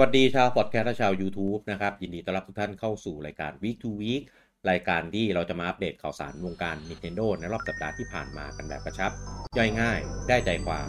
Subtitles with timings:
[0.00, 4.22] วัสดีชาวพอดแคสต์และชาว YouTube นะครับ ยินดีต้อนรับทุกท่านเข้าสู่รายการ Week to Week
[4.70, 9.10] รายการที่เราจะมาอัปเดตข่าวสารวงการ Nintendo ในรอบสัปดาห์ที่ผ่านมากันแบบกระชับ
[9.56, 10.88] ย่อยง่าย ได้ใจความ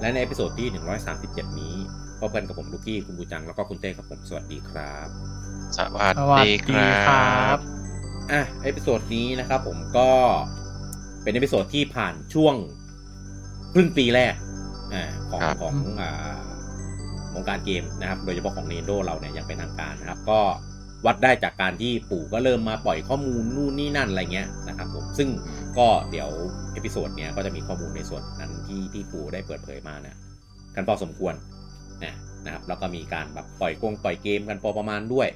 [0.00, 0.68] และใน episode ที่
[1.14, 1.76] 137 นี้
[2.20, 5.08] พบกันกับผมลูกี้คุณบูจัง แล้วก็คุณเต้ครับผม สวัสดีครับ
[5.78, 7.58] สวัสดีครับ สวัสดีครับ
[8.32, 10.10] อะ episode นี้นะครับผมก็
[11.22, 12.54] เป็น episode ที่ผ่านช่วง
[13.72, 14.34] ครึ่งปีแรก
[14.94, 16.47] อ่าของครับของอ่า
[17.38, 20.40] วงการเกมนะครับ โดยเฉพาะของ Nintendo เราเนี่ยอย่างเป็นทางการนะครับ ก็
[21.06, 25.28] วัดได้จากการที่ปู่ก็เริ่มมาปล่อยข้อมูลนู่นนี่นั่นอะไรเงี้ยนะครับผมซึ่ง
[25.78, 26.30] ก็เดี๋ยว
[26.72, 30.16] episode เนี้ยก็จะมีข้อมูลในส่วนนั้นที่ที่ปู่ได้เปิดเผยมาเนี่ย
[30.74, 31.34] กันพอสมควร
[32.04, 35.28] นะนะครับแล้วก็มีการแบบปล่อยกงปล่อยเกมกันพอประมาณด้วย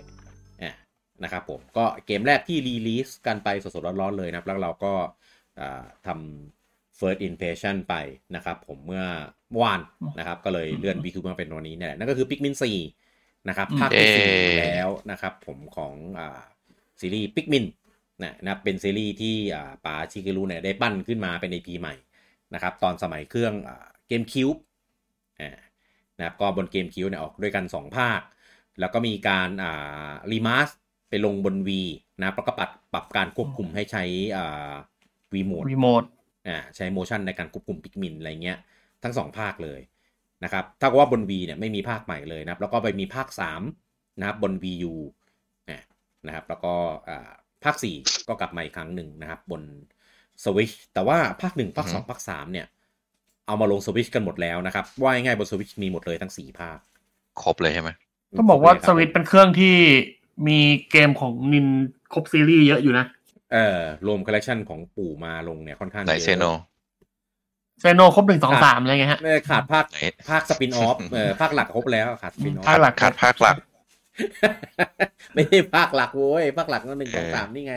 [1.24, 4.92] นะครับผมก็เกมแรกที่ release กันไปสดๆร้อนๆเลยนะครับ แล้วเราก็
[6.06, 7.94] ทำ first impression ไป
[8.34, 9.04] นะครับผมเมื่อ
[9.52, 9.80] เมื่อวาน
[10.18, 16.40] นะครับ ก็เลยเลื่อนวีคูมาเป็นวันนี้เนี่ยแหละนั่นก็คือ Pikmin 4นะครับภาคที่สี่เย้แล้วนะครับผมของอ่า
[17.00, 17.66] ซีรีส์ Pikmin
[18.22, 21.94] นะนะครับเป็นซีรีส์ที่อ่าปาชิเกรุเนี่ยได้ปั้นขึ้นมาเป็น IP ใหม่
[22.54, 23.54] นะครับตอนสมัยเครื่อง
[24.08, 24.48] เกมคิว
[25.40, 25.58] อ่า
[26.18, 28.20] นะครับก็บนเกมคิวเนี่ยออกด้วยกัน 2 ภาค
[28.80, 30.68] แล้วก็มีการอ่ารีมาส
[31.08, 31.70] ไปลงบน V
[32.18, 34.04] นะครับแล้วก็ปรับปรับการควบคุมให้ใช้
[34.36, 34.72] อ่า
[35.32, 36.04] V mode รีโมท
[36.48, 38.58] อ่าใช้โมชั่นในการควบคุมพิกมินอะไรเงี้ย
[39.02, 39.80] ทั้งสองภาคเลย
[40.44, 43.28] นะครับถ้ากับว่าบน V เนี่ยไม่มีภาคใหม่เลยนะครับ แล้วก็ไปมีภาค
[43.72, 44.94] 3 นะครับบน VU
[45.68, 45.78] อ่า
[46.26, 46.74] นะครับแล้วก็
[47.08, 47.30] อ่า
[47.64, 49.62] ภาค 4 ก็กลับมาอีกครั้งหนึ่งนะครับบน
[50.44, 52.66] Switch แต่ว่าภาค 1 ภาค 2 ภาค 3 เนี่ย
[53.46, 56.78] เอามาลง Switch กันหมดแล้วนะครับ ว่าง่ายๆบน Switch มีหมดเลยทั้ง 4 ภาค
[57.42, 57.90] ครบเลยใช่ไหม
[58.38, 59.74] ต้องบอกว่าครบเลยสครับวิตเป็นเครื่องที่
[60.48, 60.58] มี
[60.90, 61.66] เกมของนิน
[62.12, 63.04] ครบซีรีส์เยอะอยู่นะ
[63.52, 66.44] เอ่อรวมคอลเลกชันของปู่มาลงเนี่ยค่อนข้างไหนเยอะเซโน
[67.82, 69.98] เซโนครบหนึ่งสองสามอะไรเงี้ยฮะไม่ขาดภาคไหน
[70.30, 73.56] ภาคสปินออฟเออภาคหลักครบแล้วขาดสปินออฟภาคหลักขาดภาคหลัก
[75.34, 77.76] ไม่ใช่ภาคหลักโว้ยภาคหลักนั่นหนึ่งสองเออสามนี่ไง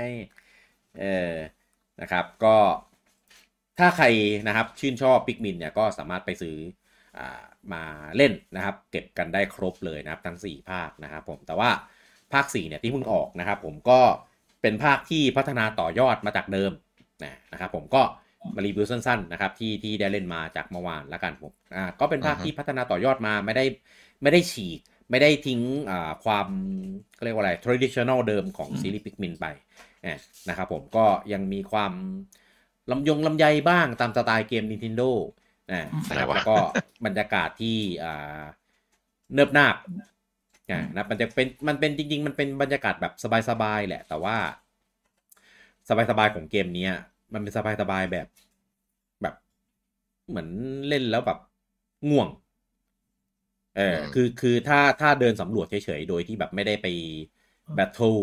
[1.00, 1.34] เออ
[2.02, 2.58] นะครับ ก็
[3.80, 4.06] ถ้าใคร
[4.48, 6.58] นะครับชื่นชอบปิกมินเนี่ยก็สามารถไปซื้อ
[7.18, 7.42] อ่า
[7.74, 7.84] มา
[8.18, 11.70] เล่นนะครับ เก็บกันได้ครบเลยนะครับ ทั้ง 4 ภาคนะครับผมแต่ว่า
[12.34, 14.02] ภาค4เนี่ยที่เพิ่งออกนะครับ ผมก็
[14.62, 16.72] เป็นภาคที่พัฒนาต่อยอดมาจากเดิม
[17.24, 18.02] นะนะครับผมก็
[18.56, 23.66] มารีวิวสั้นๆนะครับที่ที่ได้เล่นมาจากเมื่อวานแล้วกันผมอ่าก็เป็นภาคอือฮึที่พัฒนาต่อยอดมาไม่ได้
[24.22, 24.80] ไม่ได้ฉีก
[25.10, 25.62] ไม่ได้ทิ้ง
[25.92, 26.48] อ่าความ
[27.16, 29.46] เขาเรียกว่าอะไร traditional เดิมของซีรีส์พิกมินไป
[30.06, 30.20] อะ
[30.50, 31.94] นะครับผมก็ยังมีความ
[32.92, 35.10] ลำยงลำไยบ้างตามสไตล์เกม Nintendo
[35.72, 36.58] อ่านะครับอะไรวะแล้วก็
[37.06, 38.42] บรรยากาศที่อ่า
[39.34, 39.76] เนิบนาบ
[40.72, 43.14] อ่านะมันจะเป็นมันเป็นจริง ๆ มันเป็นบรรยากาศแบบ
[43.50, 44.38] สบายๆแหละ แต่ว่า
[46.10, 46.94] สบายๆของเกมเนี้ย
[47.34, 48.28] มันเป็นสบายๆแบบ
[49.22, 49.36] แบบ
[50.30, 50.48] เหมือน
[50.88, 51.40] เล่นแล้วแบบ
[52.10, 52.28] ง่วง
[53.78, 56.88] เอออืมคือคือถ้าถ้าเดินสำรวจเฉยๆ โดยที่แบบไม่ได้ไป
[57.76, 58.18] แบทเทิล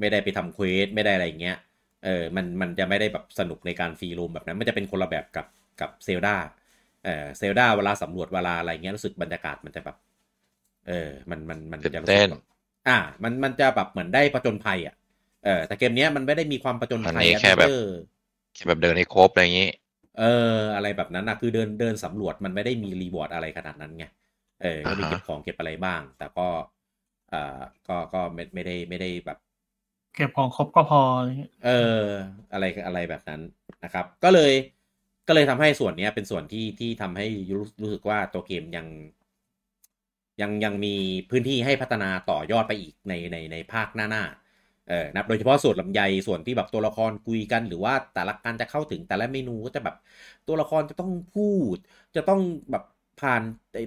[0.00, 1.58] ไม่ได้ไปทำ quest ไม่ได้อะไรอย่างเงี้ย
[2.04, 5.46] เออมันมันจะไม่ได้แบบสนุกในการ free roam แบบนั้น มันจะเป็นคนละแบบกับ
[5.80, 6.36] กับ Zelda
[7.04, 9.96] เออ Zelda เวลาสำรวจเวลาอะไรเงี้ยรู้สึกบรรยากาศมันจะแบบ
[10.88, 12.42] เออ มันมันมันจะรู้เต้นแบบ
[12.88, 14.94] อ่า มันมันจะแบบเหมือนได้ประจนภัยอะ
[15.44, 17.86] เออแต่เกมเนี้ยมันไม่ได้มีความประจนอันภัยนี้แค่แบบ adventure
[18.60, 19.70] แค่แบบเดินให้ครบอะไรอย่างนี้
[20.18, 20.24] เอ
[20.56, 24.04] อ อะไรแบบนั้นนะคือเดินเดินสำรวจมันไม่ได้มี reward อะไรขนาดนั้นไง
[24.62, 26.48] เออก็มีอ่าฮะเก็บของเก็บอะไรบ้าง แต่ก็
[27.30, 29.38] เอ่อก็ก็ไม่ไม่ได้ไม่ได้แบบ
[30.14, 31.70] เก็บของครบก็พออะไรเงี้ยเอ
[32.02, 32.04] อ
[32.52, 33.40] อะไรอะไรแบบนั้น
[33.84, 34.52] นะครับ ก็เลย
[35.28, 37.26] ก็เลยทำให้ส่วนเนี้ย เป็นส่วนที่ที่ทำให้
[37.56, 38.86] รู้รู้สึกว่าตัวเกมยัง
[40.40, 40.94] ยังยังมี
[41.30, 44.39] พื้นที่ให้พัฒนาต่อยอดไปอีกในในในภาคหน้าๆ
[44.90, 49.96] เออนะครับโดยเฉพาะส่วนลำไยส่วนที่แบบตัวละครคุยกันหรือว่าแต่ละการจะเข้าถึงแต่ละเมนูก็จะแบบ
[50.48, 51.76] ตัวละครจะต้องพูด
[52.16, 52.40] จะต้อง
[52.70, 52.84] แบบ
[53.20, 53.42] ผ่าน
[53.72, 53.84] ไอ้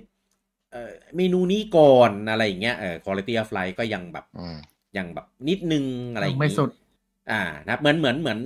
[0.71, 4.57] เอ่อเมนูนี้ก่อนอะไรอย่างเงี้ยเออ quality of life ก็ยังแบบอืม
[4.97, 6.69] ยังแบบนิดนึงอะไรอย่างไม่งี้สุด
[7.31, 8.39] อ่านะครับเหมือนเหมือนเหมือน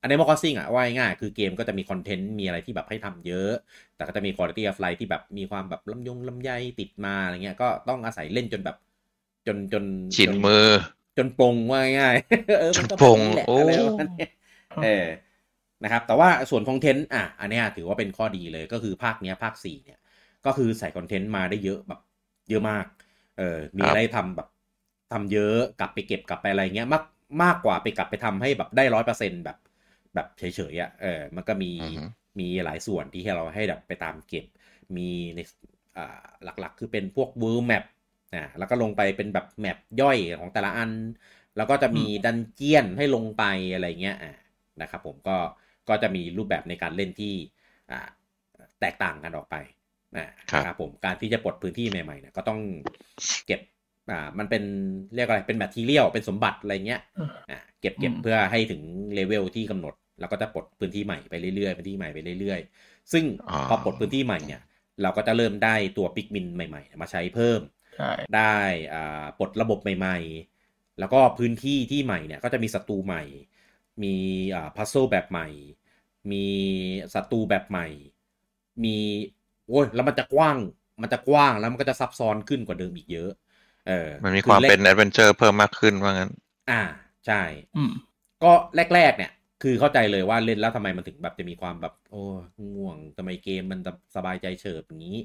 [0.00, 3.52] อันนี้มอคซิ่งอะว่าง่ายๆคือเกมก็จะมีคอนเทนต์มีอะไรที่แบบให้ทำเยอะ
[3.96, 6.50] แต่ก็จะมีคุณภาพ of life ที่แบบมีความแบบลำยงลำไย
[6.80, 8.76] ติดมาอะไรเงี้ยก็ต้องอาศัยเล่นจนแบบ
[9.46, 9.84] จนจน
[10.14, 10.66] ชินจมือ
[11.16, 14.30] จนปรงว่าง่ายๆเออจนมัก็ปรงแบบแหละโอ้อะไรประมาณเนี้ย
[14.82, 15.06] เออ
[15.84, 20.00] นะครับ แต่ว่าส่วนคอนเทนต์อะอันเนี้ยถือว่าเป็นข้อดีเลยก็คือภาคเนี้ยภาคสี่เนี่ย
[20.46, 22.00] ก็คือใส่คอนเทนต์มาได้เยอะแบบ
[22.50, 22.86] เยอะมาก
[23.38, 24.48] เออมีอะไรทำแบบ
[25.12, 27.04] ทำเยอะกลับไปเก็บกลับไปอะไรเงี้ยมาก
[27.42, 29.58] มากกว่าไปกลับไปทำให้แบบได้ร้อยเปอร์เซ็นแบบ
[30.14, 32.02] แบบเฉยๆอะเออ มันก็มีอือฮึ
[32.40, 34.46] มีหลายส่วนที่ให้เราให้แบบไปตามเก็บ
[34.96, 35.40] มีใน
[35.96, 36.24] อ่า
[36.60, 37.84] หลักๆ คือเป็นพวก world map
[38.34, 40.90] นะแล้วก็ลงไปเป็นแบบแมปย่อยของแต่ละอัน
[41.56, 43.44] แล้วก็จะมี dungeon ให้ลงไป
[43.74, 44.32] อะไรเงี้ยอ่า
[44.82, 45.36] นะครับผมก็
[45.88, 47.34] ก็จะมีรูปแบบในการเล่นที่
[47.90, 48.08] อ่า
[48.80, 49.56] แตกต่างกันออกไป
[50.16, 52.60] นะครับนะครับผมการที่จะปลดพื้นที่ใหม่ๆเนี่ยก็ต้อง
[53.46, 53.60] เก็บ
[54.10, 54.62] อ่ามันเป็น
[55.14, 57.00] เรียกอะไรเป็น material เป็นสมบัติอะไรเงี้ย
[57.50, 58.82] อ่าเก็บเก็บอืมเพื่อให้ถึง
[59.14, 64.60] เลเวลที่กำหนด แล้วก็จะปลดพื้นที่ใหม่ไปเรื่อยๆพื้นที่ใหม่ไปเรื่อยๆ ซึ่งอ๋อพอปลดพื้นที่ใหม่เนี่ย
[65.02, 67.81] เราก็จะเริ่มได้ตัว Pikmin ใหม่ ๆ มาใช้เพิ่มใช่
[68.36, 68.58] ได้
[68.94, 70.18] อ่าปลดระบบใหม่
[70.58, 73.22] ๆ แล้วก็พื้นที่ที่ใหม่เนี่ยก็จะมีศัตรูใหม่
[74.02, 74.14] มี
[74.54, 75.48] อ่า puzzle แบบใหม่
[76.32, 76.46] มี
[77.14, 77.86] ศัตรูแบบใหม่
[78.84, 78.96] มี
[79.68, 80.56] โอ้ยแล้วมันจะกว้าง
[81.02, 83.30] มันจะกว้างแล้วมันก็จะซับซ้อนขึ้นกว่าเดิมอีกเยอะ
[83.88, 86.30] เออ มันมีความอแรกเป็น adventure เพิ่มมากขึ้นว่างั้น
[86.70, 86.82] อ่า
[87.26, 87.42] ใช่
[87.76, 87.92] อืม
[88.42, 88.52] ก็
[88.94, 92.22] แรก ๆ เนี่ย คือเข้าใจเลยว่าเล่นแล้วทำไมมันถึงแบบจะมีความแบบ โอ้
[92.74, 93.80] ง่วงทำไมเกมมัน
[94.16, 95.18] สบายใจเฉิบอย่างนี้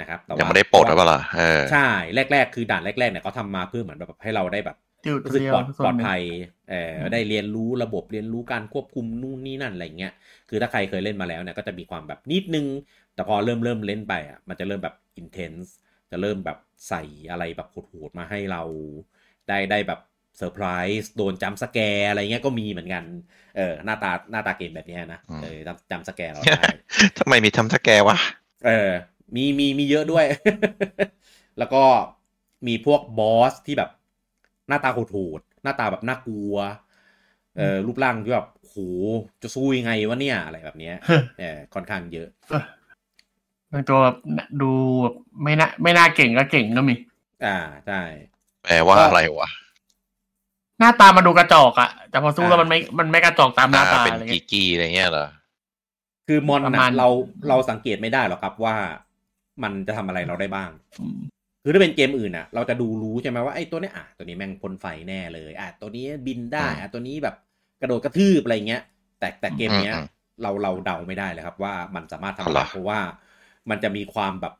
[0.00, 1.88] นะครับแต่ว่ายังไม่ได้ปลดหรือเปล่าล่ะเออใช่
[2.32, 6.22] แรก ๆ คือด่านแรกๆเนี่ยเขาทำมาเพื่อเหมือนแบบให้เราได้แบบจุดรู้สึกเรียวปลอดโซนปลอดหนึ่งภัย
[6.70, 10.12] เอออืมได้เรียนรู้ระบบเรียนรู้การควบคุมนู่นนี่นั่นอะไรเงี้ย
[10.48, 12.66] คือถ้าใครเคยเล่นมาแล้วเนี่ยก็จะมีความแบบนิดนึง
[13.14, 15.74] แต่พอเริ่มเริ่มเล่นไปอะมันจะเริ่มแบบ intense
[16.10, 18.62] จะเริ่มแบบใส่อะไรแบบโหดๆมาให้เรา
[19.48, 20.00] ได้ได้แบบ
[20.38, 20.66] เซอร์ไพร
[21.00, 23.04] ส์โดน jump scare อะไรเงี้ยก็มีเหมือนกัน
[23.56, 25.58] เออหน้าตาหน้าตาเกมแบบเนี้ยนะอืมเออ
[25.90, 26.62] จัมป์สแกร์เราได้
[27.18, 28.18] ทำไมมีทำสแกร์วะ
[28.66, 28.90] เออ
[29.34, 30.24] มีมีมีเยอะด้วย
[31.58, 31.82] แล้วก็
[32.66, 33.90] มีพวกบอสที่แบบ
[34.68, 36.54] หน้าตาโหดๆหน้าตาแบบน่ากลัว
[37.56, 38.76] เออรูปร่างที่แบบโห
[39.42, 40.94] จะสู้ยังไงวะเนี่ยอะไรแบบเนี้ย
[41.38, 42.28] เออค่อนข้างเยอะ
[43.72, 44.16] บางตัวแบบ
[44.62, 44.70] ดู
[45.02, 46.94] แบบไม่น่าไม่น่าเก่งก็เก่งก็มี
[47.44, 47.56] อ่า
[47.86, 48.00] ใช่
[48.62, 49.48] แปลว่าอะไรวะ
[50.78, 55.28] หน้าตามันดูกระจอกอะแต่พอสู้อ่าแล้วมันไม่มันไม่กระจอกตามหน้าตาอ่าเป็นอะไรกีเงี้ยกี้อะไรเงี้ยเหรอ
[56.26, 57.08] คือมอนประมานะณเรา
[57.48, 58.76] เราสังเกตไม่ได้หรอกครับว่า
[59.62, 61.20] มันจะทำอะไรเราได้บ้างอืม
[61.62, 67.36] คือถ้าเป็นเกมอื่นอะ เราจะดูรู้ใช่ไหมว่าไอ้ตัวเนี้ยอะตัวนี้แม่งพ่นไฟแน่เลยอะตัวนี้บินได้อะตัวนี้แบบ
[67.80, 68.82] กระโดดกระทืบอะไรเงี้ย
[69.18, 70.06] แต่แต่เกมเนี้ยอืม
[70.42, 73.00] เราเราเดาไม่ได้เลยครับ ว่ามันสามารถทำอ๋ออะเหรไรอเพราะว่า
[73.70, 74.54] มันจะมีความแบบ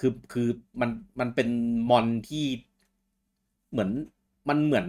[0.00, 0.48] คือคือ
[0.80, 1.48] มันมันเป็น
[1.90, 2.44] มอนที่
[3.70, 3.90] เหมือน
[4.48, 4.86] มันเหมือน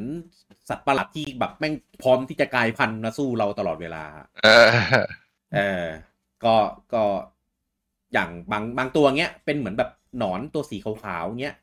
[0.70, 4.04] สัตว์ประหลาดที่แบบแม่งพร้อมที่จะกลายพันธุ์มาสู้เราตลอดเวลา
[4.44, 5.08] เออ
[5.54, 5.88] เออ
[6.44, 6.56] ก็
[6.94, 7.04] ก็
[8.14, 11.56] อย่างบางบางตัวเงี้ยเป็นเหมือนแบบหนอนตัวสีขาวๆเงี้ย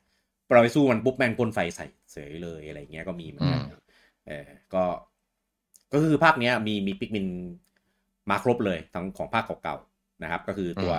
[0.49, 3.79] ปล่อยสู้มันปุ๊บแมงพ่นไฟใส่เสยเลยอะไรเงี้ยก็มีเหมือนกันอืม
[4.27, 4.83] เออก็
[5.93, 7.27] ก็คือภาคเนี้ยมีมีปิกมิน
[8.29, 10.93] มาครบเลยทั้งของภาคเก่าๆนะครับ ก็คือตัว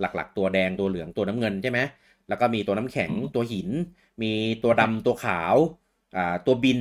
[0.00, 1.80] หลักๆ ตัวแดงตัวเหลืองตัวน้ำเงินใช่ไหม
[2.28, 3.68] แล้วก็มีตัวน้ำแข็งตัวหิน
[4.22, 4.32] มี
[4.62, 5.54] ตัวดำตัวขาว
[6.16, 6.80] อ่าตัวบิน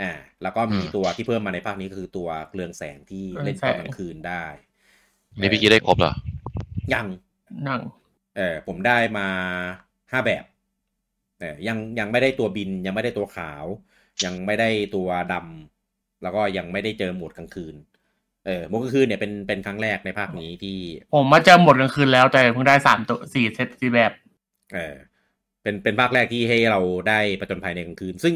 [0.00, 0.10] อ่า
[0.42, 4.44] แล้วก็มีอืมตัวที่เพิ่มมาในภาคนี้ก็คือตัวเรืองแสงที่เล่นตอนกลางคืนได้
[5.40, 6.12] นี่พี่กี้ได้ครบเหรอ
[6.94, 7.06] ยัง
[7.68, 7.80] นั่ง
[8.36, 9.26] เออผมได้มา
[10.12, 10.44] ห้าแบบ
[11.38, 13.64] เออยังยังไม่ได้ตัวบิน ยังไม่ได้ตัวขาว
[14.24, 17.74] ยังไม่ได้ตัวดำแล้วก็ยังไม่ได้เจอโหมดกลางคืน
[18.46, 20.78] เออโหมดกลางคืนเนี่ยเป็นเป็นครั้งแรกในภาคนี้ที่
[21.14, 24.12] ผมมาเจอหมดกลางคืนแล้วแต่เพิ่งได้สามตัวสี่เซตสี่แบบ
[24.74, 24.94] เออ
[25.62, 28.34] เป็นเป็นภาคแรกที่ให้เราได้ประจนภัยในกลางคืน ซึ่ง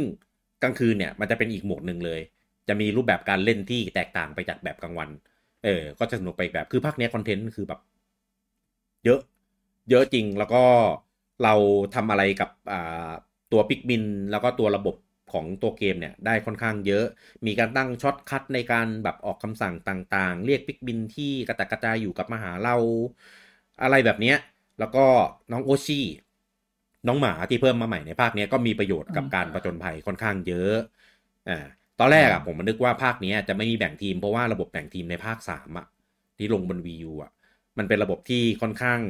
[0.63, 2.21] กลางคืนเนี่ยมันจะเป็นอีกโหมดหนึ่งเลย
[2.69, 5.11] จะมีรูปแบบการเล่นที่แตกต่างไปจากแบบกลางวัน
[5.65, 7.81] เออ ก็จะสนุกไปอีกแบบคือภาคเนี้คอนเทนต์คือแบบ
[9.05, 9.21] เยอะ
[9.91, 10.63] เยอะจริงแล้วก็
[11.43, 11.55] เรา
[11.95, 13.11] ทำอะไรกับอ่า
[13.53, 14.97] ตัว Pikmin แล้วก็ตัวระบบ
[15.33, 17.05] ของตัวเกมเนี่ยได้ค่อนข้างเยอะ
[17.47, 22.77] มีการตั้ง shortcut ในการแบบออกคำสั่งต่างๆ เรียก Pikmin ที่กระจัดกระจายอยู่กับมาหาเรา
[23.83, 24.37] อะไรแบบเนี้ย
[24.79, 25.05] แล้วก็
[25.53, 26.01] น้อง Oatchi
[27.07, 30.75] น้องหมาที่เพิ่มมาใหม่ในภาคเนี้ยก็มีประโยชน์กับการประจนภัยค่อนข้างเยอะ
[31.49, 31.67] อ่า
[31.99, 35.87] ตอนแรกอะผมมันนึกว่าภาคเนี้ยจะไม่มีแบ่งทีมเพราะว่าระบบแบ่งทีมในภาคสามอะ
[36.39, 37.31] ที่ลงบน Wii U อะ
[37.81, 39.01] มันเป็นระบบที่ค่อนข้าง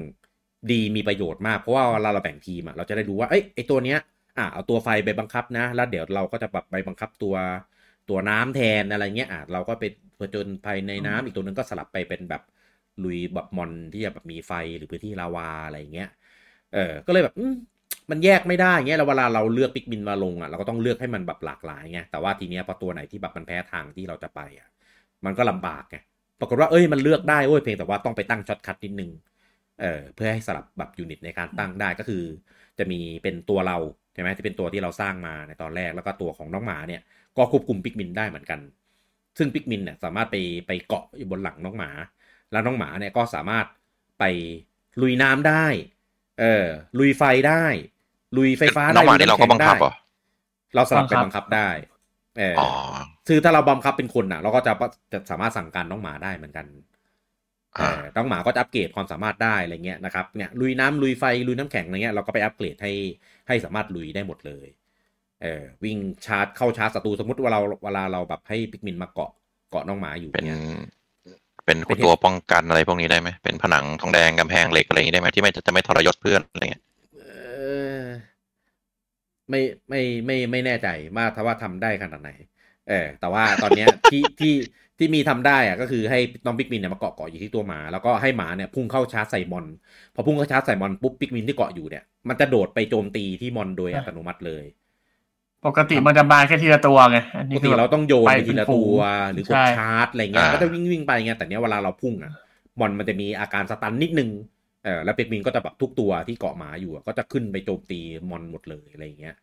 [0.72, 3.98] ดีมีประโยชน์มาก เพราะว่าเวลาเราแบ่งทีมอะเราจะได้รู้ว่าเอ้ยไอตัวเนี้ย
[4.38, 7.34] อะเอาตัวไฟไปบังคับนะ แล้วเดี๋ยวเราก็จะแบบไปบังคับตัว
[8.08, 9.84] ตัวน้ำแทนอะไรเงี้ยอะเราก็ไป
[10.20, 12.42] ผจญภัยในน้ำอีกตัวหนึงก็สลับไปเป็นแบบ
[13.04, 16.08] ลุยแบบมอนที่จะแบบมีไฟหรือพื้นที่ลาวาอะไรเงี้ย
[16.74, 17.34] เออก็เลยแบบ
[18.10, 24.68] มันแยกไม่ได้เงี้ยแล้วเวลาเราเลือกปิกบินมาลงอะเราก็ต้องเลือกให้มันแบบหลากหลายไงแต่ว่าทีเนี้ยพอตัวไหนที่แบบมันแพ้ทางที่เราจะไปอะ
[25.24, 25.96] มันก็ลำบากไง
[26.40, 29.11] ปรากฏว่าเอ้ยมันเลือกได้เว้ยเพียงแต่ว่าต้องไปตั้ง shortcut นิดนึง
[29.80, 32.23] เออเพื่อให้สลับแบบ unit ในการตั้งได้ก็คือ
[32.78, 33.76] จะมีเป็นตัวเรา
[34.14, 37.02] ใช่ไหมที่เป็นตัวที่เราสร้างมาในตอนแรกแล้วก็ตัวของน้องหมาเนี่ย
[37.37, 38.61] ก็ควบคุม Pikmin ได้เหมือนกัน
[39.38, 41.90] ซึ่ง Pikmin เนี่ยสามารถไปไปเกาะอยู่บนหลังน้องหมา
[42.52, 43.66] แล้วน้องหมาเนี่ยก็สามารถ
[44.18, 44.25] ไป
[45.00, 45.66] ลุยน้ำได้
[46.40, 46.66] เออ
[46.99, 47.64] ลุยไฟได้
[48.37, 49.92] ลุยไฟฟ้าได้ ลุยน้ได้องหมานี่เราก็บังคับได้เหรอ
[50.75, 51.68] เราสลับไปบับังงคัคับบได้
[52.38, 52.68] เอออ๋อ
[53.28, 54.72] คือถ้าเราบังคับเป็นคนน่ะเราก็จะ
[55.12, 56.66] จะสามารถสั่งการน้องหมาได้เหมือนกัน
[57.78, 62.92] เออ่าอน้องหมาก็จะอัปเกรดความสามารถได้อะไรเงี้ยนะครับเนี่ยลุยน้ำลุยไฟลุยน้ำแข็งอะไรเงี้ยเราก็ไปอัปเกรดให้
[63.49, 64.66] ให้สามารถลุยได้หมดเลย
[65.42, 69.30] เออวิ่งชาร์จเข้าชาร์จศัตรูสมมติว่าเราเวลาเราแบบให้ปิกมินมาเกาะ
[69.70, 70.58] เกาะน้องหมาอยู่เป็นเนี่ย
[71.64, 76.82] เป็นเป็นตัวป้องกันอะไรพวกนี้ได้ไหมเป็นผนังทองแดงกำแพงเหล็กอะไรอย่างนี้ได้ไหมที่ไม่จะไม่ทรยศเพื่อนอะไรเงี้ย
[77.16, 77.22] เอ
[78.02, 78.04] อ
[79.50, 82.30] ไม่ไม่ไม่ไม่แน่ใจว่าถ้าว่าทำได้ขนาดไหน
[82.88, 84.54] เออแต่ว่าตอนเนี้ยที่ที่
[84.99, 89.66] ที่มีทำได้อะก็คือให้น้องปิกมินเนี่ยมาเกาะเกาะอยู่ที่ตัวหมา แล้วก็ให้หมาเนี่ยพุ่งเข้าชาร์จใส่มอน
[90.14, 94.64] พอพุ่งเข้าชาร์จใส่มอนปุ๊บปิกมินที่เกาะอยู่เนี่ยมันจะโดดไปโจมตีที่มอนโดยอัตโนมัติเลย
[95.66, 98.99] ปกติมันจะมาแค่ทีละตัวไงอันปนี้กคืติอแบบเราต้องโยนไปไปทีละเป็นฝูตังว
[99.33, 102.33] หรือกดใช่ชาร์จอะไรเงี้ยก็จะวิ่งวิ่งไปไงแต่เนี้ยเวลาเราพุ่งอะ
[102.80, 104.30] มอนมันจะมีอาการ stun นิดนึง
[104.84, 109.37] เออแล้ว Pikmin ก็จะแบบทุกตัวที่เกาะหมาอยู่อะก็จะขึ้นไปโจมตีมอนหมดเลยอะไรเงี้ย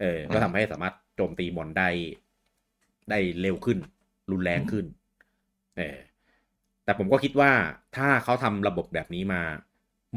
[0.00, 1.88] เออ ก็ทำให้สามารถโจมตีมอนได้
[3.10, 3.78] ได้เร็วขึ้น
[4.30, 4.86] รุนแรงขึ้น
[5.78, 5.98] เออ
[6.84, 7.50] แต่ผมก็คิดว่า
[7.96, 9.42] ถ้าเขาทำระบบแบบนี้มา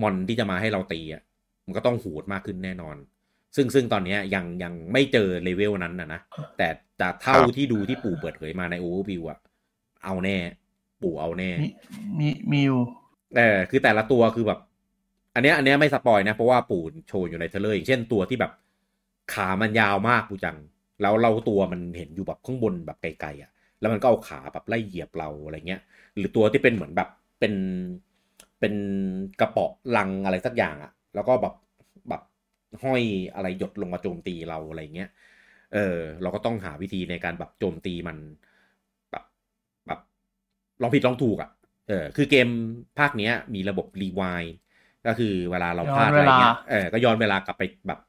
[0.01, 1.21] มอนที่จะมาให้เราตีอะ
[1.65, 2.95] มันก็ต้องโหดมากขึ้นแน่นอน
[3.55, 6.21] ซึ่งซึ่งตอนเนี้ยยังยังไม่เจอเลเวลนั้นนะนะ
[6.57, 6.67] แต่
[7.01, 9.39] จากเท่าที่ดูที่ปู่เปิดเผยมาในโอเวอร์วิวอะ
[10.03, 10.37] เอาแน่
[11.03, 11.69] ปู่เอาแน่ มี
[12.19, 12.81] มีมีอยู่
[13.35, 14.59] เออคือแต่ละตัวคือแบบ
[15.35, 18.51] อันเนี้ยอันเนี้ยไม่ spoil นะ เพราะว่าปู่โชว์อยู่ใน trailer อย่างเช่นตัวที่แบบ
[19.33, 20.57] ขามันยาวมากปูจัง
[21.01, 25.81] แล้วเราตัวมันเห็นอยู่แบบข้างบนแบบไกลๆอะ แล้วมันก็เอาขาแบบไล่เหยียบเราอะไรเงี้ย
[26.17, 27.09] หรือตัวที่เป็นเหมือนแบบ
[27.39, 27.53] เป็น
[28.59, 28.73] เป็น
[29.39, 29.67] กระเป๋อ
[29.97, 31.53] ลังอะไรสักอย่างอะ แล้วก็แบบ
[32.09, 32.21] แบบ
[32.83, 33.01] ห้อย
[33.35, 35.09] อะไรหยดลงมาโจมตีเราอะไรเงี้ย
[35.73, 38.17] เออ เราก็ต้องหาวิธีในการแบบโจมตีมัน
[39.11, 39.23] แบบ
[39.87, 39.99] แบบ
[40.81, 41.49] ลองผิดลองถูกอะ
[41.89, 42.47] เออคือเกม
[42.99, 44.43] ภาคเนี้ย มีระบบรีวาย
[45.07, 47.99] ก็คือเวลาเราพลาดอะไรเงี้ยเออก็ย้อนเวลากลับไปแบบ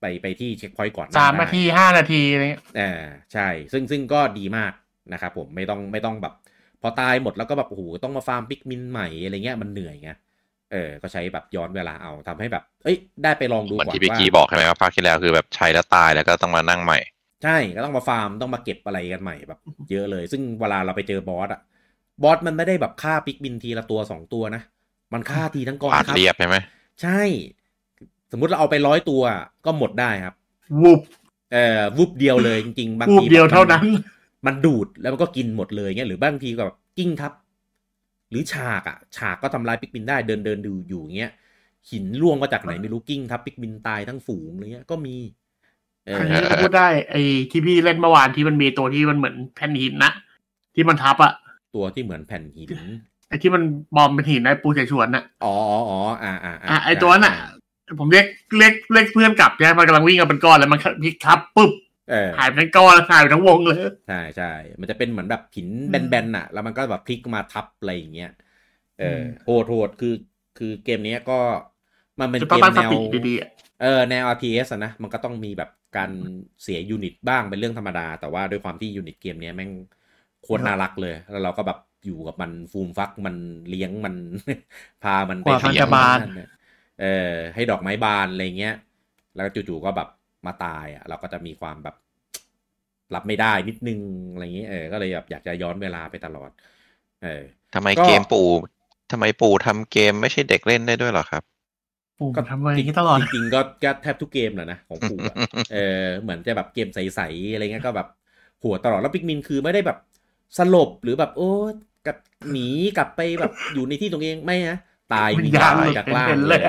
[0.00, 3.00] ไปไปที่เช็คพอยต์ก่อนหสามได้นาทีห้านาทีอะไรเงี้ยอ่า
[3.32, 4.72] ใช่ ซึ่งซึ่งก็ดีมาก
[5.12, 6.34] นะครับผมไม่ต้องไม่ต้องแบบ
[6.82, 10.10] พอตายหมดแล้วก็แบบโอ้โหต้องมาฟาร์มปิกมินใหม่อะไรเงี้ยมันเหนื่อยไง
[10.72, 16.98] เออ ก็ใช้แบบย้อนเวลาเอาทำให้แบบ เอ้ย ได้ไปลองดูเหมือนก่อนที่พี่ว่ากีบอกใช่ไหมว่าภาคที่แล้วคือแบบใช้แล้วตายแล้วก็ต้องมานั่งใหม่
[17.44, 19.60] ใช่ ก็ต้องมาฟาร์มต้องมาเก็บอะไรกันใหม่แบบ
[19.90, 21.60] เยอะเลย ซึ่งเวลาเราไปเจอบอสอะ
[22.22, 24.62] บอสมันไม่ได้แบบฆ่าปิกมินทีละตัวสองตัวนะ
[25.12, 26.56] มันฆ่าทีทั้งกองปาดครับเรียบใช่ไหม
[27.02, 27.20] ใช่
[28.32, 29.22] สมมุติเราเอาไปร้อยตัว
[29.66, 30.34] ก็หมดได้ครับ
[30.80, 31.00] วูบ
[31.52, 33.82] เอ่อวุบเดียวเลยจริงๆบางวูบทีเดียวเท่านั้น
[34.46, 37.32] มันดูดแล้วมันก็กินหมดเลยเงี้ยหรือบางทีก็แบบกิ้งทับ
[38.30, 41.32] หรือฉากอะฉากก็ทำลายปิกมินได้เดินเดินดูอยู่เงี้ย
[41.90, 45.16] หินล่วงมาจากไหนไม่รู้กิ้งทับปิกมินตายทั้งฝูงอะไรเงี้ยก็มี
[46.06, 50.12] เอออันนี้ก็พูดได้ไอ้ที่พี่เล่นเมื่อวานที่มันมีตัวที่มันเหมือนแผ่นหินนะ
[50.74, 51.32] ที่มันทับอะ
[51.74, 52.68] ตัวที่เหมือนแผ่นหิน
[53.28, 53.62] ไอ้ที่มัน
[53.96, 57.34] บอมเป็นหินไอ้ปูเสฉวนน่ะอ๋ออ๋ออ๋ออ่าอ่าอะไอ้ตัวนั้นน่ะ
[57.98, 58.26] ผมเรียก
[58.58, 61.70] เรียกเรียกเพื่อนกลับเนี่ยมันกำลังวิ่งกันเป็นก้อนแล้วมันพลิกทับปุ๊บ
[62.10, 63.78] เออหายไปทั้งก้อนหายไปทั้งวงเลย
[64.08, 68.30] ใช่ใช่มันจะเป็นเหมือนแบบหินแบนๆน่ะ แล้วมันก็แบบพลิกมาทับอะไรอย่างเงี้ย
[69.00, 70.14] เออมโหดโหดคือ
[70.58, 71.38] คือเกมเนี้ยก็จะต้องตั้งสติดีๆอะ
[72.20, 73.48] มันเป็นเกมแนว
[73.82, 76.10] เออแนว RTS อะนะมันก็ต้องมีแบบการ
[76.62, 79.70] เสีย unit บ้างเป็นเรื่องธรรมดา แต่ว่าด้วยความที่ unit เกมเนี้ยแม่ง
[80.44, 83.36] โคตรน่ารักเลย แล้วเราก็แบบอยู่กับมันฟูมฟักมัน
[83.68, 84.14] เลี้ยงมัน
[85.02, 86.48] พามันไปกว่ามันเลี้ยงจะบานเนี่ย
[87.00, 88.74] เออให้ดอกไม้บานอะไรเงี้ย
[89.36, 90.08] แล้วจู่ๆก็แบบ
[90.46, 91.96] มาตายอะ เราก็จะมีความแบบ
[93.14, 94.00] รับไม่ได้นิดนึง
[94.32, 96.50] อะไรเงี้ยเออก็เลยแบบอยากจะย้อนเวลาไปตลอด
[97.22, 97.42] เออ
[97.74, 98.48] ทำไมก็เกมปู่
[99.10, 101.42] ทำไมปู่ทำเกมไม่ใช่เด็กเล่นได้ด้วยเหรอครับ
[102.18, 105.36] ปู่ทำไมอย่างนี้ตลอด จริงๆก็ก็แทบทุกเกมแหละนะของปู่อะ
[105.72, 108.08] เออเหมือนจะแบบเกมใสๆอะไรเงี้ยก็แบบ
[108.62, 109.98] หัวตลอดแล้วปิกมินคือไม่ได้แบบ
[110.58, 111.50] สลบหรือแบบ โอ้
[112.06, 112.16] กับ
[112.50, 114.78] หนีกลับไปแบบอยู่ในที่ตรงเองไม่นะ
[115.14, 116.62] ตายวิวิญญญาญาณณหลุดจากล่างเป็นๆเลเลยย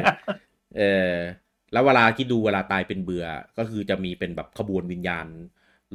[0.78, 1.14] เออ
[1.74, 3.26] แล้วเวลาคิดดูเวลาตายเป็นเบื่อ
[3.58, 5.28] ก็คือจะมีเป็นแบบขบวนวิญญาณ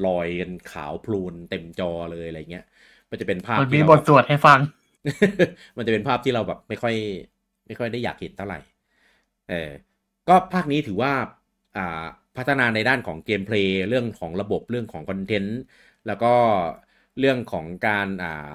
[0.06, 2.64] ลอยกันขาวพลูนเต็มจอเลยอะไรเงี้ย
[3.10, 4.60] มันจะเป็นภาพมันมีที่เราบทสวดให้ฟัง
[5.76, 6.94] มันจะเป็นภาพที่เราแบบไม่ค่อย
[7.66, 8.58] ไม่ค่อยได้อยากเห็นเท่าไหร่
[9.48, 9.70] เออ
[10.28, 11.12] ก็ภาคนี้ถือว่า
[11.76, 12.04] อ่า
[12.36, 15.58] พัฒนาในด้านของเกมเพลย์เรื่องของระบบเรื่องของคอนเทนต์
[16.06, 16.34] แล้วก็
[17.18, 18.54] เรื่องของการอ่า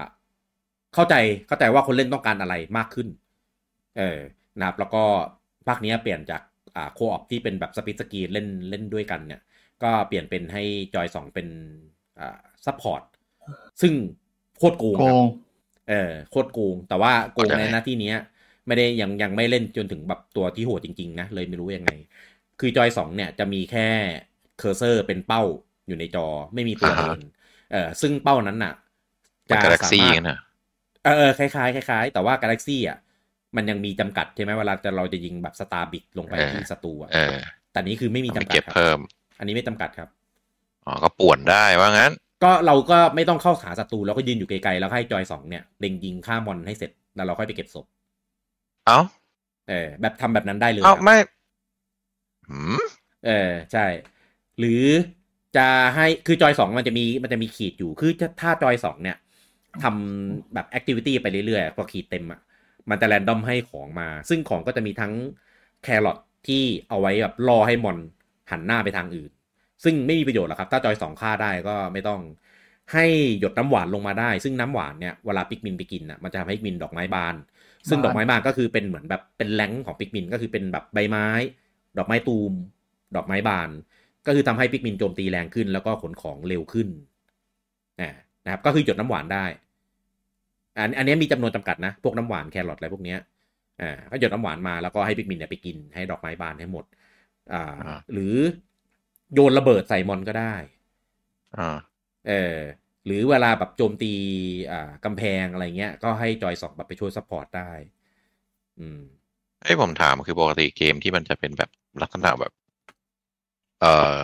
[0.94, 1.14] เข้าใจ
[1.46, 3.08] เข้าใจว่าคนเล่นต้องการอะไรมากขึ้น
[3.98, 4.18] เออ
[4.58, 5.02] นะครับแล้วก็
[5.68, 6.42] ภาคนี้เปลี่ยนจาก
[6.76, 9.40] อ่า co-op ที่เป็นแบบ split screen เล่นเล่นด้วยกันเนี่ย
[9.82, 10.62] ก็เปลี่ยนเป็นให้
[10.94, 11.48] จอยสองเป็น
[12.18, 13.02] อ่า support
[13.80, 13.92] ซึ่ง
[14.58, 15.24] โคตรโกงครับโกง
[15.88, 18.16] เออโคตรโกง แต่ว่าโกงเข้าใจในหน้าที่เนี้ย
[18.66, 21.90] ไม่ได้ยังยังไม่เล่นจนถึงแบบตัวที่โหดจริงๆนะเลยไม่รู้ยังไง
[22.60, 23.88] คือจอยสองเนี่ยจะมีแค่
[24.58, 25.42] cursor เป็นเป้า
[25.86, 27.18] อยู่ในจอไม่มีตัวเดิน
[27.72, 28.72] เออซึ่งเป้านั้นน่ะ
[29.46, 30.38] เป็นกาแล็กซี่สามารถกันนะ
[31.04, 32.98] เออเออคล้ายๆคล้ายๆ แต่ว่ากาแล็กซี่อะ
[33.56, 37.36] มันยังมีจำกัดใช่ไหมเวลาจะเราจะยิงแบบสตาร์บิกลงไปที่ศัตรูอะเออ
[37.72, 38.98] แต่นี้คือไม่มีต้องจำไปกัดเก็บครับเพิ่ม
[39.38, 40.08] อันนี้ไม่จำกัดครับ
[40.86, 42.12] อ๋อก็ป่วนได้ว่างั้น
[42.44, 47.86] ก็เราก็ไม่ต้องเข้าหาศัตรูเราก็ยืนอยู่ไกลๆแล้วให้จอยสองเนี่ยเล็งยิงฆ่ามอนให้เสร็จแล้วเราค่อยไปเก็บศพ
[48.86, 49.00] เอ้า
[49.68, 51.16] เออแบบทำแบบนั้นได้เลยเอ้าครับไม่
[52.48, 52.80] หืม
[53.26, 53.86] เออใช่
[54.58, 54.84] หรือ
[55.56, 59.16] จะให้คือจอยสองมันจะมีมันจะมีขีดอยู่คือจะถ้าจอยสองเนี่ย
[59.82, 62.40] ทำแบบ activity ไปเรื่อยๆพอขีดเต็มอะ
[62.90, 65.12] มันจะ random ให้ของมา ซึ่งของก็จะมีทั้ง
[65.82, 67.98] แครอทที่เอาไว้แบบรอให้มอน
[68.50, 69.30] หันหน้าไปทางอื่น
[69.84, 72.20] ซึ่งไม่มีประโยชน์หรอกครับ ถ้าจอยสองฆ่าได้ก็ไม่ต้อง
[72.92, 73.06] ให้
[73.40, 77.34] หยดน้ำหวานลงมาได้ ซึ่งน้ำหวานเนี่ยเวลา Pikmin ไปกินอะมันจะทำให้ Pikmin ดอกไม้บาน
[77.88, 81.26] ซึ่งบานดอกไม้บานก็คือเป็นเหมือนแบบเป็นแหลงของปิกมินก็คือเป็นแบบใบไม้
[81.98, 82.52] ดอกไม้ตูม
[83.16, 83.70] ดอกไม้บาน
[84.26, 86.88] ก็คือทำให้ปิกมินโจมตีแรงขึ้น แล้วก็ขนของเร็วขึ้น
[88.00, 88.10] อ่า
[88.44, 89.44] นะครับ ก็คือหยดน้ำหวานได้
[90.78, 93.18] อันอันนี้มีจำนวนจำกัดนะ พวกน้ำหวานแครอทอะไรพวกเนี้ย
[93.80, 96.84] อ่าก็หยดน้ำหวานมาแล้วก็ให้ปิกมินเนี่ยไปกินให้ดอกไม้บานให้หมด
[97.52, 98.34] อ่าอ่า หรือ
[99.34, 100.54] โยนระเบิดใส่มอนก็ได้
[101.56, 101.76] อ่า
[102.28, 102.56] เออ
[103.06, 104.12] หรือเวลาแบบโจมตี
[104.72, 107.70] อ่ากำแพงอะไรเงี้ย ก็ให้จอยสองแบบไปช่วย support ได้
[108.80, 109.00] อืม
[109.62, 111.70] เอ้ยผมถามคือปกติเกมที่มันจะเป็นแบบ
[112.02, 112.52] ลักษณะแบบ
[113.80, 114.14] เอ่อ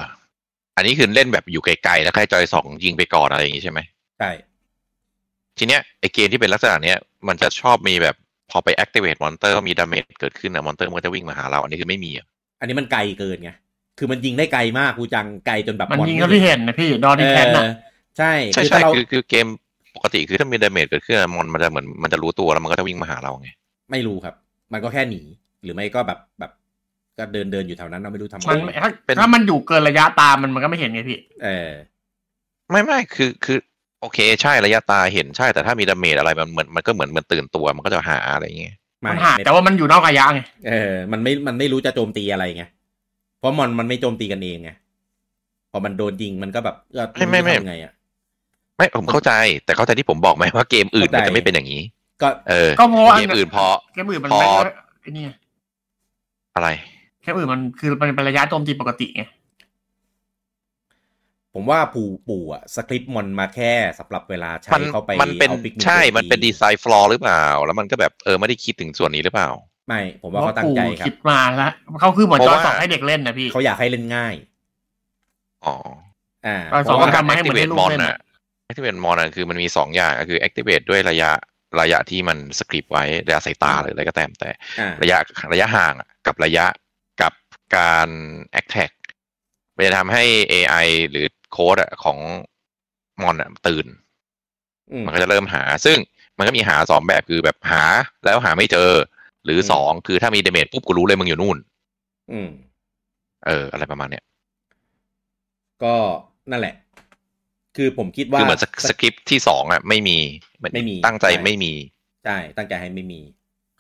[0.76, 3.80] อันนี้คือเล่นแบบอยู่ไกลๆแล้วแค่จอยสองยิงไปก่อนอะไรอย่างงี้ใช่ไหม
[4.18, 4.30] ใช่
[5.59, 8.16] ทีเนี้ยไอเกมที่เป็นลักษณะเนี้ยมันจะชอบมีแบบ
[8.50, 12.26] พอไป activate monster มี damage เกิดขึ้นอะ monster มันก็จะวิ่งมาหาเรา อันนี้คือไม่มีอะ
[12.61, 13.50] อันนี้มันไกลเกินไง
[13.99, 17.64] คือมันยิงได้ไกลมากกูจังไกลจนแบบมันบอลยิงเท่าที่เห็นนะพี่ดอเอดีแทนอน่ะ
[18.18, 19.47] ใช่ใช่คือใช่ถ้าเราคือคือเกม
[19.97, 23.49] ปกติคือถ้ามี damage เกิดขึ้นอะมอนมันจะเหมือนมันจะรู้ตัวแล้วมันก็จะวิ่งมาหาเราไง
[23.90, 24.35] ไม่รู้ครับ
[24.73, 25.23] มันก็แค่หนี
[25.62, 26.50] หรือไม่ก็แบบแบบ
[27.19, 31.71] ก็เดินเดินอยู่แถวนั้นเราไม่รู้มันทำอะไรถ้าเป็นถ้ามันอยู่เกินระยะตามมันมันก็ไม่เห็นไงพี่ เออ
[32.71, 33.59] ไม่ไม่คือคือ
[34.00, 42.64] โอเค ใช่ระยะตาเห็นใช่แต่ถ้ามี damage อะไรมันเหมือนมันก็เหมือนมันตื่นตัวมันก็จะหาอะไรอย่างเงี้ยไม่มันหายไม่แต่ว่ามันอยู่นอกระยะไงเออมันไม่มันไม่รู้จะโจมตีอะไรไง
[43.38, 44.71] เพราะมอนมันไม่โจมตีกันเองไง
[45.71, 47.92] พอมันโดนยิงมันก็แบบเออไม่ไม่ไม่รู้จะทำไงอะ
[48.76, 49.33] ไม่ผมเข้าใจ
[49.64, 51.83] แต่เข้าใจที่ผมบอกไหมว่าเกมอื่นเข้ามันใจจะไม่เป็นอย่างนี้
[52.23, 55.31] ก็เออก็เพราะว่าเกมอื่นพอแค่อื่นมันพอไม่ไอ้นี่ไง
[56.57, 56.69] อะไร
[57.23, 59.23] แค่อื่นมันคือมันเป็นระยะโจมตีปกติไง
[61.55, 69.50] ผมว่าปู่ปู่อะสคริปต์มอนมาแค่สำหรับเวลาใช้มันเข้าไปมันเป็นอา Pikmin ใช่ไปตีมันเป็นดีไซน์ฟลอหรือเปล่า แล้วมันก็แบบเออไม่ได้คิดถึงส่วนนี้หรือเปล่า
[69.88, 74.35] ไม่ ผมว่าเขาตั้งใจครัคิบดมาแล้วเขาคือเหมือนเพจอราะว่าสองให้เด็กเล่นนะพี่เขาอยากให้เล่นง่าย
[75.67, 75.76] อ๋อ
[76.47, 78.19] อ่าจอยสองเพราะว่าทำมาให้เหมือนให้ activate ลูก mon เล่นอะอะ
[78.71, 81.30] activate mon อะคือมันมีสองอย่างก็คือ activate ด้วยระยะ
[81.80, 85.19] ระยะที่มันสคริปต์ไว้ระยะสายตาหรืออะไรก็ตามแต่อ่าระยะ
[85.52, 86.67] ระยะห่างอะกับระยะ
[87.75, 88.08] กับการ
[88.61, 88.93] attack
[89.76, 92.19] มันจะทำให้ AI หรือโค้ดอะของ
[93.23, 93.87] มอนอะตื่น
[94.91, 95.99] อืมมันก็จะเริ่มหา ซึ่ง
[96.39, 97.82] มันก็มีหาสองแบบคือแบบหา
[98.25, 98.91] แล้วหาไม่เจอ
[99.45, 101.56] หรืออมสองคือถ้ามีเดเมจปุ๊บกูรู้เลยมึงอยู่นู่น
[102.32, 102.50] อืม
[103.47, 104.25] เออ อะไรประมาณเนี้ย
[105.82, 105.95] ก็
[106.50, 106.75] นั่นแหละ
[107.76, 110.19] คือผมคิดว่า คือเหมือนสสคริปต์ที่สองอะ ไม่มี
[110.75, 111.73] ไม่มีตั้งใจใช่ไม่มี
[112.25, 113.21] ใช่ ตั้งใจให้ไม่มี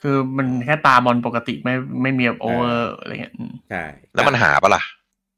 [0.02, 4.82] คือมันแค่ตามอนปกติไม่ไม่มีแบบโอเวอร์อะไรเงี้ยอืมใช่แล้วมันหาปะล่ะ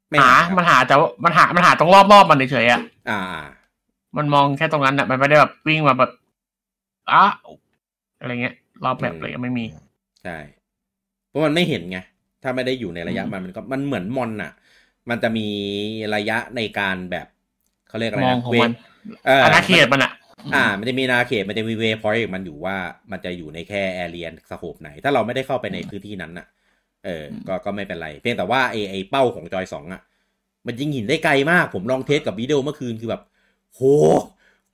[0.09, 3.19] ไม่หาครับมันหาแต่ว่ามันหามันหาตรงรอบรอบๆมันเฉยๆอะอ่า
[4.17, 6.11] มันมองแค่ตรงนั้นอะมันไม่ได้แบบวิ่งมาแบบ
[7.11, 7.23] อ้า
[8.19, 9.65] อะไรเงี้ย รอบแบบอะไรเงี้ยไม่มี
[10.23, 10.37] ใช่
[11.27, 11.97] เพราะมันไม่เห็นไง
[12.43, 14.51] ถ้าไม่ได้อยู่ในระยะอืมมันมันก็มันเหมือนมอนอะ
[15.09, 15.47] มันจะมี
[16.15, 17.27] ระยะในการแบบ
[17.87, 18.71] เขาเรียกอะไรมองนะของเวมัน
[19.25, 20.11] เอออาณาเขตมันอะ
[20.55, 22.77] อ่า มันจะมีอาณาเขตมันจะมี waypoint ของมันอยู่ว่า
[23.11, 26.47] มันจะอยู่ในแค่ area scope ไหน ถ้าเราไม่ได้เข้าไปในพื้นที่นั้นน่ะ
[27.05, 30.01] เออ ก็ก็ไม่เป็นไร เพียงแต่ว่าไอไอเป้าของจอยสองอะ
[30.65, 33.21] มันยิงหินได้ไกลมาก ผมลองเทสกับวิดีโอเมื่อคืนคือแบบ
[33.73, 33.81] โห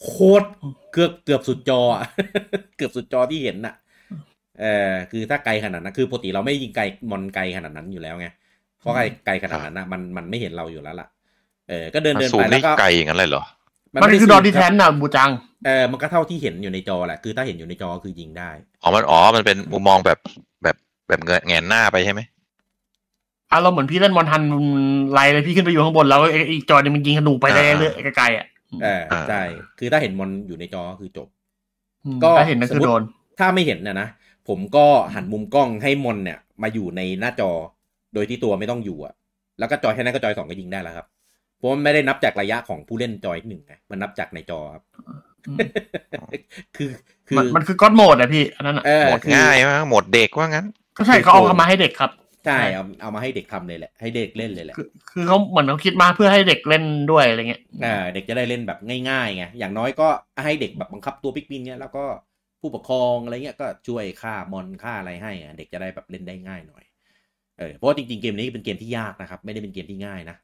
[0.04, 0.48] โคตร
[0.92, 2.04] เกือบเกือบสุดจออะ
[2.78, 3.76] เกือบสุดจอที่เห็นน่ะ
[4.60, 8.28] เออคือถ้าไกลขนาดนั้นคือปกติเราไม่ยิงไกลมอนไกลขนาดนั้นอยู่แล้วไง
[8.80, 11.08] เพราะไกลไกลขนาดนั้นนะมันมันไม่เห็นเราอยู่แล้วล่ะ
[11.70, 13.44] เออก็เดินเดินซูไปมแล้ได้วก็ไกลอย่างนั้นเลยเหรอ
[13.96, 15.30] มันไได้คือซูดอดีแทนน่ะบูจัง
[15.66, 18.50] เออมันก็เท่าที่เห็นอยู่ในจอแหละ คือถ้าเห็นอยู่ในจอคือยิงได้
[18.84, 20.20] อ๋อ มันอ๋อ มันเป็นมุมมองแบบ
[20.64, 20.76] แบบ
[21.08, 22.22] แบบเงยแงนหน้าไปใช่ไหม
[23.54, 24.42] อารมณ์เหมือนพี่เล่นมอนทัน
[25.12, 28.48] ไล่เลยพี่ขึ้นไปอยู่ข้างบนแล้วไอ้อีกจอเนี่ยมันยิงธนูไปได้เรื่อยๆไกลๆอะ
[28.84, 29.42] เออใช่
[29.80, 31.28] คือถ้าเห็นมอนอยู่ในจอคือจบ
[32.06, 33.04] อืมก็ถ้าเห็นนั่นสมคือมุติโดน
[33.40, 34.08] ถ้าไม่เห็นนะนะ
[34.50, 37.52] ผมก็หันมุมกล้องให้มอนเนี่ย มาอยู่ในหน้าจอ
[38.14, 39.14] โดยที่ตัวไม่ต้องอยู่อะ
[39.60, 41.06] แล้วก็จอยแค่นั้นก็จอยสองก็ยิงได้แล้วครับ
[41.58, 45.20] เพราะมันไม่ได้นับจากระยะของผู้เล่นจอยหนึ่งไงมันนับจากในจอครับอืม
[46.78, 46.90] คือ
[47.28, 50.66] คือมันมันคือก็อดโหมดอะพี่อันนั้นอะเออโหมดคือง่ายมากโหมดเด็กว่างั้น
[50.98, 52.12] ก็ใช่เขาเอาเข้ามาให้เด็กครับ
[52.46, 60.08] ใช่เอาเอามาให้เด็กทำเลยแหละให้เด็กเล่นเลยแหละคือคือเขาเหมือนเขาคิดมาเพื่อให้เด็กเล่นด้วยอะไรเงี้ยอ่าเด็กจะได้เล่นแบบง่ายๆไงอย่างน้อยก็
[60.44, 62.06] ให้เด็กแบบบังคับตัวปิกมินเนี่ยแล้วก็
[62.62, 66.84] ผู้ปกครองอะไรเงี้ยก็ช่วยฆ่ามอนฆ่าอะไรให้อะเด็กจะได้แบบเล่นได้ง่ายหน่อย
[67.60, 70.38] เออเพราะว่าจริงๆเกมนี้เป็นเกมที่ยากนะครับ ไม่ได้เป็นเกมที่ง่ายนะ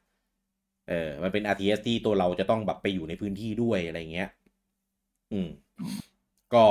[0.88, 4.28] เออมันเป็น RTS ที่ตัวเราจะต้องแบบไปอยู่ในพื้นที่ด้วยอะไรเงี้ย
[5.32, 5.48] อืม
[6.54, 6.64] ก็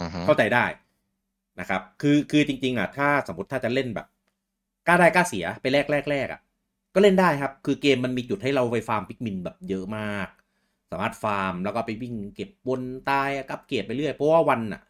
[0.00, 0.64] อือฮึเข้าใจได้
[1.60, 4.06] นะครับ คือคือจริง ๆ อะ ถ้าสมมติถ้าจะเล่นแบบ
[4.86, 6.40] กล้าได้กล้าเสียไปแรกแรกแรกอะ
[6.94, 10.28] ก็เล่นได้ครับ คือเกมมันมีจุดให้เราไปฟาร์มปิกมินแบบเยอะมาก
[10.90, 14.82] สามารถฟาร์มแล้วก็ไปวิ่งเก็บบนตายกับเกียรไปเรื่อย เพราะว่าวันอะ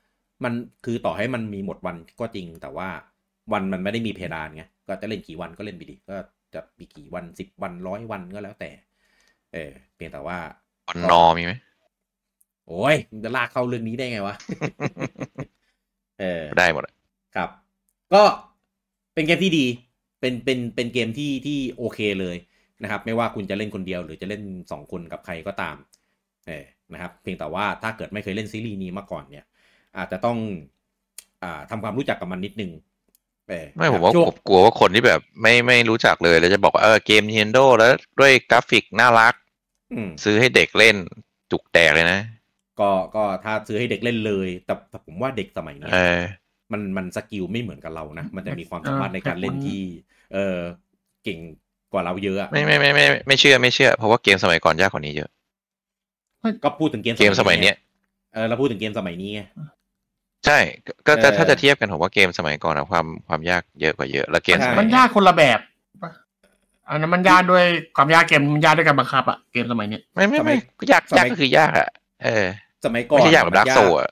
[0.45, 0.53] มัน
[0.85, 2.89] คือต่อให้มันมีหมดวันก็จริง แต่ว่า
[3.53, 6.17] วันมันไม่ได้มีเพดานไง ก็จะเล่นกี่วันก็เล่นไปดิ ก็
[6.55, 8.71] จะมีกี่วันสิบวันร้อยวันก็แล้วแต่
[9.53, 10.39] เออเพียงแต่ว่า
[10.87, 11.53] ออนนอมีไหม
[12.68, 14.37] โอ้ยมันจะลากเข้าเรื่องนี้ได้ไงวะ
[16.20, 16.94] เออ ได้หมดอะ
[17.37, 17.48] ครับ
[18.14, 18.22] ก็
[19.14, 19.66] เป็นเกมที่ดี
[20.20, 22.37] เป็น เป็น เป็นเกมที่ ที่โอเคเลย
[22.83, 25.76] นะครับ ไม่ว่าคุณจะเล่นคนเดียว หรือจะเล่นสองคนกับใครก็ตาม
[26.46, 29.44] เออนะครับ เพียงแต่ว่าถ้าเกิดไม่เคยเล่นซีรีส์นี้มาก่อนเนี่ย
[29.96, 30.38] อาจจะต้อง
[31.42, 32.70] อ่าทำความรู้จักกับมันนิดนึง
[33.48, 39.35] เออไม่ผมว่าช่วงผมกลัวว่าคนที่แบบ ไม่ไม่รู้จักเลยแล้วจะบอกว่าเออเกม Nintendo แล้วด้วยกราฟิกน่ารัก
[39.92, 40.96] อืมซื้อให้เด็กเล่น
[41.50, 42.20] จุกแตกเลยนะ
[42.81, 46.21] ก็ก็ถ้าซื้อให้เด็กเล่นเลย แต่แต่ผมว่าเด็กสมัยเนี้ยเออ
[46.73, 49.81] มันมัน skill ไม่เหมือนกับเรานะ มันจะมีความสามารถในการเล่นที่
[50.33, 50.57] เออ
[51.25, 51.38] เก่ง
[51.93, 55.31] กว่าเราเยอะอะไม่ไม่ไม่ไม่ไม่ไม่เชื่อไม่เชื่อ เพราะว่าเกมสมัยก่อนยากกว่านี้เยอะ
[56.64, 57.77] ก็พูดถึงเกมเกมสมัยเนี้ย
[58.35, 59.41] เออเราพูดถึงเกมสมัยนี้ไง
[60.47, 65.59] ใช่ ก็ก็ถ้าเออถ้าจะเทียบกันผมว่าเกมสมัยก่อนอะความความยากเยอะกว่าเยอะ แล้วเกมใช่สมัมัยนเนี้ยายกคนละแบบ
[66.03, 66.11] ปะ
[66.88, 67.64] อันนั้นมันยากด้วย
[67.97, 70.57] ความยากเกมมันยากด้วยการบังคับอะเกมสมัยเนี้ยไม่ไม่สมัไม่ย
[70.93, 71.88] ยากสมัยยากก็คือยากอะ
[72.25, 72.45] เออ
[72.85, 74.11] สมัยก่อนไม่ใช่ยากแบบมันดาร์กโซอะ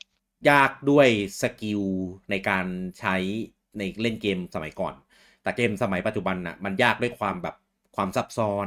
[0.50, 1.08] ยากด้วย
[1.42, 1.82] skill
[2.30, 2.66] ในการ
[3.00, 3.16] ใช้
[3.78, 4.94] ในเล่นเกมสมัยก่อน
[5.42, 7.56] แต่เกมสมัยปัจจุบันน่ะมันยากด้วยความแบบ
[7.96, 8.66] ความซับซ้อน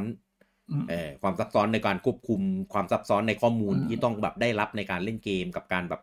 [0.70, 2.40] อืมเออความซับซ้อนในการควบคุม
[2.72, 6.02] ความซับซ้อนในข้อมูลอืมที่ต้องแบบได้รับในการเล่นเกมกับการแบบ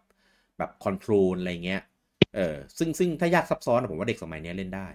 [0.58, 1.82] แบบ control อะไรเงี้ย
[2.36, 4.88] เออซึ่งซึ่งถ้ายากซับซ้อนอะผมว่าเด็กสมัยเนี้ยเล่นได้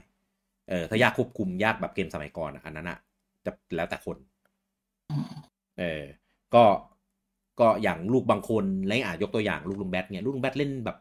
[0.70, 2.98] เออถ้ายากควบคุมยากแบบเกมสมัยก่อนอะอันนั้นอะ
[3.44, 4.16] จะแล้วแต่คน
[5.78, 6.02] เออ
[6.54, 6.64] ก็
[7.60, 10.96] ก็อย่างลูกบางคนแล้วอะยกตัวอย่างลูกลุงแบทเนี่ยลูกลุงแบทเล่นแบบ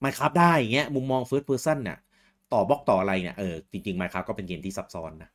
[0.00, 1.98] ไมครับได้อย่างเงี้ยมุมมอง first person เนี่ย
[2.52, 5.30] ต่อบล็อกต่ออะไรเนี่ยเออจริงๆไมครับก็เป็นเกมที่ซับซ้อนนะ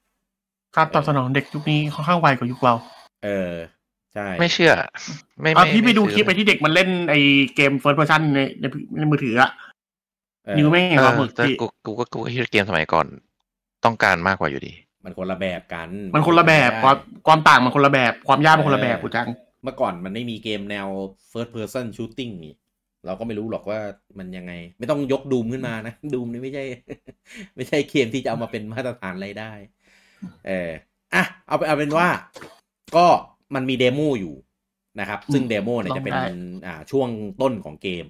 [0.75, 2.73] การตอบสนองเด็กยุคนี้ค่อนข้างไวกว่ายุคเรา
[3.25, 3.53] เออ
[4.13, 4.73] ใช่ไม่เชื่อ
[5.41, 7.15] ไม่อะไม่พี่ไปดูม่คลิปไปที่เด็กมันเล่นไอ
[7.55, 8.65] เกม first person ในใน
[8.99, 9.51] ในมือถืออะ
[10.45, 13.05] เออนิ้วไม่งเอเห็นความอหมึกแต่พี่กูกูก็กูก็คิดว่าเกมสมัยก่อน
[13.85, 19.27] ต้องการมากกว่าอยู่ดี มันคนละแบบกัน มันคนละแบบความความต่างมันคนละแบบ ความยากมันคนละแบบกูจัง
[19.63, 20.87] เมื่อก่อนมันไม่มีเกมแนว
[21.31, 22.55] first person shooting นี่
[23.05, 23.79] เราก็ไม่รู้หรอกว่า
[24.19, 26.65] มันยังไง ไม่ต้องยกดูมขึ้นมานะ ดูมนี่ไม่ใช่
[27.55, 29.53] ไม่ใช่เกมที่จะเอามาเป็นมาตรฐานอะไรได้
[30.47, 30.69] เออ
[31.13, 32.07] อะเอาไปเอาเป็นว่า
[32.95, 33.07] ก็
[33.55, 34.35] มันมี demo อยู่
[34.99, 36.15] นะครับ ซึ่ง demo เนี่ยจะเป็น
[36.65, 37.09] อ่าช่วง
[37.41, 38.05] ต้นของเกม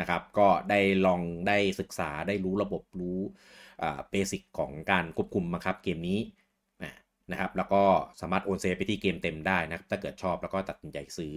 [0.00, 3.18] นะครับ ก็ได้ลองได้ศึกษาได้รู้ระบบรู้
[3.82, 6.43] อ่า basic ของการควบคุมบังคับเกมนี้อะ
[7.32, 7.82] นะครับ แล้วก็
[8.20, 11.36] สามารถโอน save ไปที่เกมเต็มได้นะครับ ถ้าเกิดชอบแล้วก็ตัดสินใจซื้อ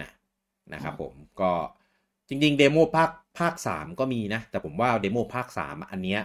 [0.00, 0.08] นะ
[0.74, 1.52] นะครับผมก็
[2.28, 6.20] จริงๆ demo ภาคภาคสามก็มีนะ แต่ผมว่า demo ภาคสามอันเนี้ย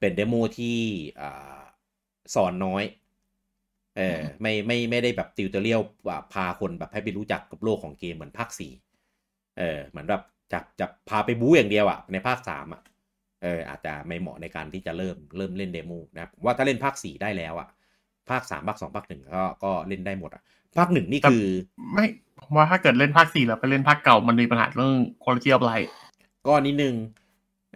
[0.00, 0.78] เป็น demo ที่
[1.20, 1.60] อ่า
[2.34, 2.82] สอนน้อย
[3.96, 5.80] เออไม่ไม่ไม่ได้แบบ tutorial
[6.32, 8.72] พาคนแบบให้ไปรู้จักกับโลกของเกมเหมือนภาคสี่
[9.58, 12.82] เออเหมือนแบบจะจะพาไปบู๊อย่างเดียวอะในภาคสามอะ
[13.42, 17.68] เอออาจจะไม่เหมาะในการที่จะเริ่มเริ่มเล่น demo นะครับผมว่าถ้าเล่นภาคสี่ได้แล้วอะ
[18.30, 20.42] ภาคสามภาคสองภาคหนึ่งก็ก็เล่นได้หมดอะ
[20.78, 21.44] ภาคหนึ่งนี่คือ
[21.92, 22.06] ไม่
[22.42, 25.90] ผมว่าถ้าเกิดเล่นภาคสี่แล้วไปเล่นภาคเก่ามันมีปัญหาเรื่อง quality of life
[26.46, 26.94] ก็นิดนึง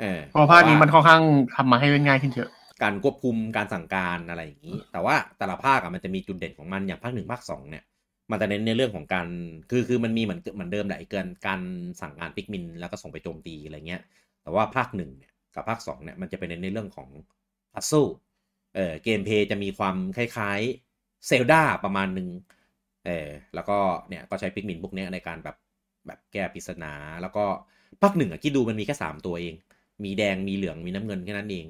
[0.00, 1.22] เออเพราะภาคนี้มันค่อนข้าง
[1.56, 2.50] ทำมาให้เล่นง่ายขึ้นเยอะ
[2.82, 7.84] การควบคุมการสั่งการอะไรอย่างนี้ แต่ว่าแต่ละภาคอะมันจะมีจุดเด่นของมันอย่างภาคหนึ่งภาคสองเนี่ย
[8.30, 9.26] มันจะเน้นในเรื่องของการ
[9.70, 11.60] คือคือมันมีเหมือนเหมือนเดิมแหละไอ้เกินการ
[12.00, 14.02] สั่งงานปิกมิน แล้วก็ส่งไปโจมตีอะไรเงี้ย
[14.42, 17.08] แต่ว่าภาคหนึ่งเนี่ยกับภาคสองเนี่ยมันจะเป็นเน้นในเรื่องของ
[17.72, 18.02] พัซซู
[18.74, 22.28] เออเกมเพย์จะมีความคล้ายๆเซลดาประมาณหนึ่ง
[23.06, 23.78] เออแล้วก็
[24.08, 25.56] เนี่ยก็ใช้ปิกมินพวกนี้ในการแบบ
[26.06, 27.44] แบบแก้ปริศนา แล้วก็
[28.02, 29.54] ภาคหนึ่งอะคิดดูมันมีแค่สามตัวเอง
[30.04, 31.66] มีแดงมีเหลืองมีน้ำเงินแค่นั้นเอง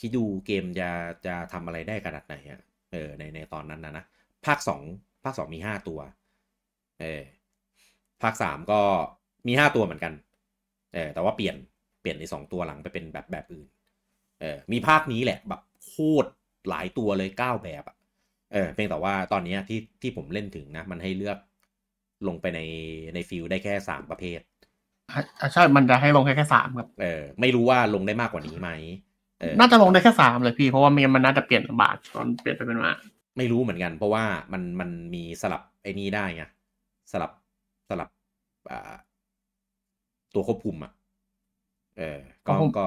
[0.00, 0.88] คิดดูเกมจะ
[1.26, 2.60] จะทำอะไรได้ขนาดไหนอะ
[2.92, 4.04] เออในในตอนนั้นนะนะ
[4.46, 4.82] ภาคสอง
[5.24, 6.00] ภาคสองมีห้าตัว
[7.00, 7.22] เออ
[8.22, 8.80] ภาคสามก็
[9.46, 10.12] มีห้าตัวเหมือนกัน
[10.94, 11.56] เออแต่ว่าเปลี่ยน
[12.00, 13.68] เปลี่ยนในสองตัวหลังไปเป็นแบบแบบอื่น
[14.40, 16.28] เออมีภาคนี้แหละแบบโคตร
[16.68, 17.96] หลายตัวเลยเก้าแบบอะ
[18.52, 21.38] เออเพียงแต่ว่าตอนเนี้ยที่ที่ผมเล่นถึงนะ มันให้เลือก
[22.28, 22.60] ลงไปใน
[23.14, 24.40] ในฟิลได้แค่สามประเภท
[25.40, 28.70] อะใช่ มันจะให้ลงแค่แค่สามครับ เออ ไม่รู้ว่าลงได้มากกว่านี้ไหม
[29.40, 32.92] เออน่าจะลงได้แค่สามเลยพี่ เพราะว่าไม่งั้นมันน่าจะเปลี่ยนลำบากตอนเปลี่ยนไปเป็นมา
[33.38, 36.44] ไม่รู้เหมือนกัน เพราะว่ามันมันมีสลับไอ้นี้ได้ไง
[37.12, 37.30] สลับ
[37.88, 38.08] สลับ
[38.70, 38.92] อ่า
[40.34, 40.92] ตัวควบคุมอะ
[41.98, 42.84] เออ ก็ก็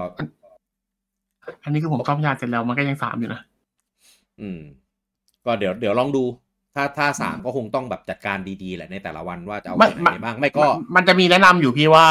[1.64, 3.42] อันนี้คือผมซ่อมยาเสร็จแล้วมันก็ยังสามอยู่นะ
[4.42, 4.62] อืม
[5.46, 6.24] ก็เดี๋ยวเดี๋ยวลองดู
[6.76, 12.06] ถ้าถ้าสามก็คงต้องแบบจัดการดีๆแหละในแต่ละวันว่าจะเอาไม่ตัวไหนบ้างไม่ก็ มันมันจะมีแนะนำอยู่พี่ว่า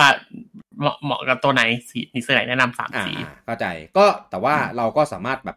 [0.80, 5.56] เหมาะเหมาะกับตัวไหนสีมีเสื้อไหนแนะนำสามอ่าสีเข้าใจก็แต่ว่าเราก็สามารถแบบ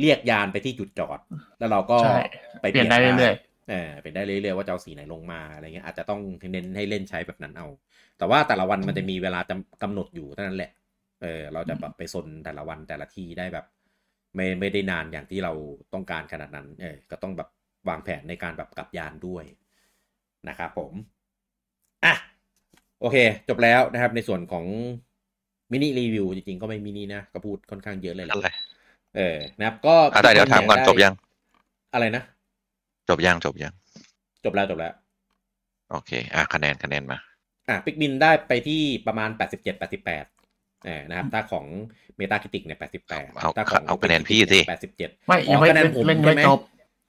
[0.00, 1.18] เรียกยานไปที่จุดจอด
[1.58, 2.18] แล้วเราก็ใช่
[2.60, 3.34] ไปเปลี่ยนได้เรื่อย
[3.70, 6.20] เออเป็นได้เรื่อยๆว่าจะเอาสีไหนลงมาอะไรเงี้ยอาจจะต้อง
[6.52, 7.66] เน้นให้เล่นใช้แบบนั้นเอา
[8.18, 10.70] แต่ว่าแต่ละวันมันจะมีเวลาจำกำหนดอยู่เท่านั้นแหละ
[11.22, 13.64] เออเราจะแบบไปซนแต่ละวันแต่ละที่ได้แบบ
[14.34, 15.52] ไม่ไม่ได้นานอย่างที่เรา
[15.94, 17.48] ต้องการขนาดนั้นเออก็ต้องแบบ
[17.88, 19.44] วางแผนในการแบบกลับยานด้วย
[20.48, 20.92] นะครับผม
[22.04, 22.14] อะ
[23.00, 23.16] โอเค
[23.48, 24.64] จบแล้วนะครับ ในส่วนของ
[25.72, 28.48] มินิรีวิวจริงๆ ก็ไม่มินินะ ก็พูดค่อนข้างเยอะเลยแหละอะไร
[29.16, 31.14] เออนะครับก็อะได้เดี๋ยวถามก่อนจบยัง
[31.94, 32.22] อะไรนะ
[33.08, 33.72] จบยังจบยัง
[34.44, 34.92] จบแล้วจบแล้ว
[35.90, 37.18] โอเค อะคะแนนคะแนนมา
[37.68, 40.26] อะปิกมินได้ไปที่ประมาณ87 88เออ
[41.08, 41.66] นะครับถ้าของ
[42.16, 46.58] เมตาคิติกเนี่ย88เอาถ้าของเอาคะแนนพี่สิ87ไม่อ๋อยังไม่คะแนนผมเล่นใช่ไม่ไหมจบ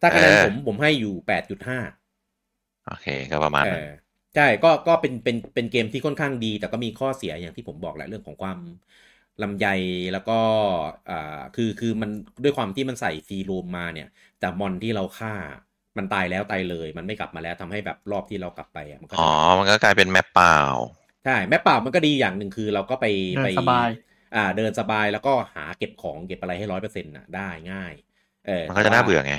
[0.01, 1.79] ถ้าคะแนนเออผมผมให้อยู่8.5
[2.87, 3.87] โอเคก็ประมาณเอนั้นอ
[4.35, 8.59] ใช่ก็ก็เป็นเป็นเป็นเกมที่ค่อนข้างดี แต่ก็มีข้อเสียอย่างที่ผมบอกแหละเรื่องของความ
[9.41, 9.67] ลำไย
[10.13, 10.39] แล้วก็
[11.09, 12.09] อ่าคือคือมัน
[12.43, 14.07] ด้วยความที่มันใส่ซีโรมมาเนี่ย
[14.39, 15.33] แต่มอนที่เราฆ่า
[15.97, 20.57] มันตายแล้วตายเลย มันไม่กลับมาแล้วทำให้แบบรอบที่เรากลับไปอะมันก็อ๋อมันก็กลายเป็นแมปเปล่า
[21.25, 23.87] ใช่แม่เปล่ามันก็ดีอย่างหนึ่งคือเราก็ไปเดินไปสบาย
[24.35, 27.93] อ่า เดินสบายแล้วก็หาเก็บของเก็บอะไรให้ร้อยเปอร์เซ็นต์่ะได้ง่าย
[28.47, 29.33] เออมันก็จะน่าเบื่อไง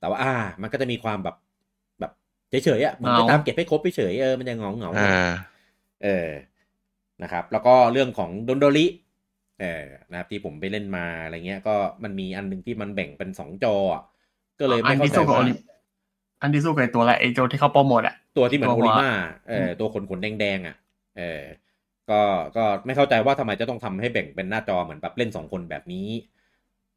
[0.00, 1.36] แต่ว่า อ่า มันก็จะมีความแบบ
[2.00, 2.12] แบบ
[2.50, 5.20] เฉยๆอะมันไปเหงาตามเก็บให้ครบเฉยๆเออมันจะเหงาเหงาๆเออ
[6.02, 6.28] เออ
[7.22, 8.86] นะครับ แล้วก็เรื่องของดนโดริ
[9.60, 11.74] เออนะครับที่ผมไปเล่นมาอะไรเงี้ย ก็
[12.04, 14.02] มันมีอันหนึงที่มันแบ่งเป็นสองจออะ
[14.60, 15.58] ก็เลยอัไม่นเข้าที่ใจสู้กับโอว่าลิม
[16.42, 19.08] อันที่สู้กับไอ้ตัวละไอ้โจที่เขาโปรโมทอะตัวที่เหมือนตัโอวหัวลิมา
[19.48, 20.76] เออตัวขนขนๆแดงๆอะ
[21.18, 21.42] เออ
[22.10, 22.20] ก็
[22.56, 26.08] ก็ไม่เข้าใจว่าทำไมจะต้องทำให้แบ่งเป็นหน้าจอเหมือนแบบเล่นสองคนแบบนี้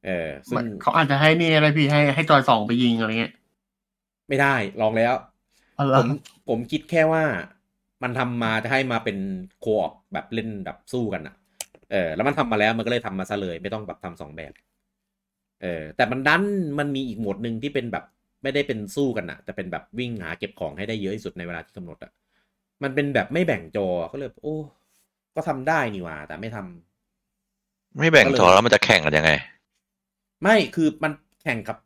[0.06, 3.34] เออซึ่งเขาอาจจะให้นี่อะไรพี่ให้ให้จอยสองไปยิงอะไรเงี้ย
[4.28, 5.14] ไม่ได้ลองแล้ว
[5.78, 6.08] อะไรผม
[6.50, 7.24] ผมคิดแค่ว่า
[8.04, 9.18] มันทำมาจะให้มาเป็น
[9.60, 11.36] โคออแบบเล่นแบบสู้กันอะ
[11.92, 14.54] เออ แล้วมันทำมาแล้วมันก็เลยทำมาซะเลยไม่ต้องแบบทำสองแบบ
[15.62, 16.44] เออ แต่มันดัน
[16.80, 18.04] มันมีอีกโหมดหนึ่งที่เป็นแบบ
[18.44, 22.12] ไม่ได้เป็นสู้กันอะแต่เป็นแบบวิ่งหาเก็บของให้ได้เยอะที่สุดในเวลาที่กำหนดอะ
[22.84, 24.56] มันเป็นแบบไม่แบ่งจอก็เลยโอ้
[25.36, 29.32] ก็ทำได้นี่หว่า แต่ไม่ทำไม่แบ่งก็เลยจอแล้วมันจะแข่งกันยังไง
[30.44, 31.12] ไม่คือมัน
[31.44, 31.78] แข่งกับ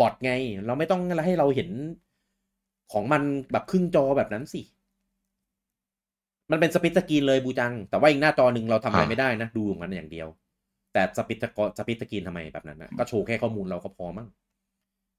[0.00, 0.32] บอทไง
[0.66, 1.70] เราไม่ต้องให้เราเห็น
[2.92, 4.62] ของมันแบบครึ่งจอแบบนั้นสิ
[6.50, 10.28] มันเป็น split screen เลยบูจัง แต่ว่าอีกหน้าจอหนึ่งเราทำอะไรอ่าไม่ได้นะ ดูของมันอย่างเดียว
[10.92, 14.28] แต่ split sc split screen ทำไมแบบนั้นนะก็โชว์แค่ข้อมูลเราก็พอมั้ง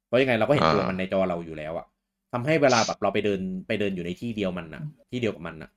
[0.07, 1.85] เพราะยังไงเราก็เห็นตัวมันในจอเราอยู่แล้วอะ
[2.38, 5.69] ทำให้เวลาแบบเราไปเดินไปเดินอยู่ในที่เดียวมันนะที่เดียวกับมันนะ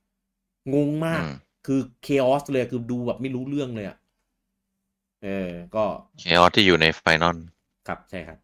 [0.73, 1.33] งงมากอืม
[1.67, 3.97] คือ chaos เลยคือดูแบบไม่รู้เรื่องเลยอะ
[5.23, 5.83] เออ ก็
[6.19, 7.37] chaos ที่อยู่ใน final
[7.87, 8.39] ครับใช่ครับ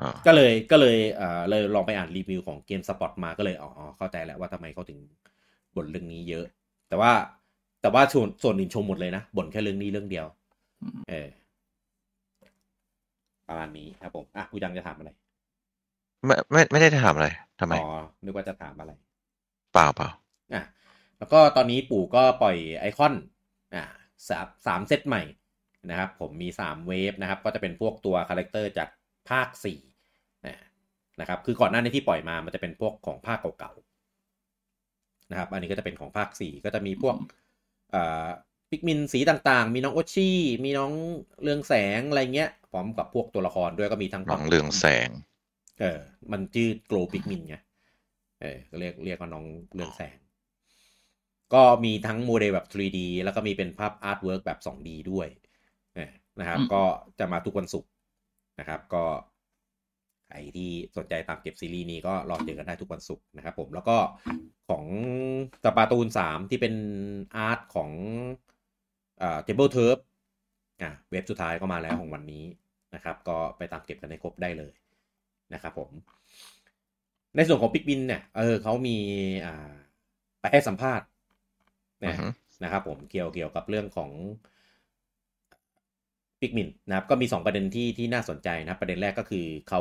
[0.00, 4.98] อ่าก็เลยก็เลยเอ่อเลยลองไปอ่านรีวิวของ GameSpot มาก็เลยอ๋อเข้าใจแล้วว่าทำไมเขาถึง
[5.76, 6.44] บ่นเรื่องนี้เยอะ
[6.88, 7.12] แต่ว่า
[7.80, 10.26] แต่ว่าส่วนส่วนอื่นชมหมดเลยนะบ่นแค่เรื่องนี้เรื่องเดียว
[11.08, 11.28] เออ
[13.48, 15.10] ประมาณนี้ครับผมอะกูยังจะถามอะไร
[16.26, 17.28] ไม่ไม่ไม่ได้ถามอะไร
[17.60, 18.92] ทำไมอ๋อนึกว่าจะถามอะไร
[19.72, 20.08] เปล่าเปล่า
[20.54, 20.62] อะ
[21.18, 23.14] แล้วก็ตอนนี้ปู่ก็ปล่อยไอคอน
[23.74, 23.84] อะ
[24.28, 25.22] สามสามเซตใหม่
[25.90, 28.88] นะครับ ผมมีสาม wave นะครับ ก็จะเป็นพวกตัว character จาก
[29.30, 29.80] ภาคสี่
[30.46, 30.56] นะ
[31.20, 37.16] นะครับ คือก่อนหน้านี้ที่ปล่อยมามันจะเป็นพวกของภาคเก่าๆนะครับ อันนี้ก็จะเป็นของภาคสี่ก็จะมีพวก
[37.94, 38.28] อ่า
[38.70, 40.92] Pikmin สีต่างๆ มีน้อง Oatchi มีน้อง
[41.42, 45.08] เรืองแสงอะไรเงี้ย พร้อมกับพวกตัวละครด้วยก็มีทั้งหวังเรืองแสง
[45.80, 45.98] เออ
[46.32, 47.56] มันชื่อ Glow Pikmin ไง
[48.40, 50.16] เออก็เรียกเรียกว่าน้องเรืองแสง
[51.54, 55.28] ก็มีทั้งโมเดลแบบ 3D แล้วก็มีเป็นภาพ artwork แบบ 2D ด้วย
[55.94, 56.82] เออนะครับอืมก็
[57.18, 57.90] จะมาทุกวันศุกร์
[58.60, 59.04] นะครับ ก็
[60.28, 63.96] ใครที่สนใจตามเก็บซีรีส์นี้ก็รอเจอกันได้ทุกวันศุกร์นะครับผม แล้วก็
[64.70, 64.84] ของ
[65.64, 66.74] Splatoon สามที่เป็น
[67.36, 67.90] art ของ
[69.22, 69.96] อ่า Tableturf
[70.82, 72.44] อะ wave สุดท้ายก็มาแล้วของวันนี้
[72.94, 74.72] นะครับ ก็ไปตามเก็บกันให้ครบได้เลย
[75.54, 75.90] นะครับผม
[77.36, 78.96] ในส่วนของ Pikmin เนี่ยเออเขามี
[79.46, 79.72] อ่า
[80.40, 81.06] ไปให้สัมภาษณ์
[82.06, 82.26] อืนะอฮึ
[82.62, 84.10] นะครับผมเกี่ยวเกี่ยวกับเรื่องของ
[86.40, 89.80] ปิกมินนะครับ ก็มีสองประเด็นที่ที่น่าสนใจนะครับประเด็นแรกก็คือเขา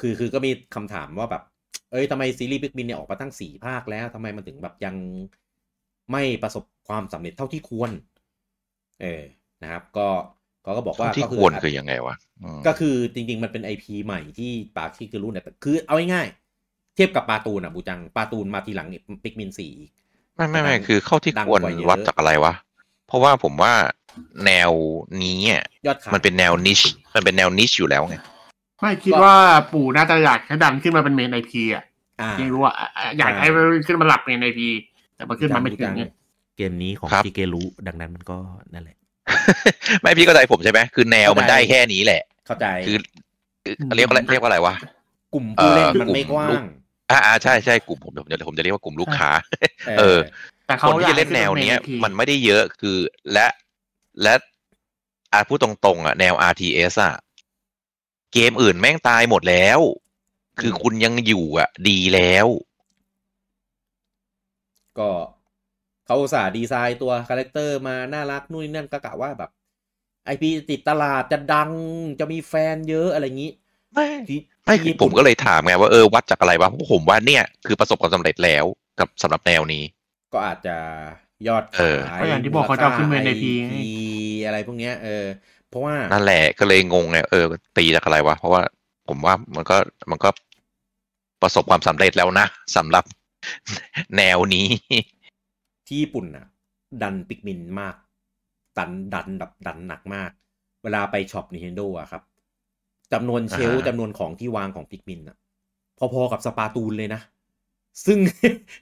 [0.00, 1.42] คือคือก็มีคำถามว่าแบบ
[1.90, 4.96] เอ้ยทำไมซีรีส์ปิกมินเนี่ยออกมาตั้งสี่ภาคแล้วทำไมมันถึงแบบยัง
[6.10, 7.90] ไม่ประสบความสำเร็จเท่าที่ควร
[9.00, 9.22] เออ
[9.62, 10.08] นะครับ ก็
[10.62, 18.88] เขาก็บอกว่าเท่าที่ก็ควรอาจคือยังไงวะอืมก็คือจริง ๆ มันเป็นไอพีใหม่ที่ปาคิกรู้เนี่ยคือเอาง่ายๆเทียบกับปาตูนอะบูจังปาตูนมาทีหลัง
[19.24, 19.90] ปิกมินสี่อีก
[20.36, 22.54] ไม่ไม่ไม่ดังคือเข้าที่ดังควรกว่าเยอะวัดจากอะไรวะ
[23.06, 23.72] เพราะว่าผมว่า
[24.46, 24.70] แนว
[25.22, 26.80] นี้อะยอดขายมันเป็นแนวนิช
[27.14, 28.16] มันเป็นแนวนิชอยู่แล้วไง
[28.80, 29.34] ไม่คิดว่า
[29.72, 31.84] ปู่น่าจะอยากให้ดันขึ้นมาเป็นเมนไอพีอะ
[32.20, 34.68] อ่ายังรู้ว่าอะอะอยากให้มันขึ้นมาหลับเมนไอพี
[35.16, 36.10] แต่มันขึ้นมาไม่ถึงเนี่ย
[36.56, 38.38] เกมนี้ของครับชิเกรุดังนั้นมันก็
[38.74, 38.96] นั่นแหละ
[40.02, 42.96] ไม่พี่เข้าใจผมใช่ไหมคือแนวมันได้แค่นี้แหละ เข้าใจคือ
[43.64, 44.74] คือเรียกว่าอะไรเรียกว่าอะไรวะ
[45.34, 46.62] กลุ่มผู้เล่นเอ่อมันไม่กลุ่กมว้าลูงก
[47.10, 49.30] อ่าอ่าใช่ใช่กลุ่มผมผมจะผมจะเรียกว่ากลุ่มลูกค้า
[49.98, 50.18] เออ
[50.66, 52.96] แต่คเขานที่จะเล่นแนวเนี้ย มันไม่ได้เยอะคือ
[53.32, 53.46] และ
[54.22, 54.34] และ
[55.32, 57.14] อาพูดตรงๆอะแนว RTS อะ
[58.32, 59.80] เกมอื่นแม่งตายหมดแล้ว
[60.60, 62.46] คือคุณยังอยู่อะ ดีแล้ว
[64.98, 65.10] ก็
[66.12, 69.50] เขาอุตส่าห์ดีไซน์ตัวคาแรคเตอร์มาน่ารักนู่นนนั่นก็กะว่าแบบ
[70.26, 71.70] ไอพีติดตลาดจะดัง
[72.20, 73.50] จะมีแฟนเยอะอะไรอย่างนี้
[73.92, 78.64] ไม่ที่ไม่ที่คือญี่ผปุ่มนก็เลยถามไงว่าเออวัดจากอะไรวะเพราะผมว่าเนี่ยคือประสบความสำเร็จแล้ว
[78.98, 79.84] กับสำหรับแนวนี้
[80.32, 80.76] ก็อาจจะ
[81.48, 83.74] ยอดเออขายก็อย่างที่บอกเขาจะเอาขึ้นเมนในพี IP
[84.46, 85.24] อะไรพวกเนี้ยเออ
[85.68, 87.44] เพราะว่านั่นแหละก็เลยงงไงเออ
[87.76, 88.62] ตีจากอะไรวะเพราะว่า
[89.08, 89.76] ผมว่ามันก็
[90.10, 90.30] มันก็
[91.42, 92.46] ประสบความสำเร็จแล้วนะ
[92.76, 93.04] สำหรับ
[94.16, 94.66] แนวนี้
[95.92, 96.46] ที่ญี่ปุ่นน่ะ
[97.02, 97.94] ดัน Pikmin มาก
[98.78, 100.30] ดันดันแบบดันหนักมาก
[100.82, 102.22] เวลาไป shop Nintendo อะครับ
[103.12, 105.36] จำนวน shelf อ่าฮะจำนวนของที่วางของ Pikmin อะ
[105.98, 107.20] พอๆกับ Splatoon เลยนะ
[108.06, 108.18] ซึ่ง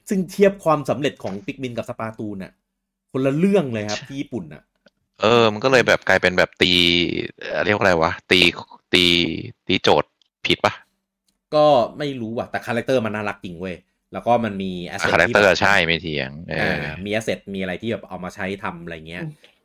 [0.09, 2.53] ซึ่งเทียบความสำเร็จของ Pikmin กับ Splatoon อะ
[3.12, 4.62] คนละเรื่องเลยครับที่ญี่ปุ่นอะ
[5.20, 6.73] เออ มันก็เลยแบบกลายเป็นแบบตี
[7.40, 8.40] เอ่อเรียกว่าอะไรวะ ตี
[8.94, 9.05] ตี
[9.66, 10.11] ตีโจทย์
[10.46, 10.73] ผิดปะ
[11.55, 11.66] ก็
[11.99, 13.77] ไม่รู้ว่ะแต่ character มันน่ารักจริงเว้ย
[14.12, 19.25] แล้วก็มันมี asset character ใช่ไม่เถียงเออมี asset มีอะไรที่แบบเอามาใช้ทำอะไรเงี้ย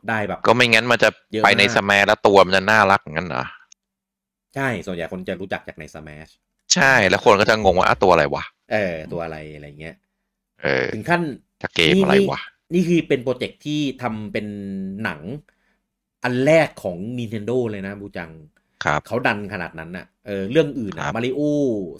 [0.09, 3.45] ได้แบบ ก็ไม่งั้นมันจะเยอะไปในมาก Smash แล้วตัวมันจะน่ารักอย่างนั้นเหรอ
[4.55, 6.29] ใช่ ส่วนใหญ่คนจะรู้จักจากในสม s ช
[6.73, 9.95] ใช่แล้วคนก็จะงงว่าอะตัวอะไรวะ เออ ตัวอะไรอะไรเงี้ย
[10.63, 11.21] เออ ถึงขั้น
[11.61, 12.39] จะเกมอะไรวะ
[12.73, 14.47] นี่คือเป็น project ที่ทำเป็น
[15.03, 15.21] หนัง
[16.23, 18.31] อันแรกของ Nintendo เลยนะบูจัง
[18.85, 21.41] ครับเขาดันขนาดนั้นน่ะเออเรื่องอื่นครัอะมาริโอ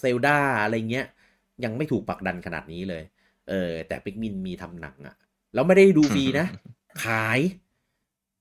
[0.01, 1.05] เซลดาอะไรเงี้ย
[1.63, 3.03] ยังไม่ถูกผลักดันขนาดนี้เลย
[3.49, 5.15] เออ แต่ปิกมินมีทำหนังอะ
[5.53, 6.47] แล้วไม่ได้ดูฟรีนะ
[7.05, 7.39] ขาย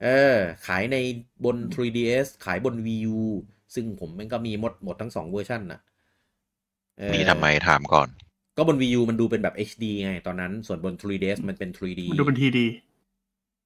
[0.02, 0.96] เออ ขายใน
[1.44, 3.20] บน 3DS ขายบน Wii U
[3.74, 5.80] ซึ่งผมมันก็มีหมดหมดทั้งสองเวอร์ชันนะ
[6.98, 8.08] เออมีทำไมถามก่อน
[8.56, 12.66] ก็บน Wii U มันดูเป็นแบบ HD ไงตอนนั้น ส่วนบน 3DS มันเป็น 3D มันดูเป็นทีดี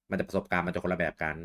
[0.09, 1.35] มันจะประสบการณ์มันจะคนละแบบกัน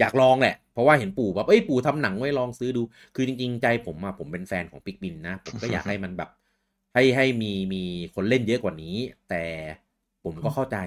[0.00, 2.82] อยากลองแหละ เพราะว่าเห็นปู่แบบเอ้ยปู่ทำหนังไว้ลองซื้อดู
[3.14, 6.30] คือจริง ๆ ใจผมอะผมเป็นแฟนของปิกมินนะ ผมก็อยากให้มันแบบ
[6.94, 7.82] ให้ให้มีมี
[8.14, 8.96] คนเล่นเยอะกว่านี้
[9.28, 9.44] แต่
[10.24, 10.78] ผมก็เข้าใจ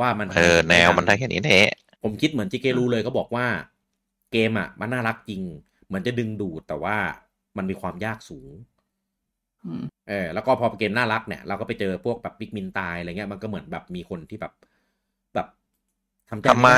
[0.00, 1.70] ว่ามันเออแนวมันได้แค่นี้แหละ
[2.02, 3.46] ผมคิดเหมือนจิเกรูเลยก็บอกว่า
[4.32, 5.42] เกมอะมันน่ารักจริง
[5.86, 6.96] เหมือนจะดึงดูดแต่ว่า
[7.56, 8.50] มันมีความยากสูง
[9.64, 14.73] อืมเออแล้วก็พอเกมน่ารักเนี่ยเราก็ไปเจอพวกแบบปิกมินตายอะไรเงี้ยมันก็เหมือนแบบมีคนที่แบบแบบ
[16.30, 16.76] ทำใจทำไมด้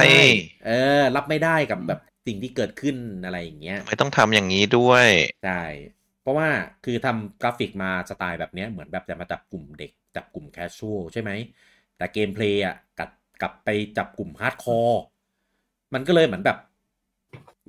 [0.66, 5.06] เออ รับไม่ได้กับแบบสิ่งที่เกิดขึ้นอะไรอย่างเงี้ยไม่ต้องทำอย่างนี้ด้วย
[5.44, 5.62] ใช่
[6.22, 6.48] เพราะว่า
[6.85, 11.30] คือทำกราฟิกมาสไตล์แบบเนี้ยเหมือนแบบจะมาจับกลุ่มเด็ก จับกลุ่ม casual ใช่ไหม
[11.96, 13.11] แต่ gameplay อะกลับ
[13.42, 15.00] กลับไปจับกลุ่ม hardcore
[15.94, 16.59] มันก็เลยเหมือนแบบ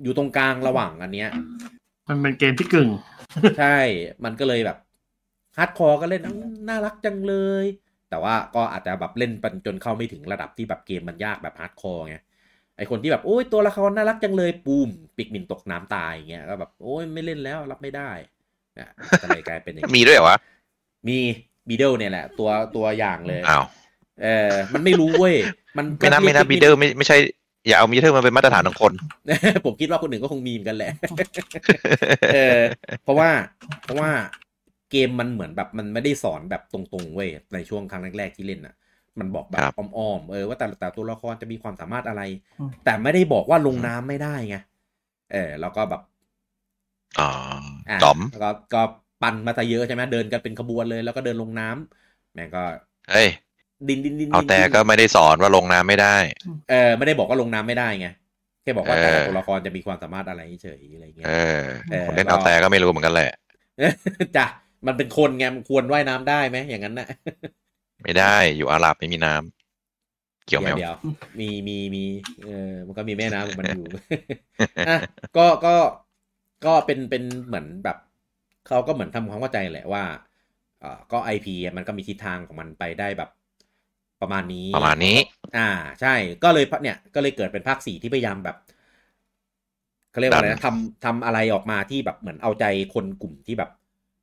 [0.02, 1.30] อยู่ตรงกลางระหว่างอันเนี้ย
[2.08, 2.90] มันเป็นเกมที่กึ่ง
[3.58, 3.78] ใช่
[4.24, 4.78] มันก็เลยแบบ
[5.56, 6.36] hardcore ก็เล่นอ้าว
[6.68, 7.64] น่ารักจังเลย
[8.10, 12.16] แต่ว่าก็อาจจะแบบเล่นปันจนเข้าไม่ถึงระดับที่แบบเกมมันยากแบบฮาร์ดคอร์ไง
[12.76, 18.10] ไอคนที่แบบโอ้ยตัวละครน่ารักจังเลยปูมปิกมินตกน้ำตายอย่างเงี้ยก็แบบโอ้ยไม่เล่นแล้วรับไม่ได้
[18.78, 18.88] นะ
[19.22, 20.36] ก็เลยกลายเป็นอย่างนี้มีด้วยเหรอวะ
[21.08, 21.18] มี
[21.68, 23.64] บีเดลเนี่ยแหละ ตัวตัวอย่างเลยอ้าว
[24.22, 25.34] เออมันไม่รู้เว้ย
[25.78, 27.16] มันก็ไม่นับไม่นับรีบียกเดอร์ไม่ไม่ใช่
[27.66, 28.92] อย่าเอาบีเดอร์มาเป็นมาตรฐานของคน
[29.64, 30.92] ผมคิดว่าคนอื่นก็คงมีเหมือนกันแหละ
[32.34, 32.60] เออ
[33.02, 33.30] เพราะว่า
[33.84, 34.10] เพราะว่า
[34.90, 38.74] เกมมันเหมือนแบบมันไม่ได้สอนแบบตรงๆเว้ยในช่วงครั้งแรกๆที่เล่นอะ
[39.18, 42.22] มันบอกแบครับบอ้อมๆเออว่าแต่แต่ตัวละครจะมีความสามารถอะไร
[42.58, 44.56] อืมแต่ไม่ได้บอกว่าลงน้ำไม่ได้ไง
[45.32, 46.00] เออแล้วก็แบบ
[47.18, 47.28] อ๋อ
[47.88, 48.78] อะจอมแล้วก็ก็
[49.20, 52.60] ปั่นมาซะเยอะใช่ไหมเดินกันเป็นขบวนเลย แล้วก็เดินลงน้ำแม่งก็
[53.08, 53.28] เฮ้ย
[53.88, 56.16] ดินดินดินเอาดินแต่ดินก็ไม่ได้สอนว่าลงน้ำไม่ได้
[56.68, 58.06] เออไม่ได้บอกว่าลงน้ำไม่ได้ไง
[58.62, 63.30] แค่บอกว่าแต่ละเออตัวละครจะมีความสามารถอะไรเฉยๆอะไรเงี้ยเออเออคนเล่นเอาแต่ก็ไม่รู้เหมือนกันแหละ
[64.34, 64.46] จ้ะ
[64.86, 67.08] มันเป็นคนไงมันควรว่ายน้ำได้ไหมอย่างนั้นนะ
[68.02, 70.94] ไม่ได้อยู่อาหรับไม่มีน้ำเกี่ยวไหมเดี๋ยววะเดี๋ยว
[71.40, 72.04] มีมีมี
[72.44, 73.84] เออมันก็มีแม่น้ำของมันอยู่
[74.88, 74.98] อะ
[75.36, 75.74] ก็ก็
[76.66, 77.96] ก็เป็นเป็นเหมือนแบบ
[78.66, 80.04] เขาก็เหมือนทำความเข้าใจแหละว่า
[80.80, 83.30] เอ่อก็ไอพีมันก็มีทิศทางของมันไปได้แบบ
[84.20, 85.18] ประมาณนี้ ประมาณนี้
[85.56, 85.68] อ่า
[86.00, 88.56] ใช่ ก็เลยเนี่ย ก็เลยเกิดเป็นภาคสี่ที่พยายามแบบ
[90.10, 93.70] เขาเรียกว่าอะไรนะทำทำอะไรออกมาที่แบบเหมือนเอาใจคนกลุ่มที่แบบ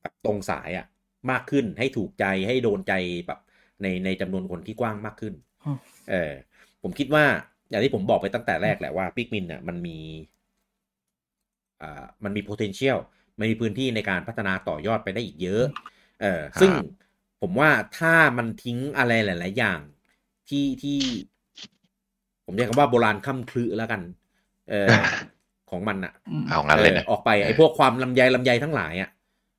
[0.05, 0.85] แบบตรงสายอะ
[1.31, 2.93] มากขึ้นให้ถูกใจให้โดนใจ
[3.27, 3.39] แบบ
[3.81, 5.33] ในในจำนวนคนที่กว้างมากขึ้น
[5.65, 5.79] อืม
[6.09, 6.31] เออ
[6.83, 7.25] ผมคิดว่า
[7.69, 9.97] อย่างที่ผมบอกไปตั้งแต่แรกแหละว่าปิกมินอะมันมี
[11.81, 12.97] อ่ามันมี potential
[13.39, 15.63] มันมีพื้นที่ในการพัฒนาต่อยอดไปได้อีกเยอะ
[16.21, 16.71] เออครับซึ่ง
[17.41, 19.79] ผมว่าถ้ามันทิ้งอะไรหลาย ๆ อย่าง
[20.49, 20.99] ที่ที่
[22.45, 24.01] ผมเรียกคำว่าโบราณค่ำคลือแล้วกัน
[24.69, 25.09] เออของ
[25.71, 29.09] ของมันอะอืมเอางั้นเลยนะออกไปไอ้พวกความลำไยลำไยทั้งหลายอะ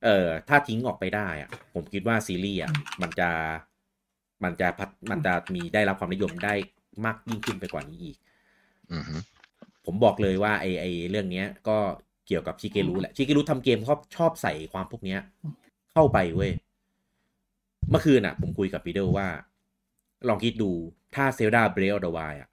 [0.07, 3.31] เออถ้าทิ้งออกไปได้อะผมคิดว่าซีรีส์อะมันจะ
[4.45, 6.55] มันจะพัฒมันจะมีได้รับความนิยมได้
[7.05, 8.17] มากยิ่งขึ้นไปกว่านี้อีก
[8.93, 9.17] อือฮึ
[9.87, 11.77] ผมบอกเลยว่าไอ้ไอ้เรื่องเนี้ย ก็
[12.27, 15.21] เกี่ยวกับชิเกรุแหละชิเกรุทำเกมชอบชอบใส่ความพวกเนี้ย
[15.93, 16.53] เข้าไปเว้ย
[17.91, 19.29] เมื่อคืนอะ ผมคุยกับปีเดอร์ว่า
[20.29, 20.71] ลองคิดดู
[21.15, 22.49] ถ้า Zelda Breath of the Wild อะ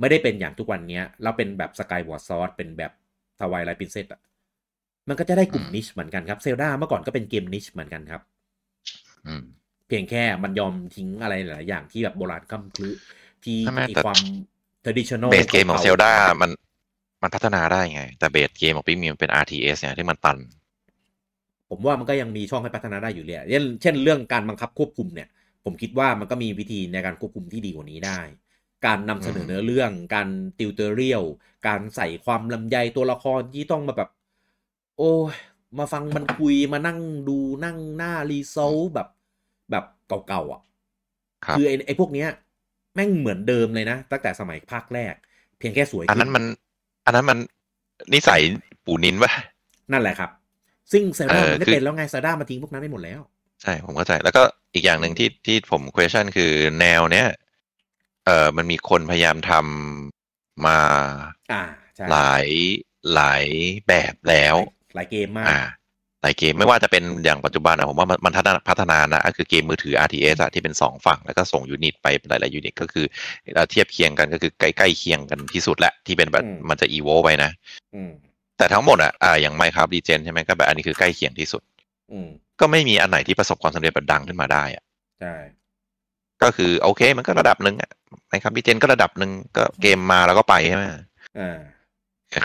[0.00, 2.92] ไม่ได้เป็นอย่างทุกวันเนี้ย แล้วเป็นแบบ Skyward Sword เป็นแบบ
[3.40, 4.20] Twilight Princess อะ
[5.08, 8.20] มันก็จะได้กลุ่ม niche เหมือนกันครับ Zelda เมื่อก่อนก็เป็นเกม niche เหมือนกันครับ
[9.26, 9.42] อืม
[9.88, 12.88] เพียงแค่มันยอมทิ้งอะไรหลายๆอย่างที่แบบโบราณคร่ำครึ
[13.44, 14.18] ทิ้งใช่ไหมมีแต่ความ
[14.84, 16.50] traditional base เกมของ Zelda เก่าๆมัน
[17.22, 20.38] มันพัฒนาได้ไง แต่ base เกมของ Pikmin มันเป็น RTS เนี่ยที่มันตัน
[21.70, 25.28] ผมว่ามันก็ยังมีช่องให้พัฒนาได้อยู่เลยเช่นเช่นเรื่องการบังคับควบคุมเนี่ย
[25.64, 28.20] ผมคิดว่ามันก็มีวิธีในการควบคุมที่ดีกว่านี้ได้
[28.86, 30.28] การนำเสนออืมเนื้อเรื่อง การ
[30.58, 31.22] tutorial
[31.66, 34.10] การใส่ความลำไยตัวละครที่ต้องมาแบบ
[35.00, 35.34] โอ้ย
[35.78, 36.98] มาฟังมันคุยมานั่ง
[37.28, 39.08] ดูนั่งหน้า result แบบ
[39.70, 39.84] แบบ
[40.28, 40.60] เก่าๆอะ
[41.44, 42.28] ครับคือไอ้ไอ้พวกเนี้ย
[42.94, 45.14] แม่งเหมือนเดิมเลยนะ ตั้งแต่สมัยภาคแรก
[45.58, 46.44] เพียงแค่สวยอันนั้นขึ้มัน
[47.06, 47.38] อันนั้นมัน
[48.14, 48.40] นิสัย
[48.84, 49.32] ปู่นินวะ
[49.92, 50.30] นั่นแหละ ครับ
[50.92, 53.20] ซึ่งเซด้าเออมันไม่คือเป็นแล้วไงเซด้ามาทิ้งพวกนั้นไม่หมดแล้ว
[53.62, 54.42] ใช่ผมเข้าใจ แล้วก็
[54.74, 57.26] อีกอย่างหนึ่งที่ที่ผม question คือแนวเนี้ย
[58.24, 60.78] เอ่อมันมีคนพยายามทำมา
[61.52, 61.62] อ่า
[61.96, 62.46] ใช่หลาย
[63.14, 63.44] หลาย
[63.88, 64.56] แบบแล้ว
[64.94, 65.60] หลายเกมมากอ่า
[66.22, 73.06] หลายเกมไม่ว่าจะเป็นอย่างปัจจุบันอะผมว่ามันมันพัฒนาพัฒนานะก็คือเกมมือถือ RTS อะที่เป็นสองฝั่ง แล้วก็ส่งยูนิตไปหลายๆยูนิตก็คือ
[73.54, 77.50] เอ่อเทียบเคียงกันก็คือใกล้ๆเคียงกันที่สุดแหละที่เป็นแบบอืมมันจะอีโวไปนะ
[77.94, 78.10] อืม
[78.56, 81.62] แต่ทั้งหมดอะอ่าอย่างไมครับดีเจนใช่ไหมก็แบบอันนี้คือใกล้เคียงที่สุด
[82.12, 82.28] อืม
[82.60, 84.84] ก็ไม่มีอันไหนที่ประสบความสำเร็จแบบดังขึ้นมาได้อะ
[85.20, 85.34] ใช่
[86.42, 87.90] ก็คือโอเคมันก็ระดับหนึ่งอะ
[88.28, 90.84] ไมครับดีเจนก็ระดับหนึ่งก็เกมมาแล้วก็ไปใช่ไหม
[91.38, 91.58] อ่า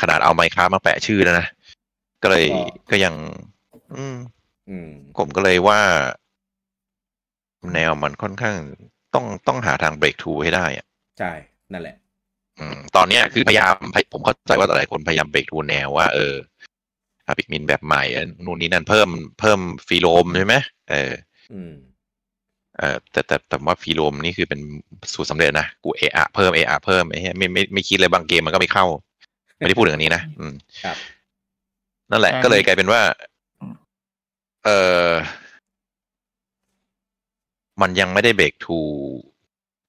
[0.02, 1.48] ขนาดเอาไมครับมาแปะชื่อแล้วนะ
[2.24, 2.61] ก็เลยก็
[2.91, 3.13] ก็ยัง
[3.97, 4.18] อืม
[4.70, 5.82] อืมผมก็เลยว่า
[7.74, 8.57] แนวมันค่อนข้าง
[9.13, 10.86] ต้องต้องหาทางเบรกทูให้ได้อะ
[11.20, 11.32] ใช่
[11.74, 11.95] นั่นแหละ
[12.59, 13.76] อืม ตอนเนี้ยคือพยายาม
[14.13, 16.36] ผมเข้าใจว่าหลายคนพยายามเบรกทูแนวว่าเออ
[17.28, 19.09] อาพิกมินแบบใหม่อันนู่นนี่นั่นเพิ่ม
[19.39, 20.55] เพิ่มฟีโรมใช่ไหม
[20.91, 21.11] เออ
[21.53, 21.74] อืม
[22.78, 24.59] เออแต่แต่แต่ว่าฟีโรมนี่คือเป็น
[25.13, 28.86] สูตรสำเร็จนะกูเอะอะเพิ่มเอะอะเพิ่มไอ้เหี้ยไม่ไม่ไม่คิดเลยบางเกมมันก็ไม่เข้า
[29.57, 30.53] ไม่ได้พูดถึงอันนี้นะอืม
[30.84, 30.97] ครับ
[32.12, 33.01] นั่นแหละใช่ก็เลยกลายเป็นว่า
[33.62, 33.76] อืม
[34.66, 34.70] เอ
[35.08, 35.10] อ
[37.82, 38.80] มันยังไม่ได้ breakthrough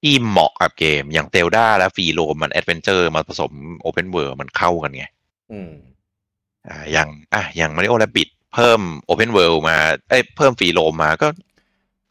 [0.01, 3.51] ที่เหมาะกับเกม อย่าง Zelda เอา free roamัน adventure มาผสม
[3.81, 5.05] open world มันเข้ากันไง
[5.51, 5.71] อืม
[6.67, 9.77] อ่าอย่างอะอย่าง Mario Rabbids เพิ่ม open world มา
[10.09, 11.27] เอ้ยเพิ่ม free roam มาก็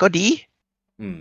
[0.03, 0.27] ก็ดี
[1.01, 1.21] อืม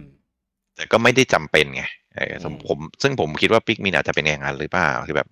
[0.76, 1.84] แต่ก็ไม่ได้จำเป็นไง
[2.16, 5.28] เออผมอืมผมซึ่งผมคิดว่าปิกมินอาจจะเป็นอย่างนั้นหรือเปล่าคือแบบ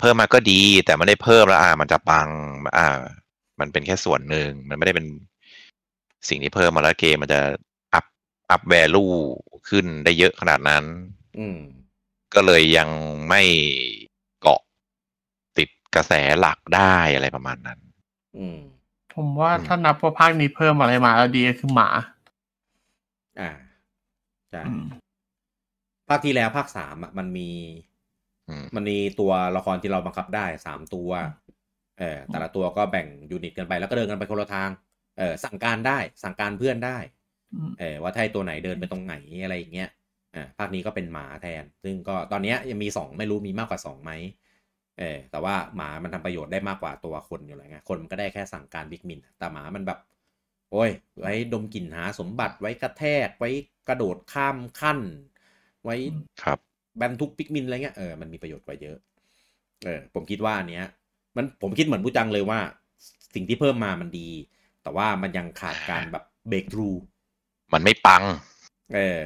[0.00, 2.28] เพิ่มมาก็ดี แต่ไม่ได้เพิ่มแล้วอ่า มันจะปัง
[2.76, 2.86] อ่า
[3.60, 5.06] มันเป็นแค่ส่วนหนึ่งมันไม่ได้เป็น
[6.28, 7.40] สิ่งที่เพิ่มมาแล้วเกมมันจะ
[7.94, 8.04] อัพ
[8.50, 9.06] อัพแวลู
[9.68, 10.84] ขึ้นได้เยอะขนาดนั้น
[11.38, 11.58] อืม
[12.34, 12.88] ก็เลยยัง
[13.28, 13.42] ไม่
[14.40, 14.60] เกาะ
[15.56, 17.78] ติดกระแสหลักได้อะไรประมาณนั้น
[18.36, 18.58] อืม
[19.14, 21.88] ผมว่าอืมถ้านับว่าภาคนี้เพิ่มอะไรมาแล้วดีก็คือหมา
[23.40, 23.50] อ่า
[24.50, 24.84] ใช่อืม
[26.08, 27.50] ภาคที่แล้วภาคสามอะมันมี
[27.89, 27.89] อื
[28.58, 31.10] มมันมีตัวละครที่เราบังคับได้สามตัว
[31.98, 34.70] เออแต่ละตัวก็แบ่งยูนิตกันไปแล้วก็เดินกันไปคนละทาง
[35.18, 36.98] เออสั่งการได้สั่งการเพื่อนได้
[37.54, 39.88] อืมเออว่าถ้าให้ตัวไหนเดินไปตรงไหนอะไรอย่างเงี้ย
[40.34, 44.12] อ่าภาคนี้ก็เป็นหมาแทน ซึ่งก็ตอนเนี้ยยังมีสองไม่รู้มีมากกว่าสองไหม
[44.98, 49.98] เออแต่ว่าหมามันทำประโยชน์ได้มากกว่าตัวคนอยู่แล้วไงคนมันก็ได้แค่สั่งการบิ๊กมินแต่หมามันแบบ
[50.72, 53.50] โอ้ย ไว้ดมกลิ่นหาสมบัติไว้กระแทกไว้
[53.88, 55.00] กระโดดข้ามขั้น
[55.84, 55.96] ไว้
[56.42, 56.58] ครับ
[56.96, 58.96] แบนทุกปิกมินอะไรเงี้ยเออมันมีประโยชน์กว่าเยอะ
[59.84, 60.86] เออผมคิดว่าอันเนี้ย
[61.36, 62.60] มันผมคิดเหมือนผู้จังเลยว่า
[63.34, 64.28] สิ่งที่เพิ่มมามันดี
[64.82, 66.88] แต่ว่ามันยังขาดการแบบเบรกทรู
[67.72, 68.22] มันไม่ปัง
[68.94, 69.18] เออ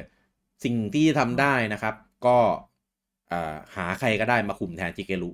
[0.63, 1.95] สิ่งที่ทำได้นะครับ
[2.25, 2.37] ก็
[3.29, 5.31] เอ่อหาใครก็ได้มาคุมแทนจิเกรุ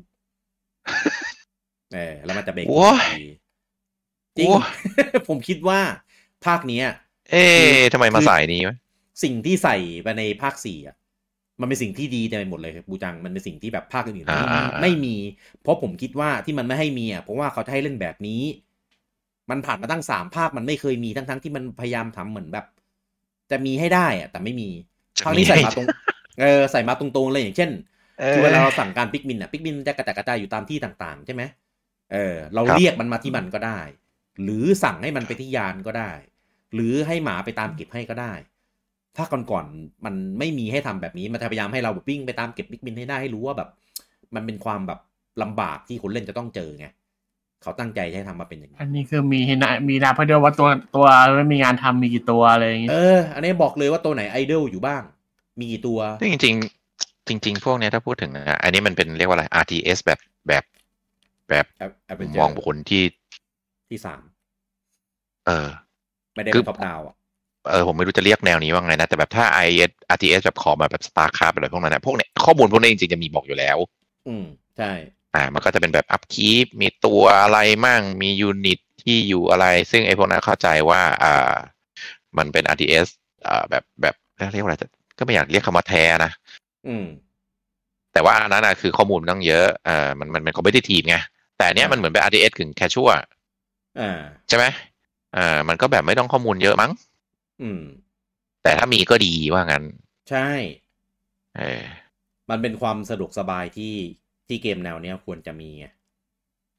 [1.94, 3.28] เออแล้วมันจะเบรกทรูโอ้ยดี
[4.38, 4.64] จริงโอ้ย
[5.28, 5.80] ผมคิดว่า
[6.46, 6.86] ภาคเนี้ย
[7.32, 8.78] เอ๊ะทำไมมาคือสายนี้วะ
[9.24, 10.96] สิ่งที่ใส่ไปในภาคสี่อะ
[11.60, 15.16] มันเป็นสิ่งที่ดีเต็มไปหมดเลยบูจังมันเป็นสิ่งที่แบบภาคอื่นๆไม่มีอ่าไม่มี
[15.62, 18.42] เพราะผมคิดว่าที่มันไม่ให้มีอะเพราะว่าเขาจะให้เล่นแบบนี้
[19.50, 22.66] มันผ่านมาตั้งสามภาคมันไม่เคยมีทั้งๆที่มันพยายามทำเหมือนแบบ
[23.52, 24.70] จะมีให้ได้อะแต่ไม่มี
[25.24, 25.88] ภาคนี้ใส่มาตรง
[26.42, 27.70] เออใส่มาตรงๆเลยอย่างเช่น
[28.20, 31.44] เออคือเวลาเราสั่งการปิกมินอะปิกมินมันจะกระจายกระจายอยู่ตามที่ต่างๆใช่ไหม
[32.14, 33.80] เออ เราครับเรียกมันมาที่มันก็ได้
[34.44, 36.12] หรือสั่งให้มันไปที่ยานก็ได้
[36.74, 38.34] หรือให้หมาไปตามเก็บให้ก็ได้
[39.18, 43.70] ถ้าก่อนๆมันไม่มีให้ทำแบบนี้ มันจะพยายามให้เราแบบวิ่งไปตามเก็บปิกมินให้ได้ให้รู้ว่าแบบ
[44.36, 45.00] มันเป็นความแบบ
[45.42, 46.88] ลำบากที่คนเล่นจะต้องเจอไง
[47.62, 51.06] เขาตั้งใจจะให้ทำมาเป็นอย่างนี้อันนี้คือมีเห็นนะมีนาเพราะเดียวว่าตัวตัว
[51.36, 55.02] ไม่มีงานทำมีกี่ตัวอะไรอย่างเงี้ยเอออันนี้บอกเลยว่าตัวไหน idle อยู่บ้าง
[55.60, 60.64] มีกี่ตัวซึ่งจริงๆจริง ๆ พวกเนี้ยถ้าพูดถึงอะอันนี้มันเป็นเรียกว่าอะไร RTS แบบแบบ
[61.50, 63.04] แบบแอปแอปเป็นมองบุคคลที่
[63.90, 64.22] ที่สาม
[65.48, 65.68] เออ
[66.36, 67.16] ไม่ได้คือเป็อน top-down อะ
[67.70, 69.70] เออผมไม่รู้จะเรียกแนวนี้ว่าไงนะ แต่แบบถ้า i
[70.16, 73.78] RTS แบบขอมาแบบ StarCraft อะไรพวกนั้นนะพวกเนี้ยข้อมูลพวกนี้จริงๆจะมีบอกอยู่แล้ว
[74.28, 74.46] อืม
[74.78, 74.92] ใช่
[75.36, 81.54] อ่า มันก็จะเป็นแบบ upkeep มีตัวอะไรมั่งมี unit ที่อยู่อะไร ซึ่งไอ้พวกนั้นเข้าใจว่าอ่า
[82.38, 83.08] มันเป็น RTS
[83.48, 84.16] อ่าแบบแบบ
[84.54, 86.32] เรียกว่าอะไรจะก็ไม่อยากเรียกคำว่าแท้นะ
[86.88, 87.06] อืม
[88.14, 91.18] แต่ว่าอันนั้นนะคือข้อมูลมันต้องเยอะเอ่ามันมันเป็น competitive ไง
[91.58, 93.10] แต่อันเนี้ยมันเหมือนเป็น RTS กึ่ง casual
[94.00, 94.66] อ่าใช่ไหม
[95.36, 96.92] อ่ามันก็แบบไม่ต้องข้อมูลเยอะมั้ง
[97.62, 97.82] อืม
[98.64, 99.84] แต่ถ้ามีก็ดีว่างั้น
[100.30, 100.50] ใช่
[101.58, 101.84] เออ
[102.50, 103.96] มันเป็นความสะดวกสบายที่
[104.48, 105.86] ที่เกมแนวเนี้ยควรจะมีไง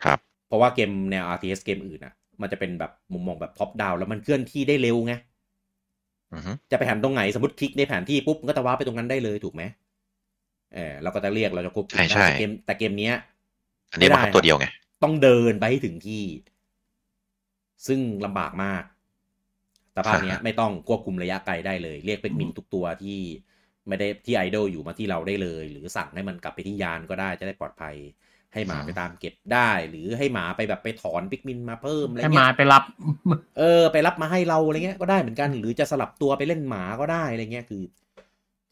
[0.05, 5.15] ครับ เพราะว่าเกมแนว RTS เกมอื่นอะ มันจะเป็นแบบมุมมองแบบ top-down แล้วมันเคลื่อนที่ได้เร็วไง
[6.35, 9.63] อือฮึจะไปหันตรงไหนสมมติคลิกในแผนที่ปุ๊บมันก็จะ warp ไปตรงนั้นได้เลยถูกไหม
[10.75, 13.15] เออเราก็จะเรียกเราจะควบคุมใช่ได้ใช่แต่เกมแต่เกมเนี้ย
[13.91, 14.67] อันนี้ไม่มันบังคับตัวเดียวไง
[15.03, 16.25] ต้องเดินไปให้ถึงที่
[17.87, 18.83] ซึ่งลำบากมาก
[19.97, 23.19] สภาพเนี้ยไม่ต้องควบคุมระยะไกลได้เลย เรียก Pikmin ทุกตัวที่
[23.89, 27.95] ไม่ได้ที่ idle อยู่มาที่เราได้เลย หรือสั่งให้มันกลับไปที่ยานก็ได้จะได้ปลอดภัย
[28.53, 32.83] ให้หมาอืมไปตามเก็บได้ หรือให้หมาไปแบบไปถอน Pikmin มาเพิ่มอะไรให้เงี้มายไปรับ
[33.59, 37.83] เออ ไปรับมาให้เราอะไรเงี้ยก็ได้เหมือนกัน หรือจะสลับตัวไปเล่นหมาก็ได้อะไรเงี้ยคือ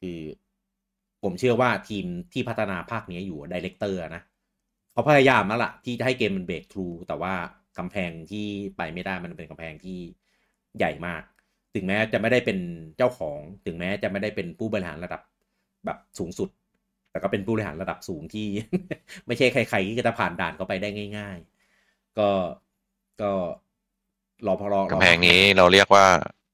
[0.00, 0.18] คือ
[1.22, 4.22] ผมเชื่อว่าทีมที่พัฒนาภาคนี้อยู่ director นะ
[4.92, 7.34] เขาพยายามแล้วล่ะที่จะให้เกมมัน breakthrough แต่ว่า
[7.78, 8.46] กำแพงที่
[8.76, 9.98] ไปไม่ได้มันเป็นกำแพงที่
[10.78, 11.22] ใหญ่มาก
[11.74, 12.58] ถึงแม้จะไม่ได้เป็น
[12.96, 15.22] เจ้าของ ถึงแม้จะไม่ได้เป็นผู้บริหารระดับ
[15.84, 16.48] แบบสูงสุด
[17.10, 18.46] แต่ก็เป็นผู้บริหารระดับสูงที่
[19.26, 21.38] ไม่ใช่ใครๆที่จะผ่านด่านเข้าไปได้ง่าย
[21.78, 22.30] ๆ ก็
[23.22, 23.30] ก็
[24.46, 26.06] รอพอรอกำแพงนี้เราเรียกว่า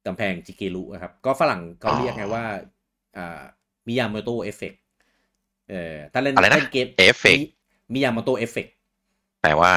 [0.06, 2.44] กำแพงชิเกรุครับ ก็ฝรั่งเขาเรียกไงว่า
[3.16, 3.40] อ่า
[3.86, 4.74] มิยาโมโตเอฟเฟก
[5.68, 7.42] เอ่อถ้าเล่นอะไรนะเล่นเกม Effect
[7.92, 8.66] มิยาโมโตเอฟเฟก
[9.42, 9.72] แต่ว่า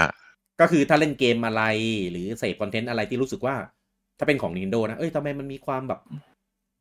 [0.61, 1.63] ก็คือถ้าเล่นเกมอะไร
[2.11, 3.55] หรือเสพคอนเทนต์อะไรที่รู้สึกว่า
[4.19, 5.99] ถ้าเป็นของ Nintendo นะ เอ้ยทำไมมันมีความแบบ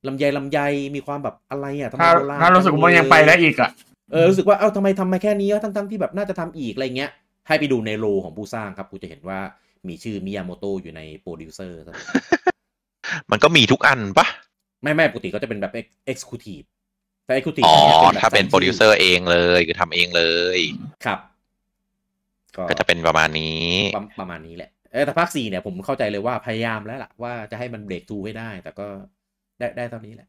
[0.07, 0.59] ลำไยลำไย
[0.97, 3.71] มีความแบบอะไรอะทำไมถ้าโบราณถ้ารู้สึกว่ามันยังไปได้อีกอะ
[4.13, 7.11] เออรู้สึกว่าเอ้าทำไมทำมาแค่นี้วะทั้งๆที่แบบน่าจะทำอีกอะไรเงี้ย
[7.47, 9.39] ให้ไปดูในโลของผู้สร้างครับกูจะเห็นว่า
[9.89, 11.79] มีชื่อมิยาโมโตอยู่ในโปรดิวเซอร์
[13.31, 14.27] มันก็มีทุกอันปะ
[14.83, 15.73] ไม่ไม่ปกติก็จะเป็นแบบ
[16.13, 16.67] Executive
[17.25, 20.25] แต่ Executive อ๋อเนี่ยแบบถ้าเป็นใส่โปรดิวเซอร์เองเลยคือทำเองเล
[20.57, 20.59] ย
[21.05, 21.19] ครับ
[22.71, 28.87] ก็จะเป็นประมาณนี้ ประประมาณนี้แหละเออ แต่ภาคสี่เนี่ยผมเข้าใจเลยว่าพยายามแล้วล่ะว่าจะให้มัน breakthrough ให้ได้ แต่ก็
[29.59, 30.29] ได้ได้เท่านี้แหละ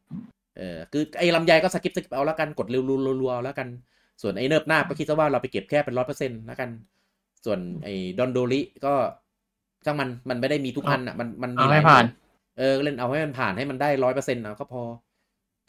[0.56, 2.82] เออคือไอ้ลำไยก็ skip skip เอาแล้วกันกดเร็ว
[3.22, 3.68] รัวๆเอาแล้วกัน
[4.22, 6.70] ส่วนไอ้เนิบหน้าก็คิดซะว่าเราไปเก็บแค่เป็นร้อยเปอร์เซ็นต์แล้วกัน
[7.44, 8.94] ส่วนไอ้ Dandori ก็
[9.84, 12.04] ช่างมันมันไม่ได้มีทุกอันอะมันมันมีเอาหลให้ยผ่าน
[12.58, 14.82] เออเล่นเอาให้มันผ่านให้มันได้ร้อยเปอร์เซ็นต์เอาก็พอ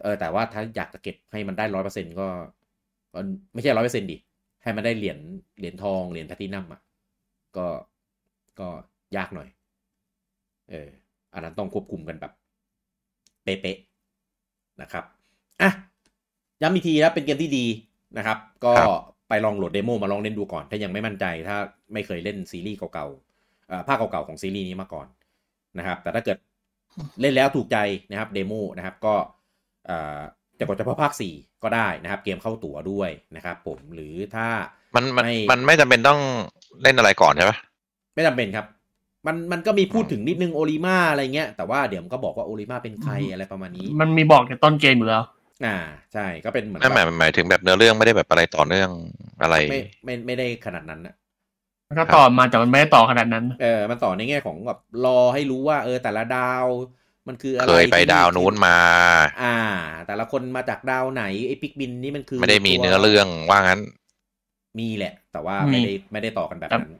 [0.01, 2.27] เออแต่ว่าถ้าอยากจะเก็บให้มันได้ร้อยเปอร์เซ็นต์ก็
[3.13, 3.19] ก็
[3.53, 4.17] ไม่ใช่ร้อยเปอร์เซ็นต์ดิ
[4.63, 5.17] ให้มันได้เหรียญ
[5.59, 6.81] เหรียญทองเหรียญแพลตินัมอะ
[7.57, 7.67] ก็
[8.59, 8.67] ก็
[9.17, 9.47] ยากหน่อย
[10.71, 10.89] เออ
[11.33, 12.33] อันนั้นต้องควบคุมกันแบบ
[13.43, 15.03] เป๊ะๆนะครับ
[15.61, 15.71] อะ
[16.61, 17.65] ย้ำอีกทีนะเป็นเกมที่ดี
[18.17, 18.89] นะครับ ก็ครับ
[19.29, 21.57] ไปลองโหลด demo มาลองเล่นดูก่อน ถ้ายังไม่มั่นใจ ถ้า
[21.93, 25.07] ไม่เคยเล่นซีรีส์เก่าๆเอ่อภาคเก่าๆของซีรีส์นี้มาก่อน
[25.77, 26.37] นะครับ แต่ถ้าเกิด
[27.21, 27.77] เล่นแล้วถูกใจ
[28.09, 29.15] นะครับเดโมนะครับก็
[29.85, 30.19] เอ่อ
[30.59, 34.47] จะกดเฉพาะภาค 4 ก็ได้นะครับ เกมเข้าตั๋วด้วยนะครับ ผมหรือถ้า
[34.95, 36.19] มันมันไม่มันไม่จำเป็นต้อง
[36.83, 37.57] เล่นอะไรก่อนใช่ปะ
[38.13, 38.65] ไม่จำเป็นครับ
[39.27, 45.23] มันมันก็มีพูดถึงนิดนึงโอลิมาอะไรเงี้ย แต่ว่าเดี๋ยวมันก็บอกว่าโอลิมาเป็นใครอะไรประมาณนี้ มันมีบอกในต้นเกมอยู่แล้ว
[45.65, 45.77] อ่า
[46.13, 48.89] ใช่ก็เป็นเหมือนนั่นหมายแบบหมายถึงแบบเนื้อเรื่องไม่ได้แบบอะไรต่อเนื่อง
[49.41, 51.15] อะไร ไม่ไม่ไม่ได้ขนาดนั้นนะ
[51.89, 56.65] มันก็ต่อมาแต่มันไม่ได้ต่อขนาดนั้น เออ มันต่อในแง่ของแบบรอให้รู้ว่า เออแต่ละดาว
[57.27, 58.77] มันคืออะไรเคยไปที่ดาวนู้นมา
[59.43, 59.57] อ่า
[60.07, 63.81] แต่ละคนมาจากดาวไหนไอ้ปิกบินนี่มันคือ ไม่ได้มีตัวเนื้อเรื่องว่างั้น
[64.79, 66.91] มีแหละ แต่ว่ามีไม่ได้ไม่ได้ต่อกันแบบนั้น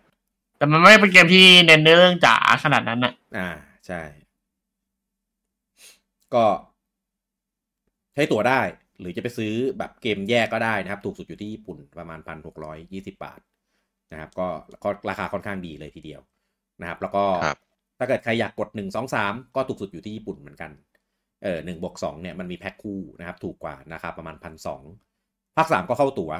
[0.61, 3.49] แต่มันไม่ได้เป็นเกมที่เน้นเนื้อเรื่องจ๋าขนาดนั้นอะอ่า
[3.87, 4.01] ใช่
[6.33, 6.45] ก็
[8.13, 8.61] ใช้ตั๋วได้
[8.99, 13.39] หรือจะไปซื้อแบบเกมแยกก็ได้นะครับ ถูกสุดอยู่ที่ญี่ปุ่นประมาณพันหกร้อยยี่สิบาท
[14.11, 14.47] นะครับ ก็
[14.83, 16.21] ก็ราคาค่อนข้างดีเลยทีเดียว
[16.81, 17.57] นะครับ แล้วก็ครับ
[17.99, 20.71] ถ้าเกิดใครอยากกดหนึ่งสองสามก็ถูกสุดอยู่ที่ญี่ปุ่นเหมือนกัน
[21.43, 24.81] เออหนึ่งบวกสองเนี่ยมันมีแพ็คคู่นะครับ ถูกกว่านะครับประมาณพันสอง
[25.55, 26.31] ภาคสามก็เข้าตั๋ว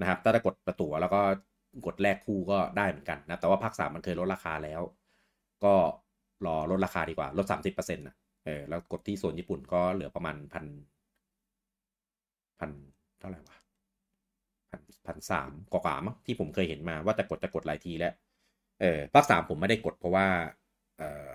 [0.00, 1.20] นะครับ ถ้าจะกดประตั๋วแล้วก็
[1.86, 4.80] กดแลกคู่ก็ได้เหมือนกันนะ แต่ว่าภาคสามมันเคยลดราคาแล้ว
[5.64, 5.74] ก็
[6.46, 10.64] รอลดราคาดีกว่า ลดสามสิบเปอร์เซ็นต์นะเออแล้วกดที่โซนญี่ปุ่นก็เหลือประมาณพัน
[12.58, 12.70] พัน
[13.18, 13.56] เท่าไหร่วะ
[14.70, 18.12] พันพันสามกว่าๆมั้งที่ผมเคยเห็นมาว่าจะกดจะกดหลายทีแล้ว
[18.80, 20.26] เออภาคสามผมไม่ได้กดเพราะว่า
[20.98, 21.32] เออ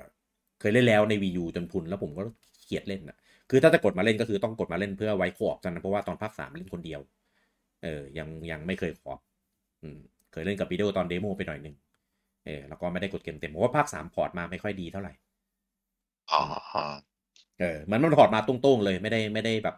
[0.60, 2.24] เคยเล่นแล้วใน Wii U จนพุนแล้วผมก็
[2.62, 3.18] เขียดเล่นอะ
[3.50, 7.02] คือถ้าจะกดมาเล่นก็คือต้องกดมาเล่นเพื่อไว้ co-op กันนะเพราะว่าตอนภาคสามเล่นคนเดียว
[7.84, 9.20] เออยังยังไม่เคย co-op
[9.84, 10.00] อืม
[10.34, 11.76] เคยเล่นกับวิดีโอตอน demo ไปหน่อยหนึ่ง
[12.46, 15.14] เออแล้วก็ไม่ได้กดเกมเต็มเพราะว่าภาคสาม port มาไม่ค่อยดีเท่าไหร่
[16.32, 16.40] อ๋อ
[17.60, 19.76] เออมันมัน port มาตรงๆเลยไม่ได้ไม่ได้แบบ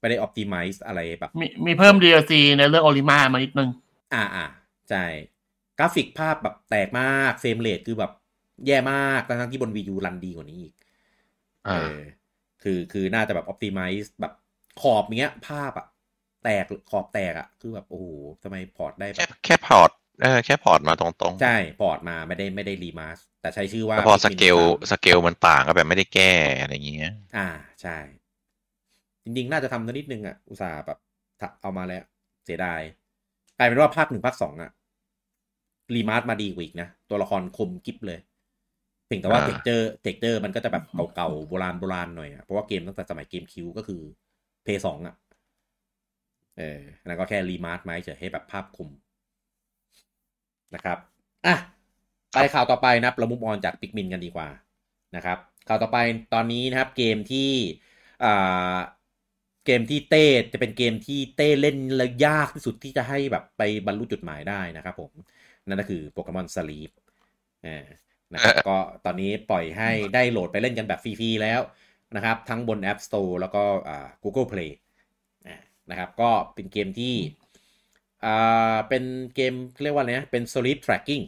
[0.00, 3.68] ไม่ได้ออ t ติ i z e อะไรแบบ มีมีเพิ่ม DLC ในเรื่องโอลิมามานิดนึง
[4.14, 4.46] อ่าอ่า
[4.90, 5.04] ใช่
[5.78, 8.12] กราฟิกภาพแบบแตกมาก frame rate คือแบบ
[8.66, 10.74] แย่มากทั้งๆที่บน Wii U run ดีกว่านี้อีก
[11.66, 11.96] อ่าเออ
[12.62, 14.32] คือคือน่าจะแบบออ t ติ i z e แบบ
[14.80, 15.86] ขอบเงี้ย ภาพอะ
[16.48, 18.06] แตกขอบแตกอะคือแบบโอ้โห
[18.42, 19.90] ทำไม port ได้แบบแค่ port
[20.22, 27.48] เออแค่ port มาตรงๆ ใช่ port มาไม่ได้ไม่ได้ remaster แต่ใช้ชื่อว่าแล้วพอส Pikmin เกล3สเกลมันต่างก็แบบไม่ได้แก้อะไรอย่างเงี้ย อ่า
[27.82, 27.96] ใช่
[29.24, 30.98] จริงๆ น่าจะทำสักนิดนึงอะ อุตส่าห์แบบ
[31.40, 32.02] ทะเอามาแล้ว
[32.44, 32.80] เสียดาย
[33.58, 34.70] กลายเป็นว่าภาคหนึ่งภาคสองอะ
[35.94, 38.20] remaster มาดีกว่าอีกนะ ตัวละครคมกริบเลย
[39.06, 40.84] เพียงแต่ว่าอ่า texture texture มันก็จะแบบ
[41.14, 44.00] เก่าๆโบราณโบราณหน่อยอะเพราะว่าเกมตั้งแต่สมัย GameCube ก็คือ
[44.64, 45.14] เพลย์สองอะ
[46.58, 48.88] เออแล้วก็แค่ remaster มาเฉยให้แบบภาพคม
[50.74, 50.98] นะครับ
[51.46, 51.56] อะ
[52.32, 54.48] ไปข่าวต่อไปนะครับเรามุมออนจากปิกมินกันดีกว่า
[55.16, 55.38] นะครับ
[55.68, 55.98] ข่าวต่อไป
[56.34, 57.50] ตอนนี้นะครับเกมที่
[58.24, 58.76] อ่า
[59.66, 65.12] เกมที่เต้จะเป็นเกมที่เต้เล่นแล้วยากที่สุดที่จะให้แบบไปบรรลุจุดหมายได้นะครับผม
[65.66, 66.90] นั่นก็คือโปเกมอนสลีป
[68.32, 71.60] นะครับก็ตอนนี้ปล่อยให้ได้โหลดไปเล่นกันแบบฟรีๆแล้ว
[72.16, 74.87] นะครับ ทั้งบน App Store แล้วก็อ่า Google Play อ่า
[75.90, 77.14] นะครับ ก็เป็นเกมที่
[78.24, 81.24] อ่าเป็นเกมเรียกว่าอะไรนะ เป็น sleep tracking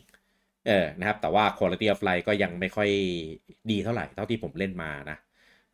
[0.66, 2.90] เออนะครับ แต่ว่า quality of life ก็ยังไม่ค่อย
[3.70, 5.16] ดีเท่าไหร่ เท่าที่ผมเล่นมานะ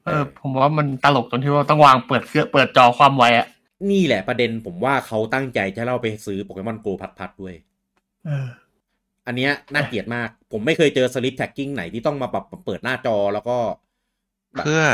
[0.04, 3.46] เออผมว่ามันตลกตรงที่ว่าต้องวางเปิดเครื่องเปิดจอความไวอะ
[3.90, 7.54] นี่แหละประเด็นผมว่าเขาตั้งใจจะให้เราไปซื้อโปเกมอนโกพัดพัดด้วย
[8.26, 8.48] เออ
[9.26, 13.58] อันเนี้ยน่าเกลียดมาก ผมไม่เคยเจอ sleep tracking ไหนที่ต้องมาปรับเปิดหน้าจอแล้วก็
[14.54, 14.84] แบบเพื่อ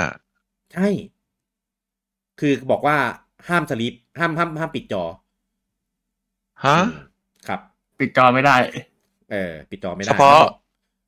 [0.73, 0.89] ใช่
[2.41, 2.97] คือบอกว่า
[3.49, 5.05] ห้ามสลีปห้ามห้ามห้ามปิดจอ
[6.65, 6.91] ฮะอืม
[7.47, 7.61] ครับ
[8.01, 8.55] ปิดจอไม่ได้
[9.33, 10.55] เออ ปิดจอไม่ได้ เฉพาะแล้วบอก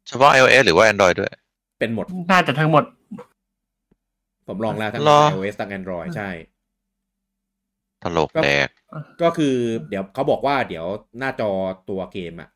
[0.08, 1.32] เฉพาะ iOS หรือว่า Android ด้วย
[1.78, 2.84] เป็นหมด น่าจะทั้งหมด
[4.46, 6.30] ผมลองแล้วทั้งเหรอ iOS ทั้ง Android ใช่
[8.02, 8.68] ตลกแดก
[9.22, 9.54] ก็คือ
[9.88, 10.86] เดี๋ยวเขาบอกว่าเดี๋ยว
[11.18, 11.50] หน้าจอ
[11.90, 12.50] ตัวเกมอะ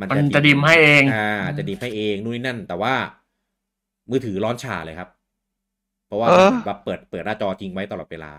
[0.00, 2.94] มันจะดิมให้เอง อ่า จะดิมให้เองนู่นนี่นั่น แต่ว่า
[4.10, 5.08] มือถือร้อนฉ่าเลยครับ
[6.06, 8.32] เพราะว่าเออ แบบเปิดเปิดหน้าจอทิ้งไว้ตลอดเวลา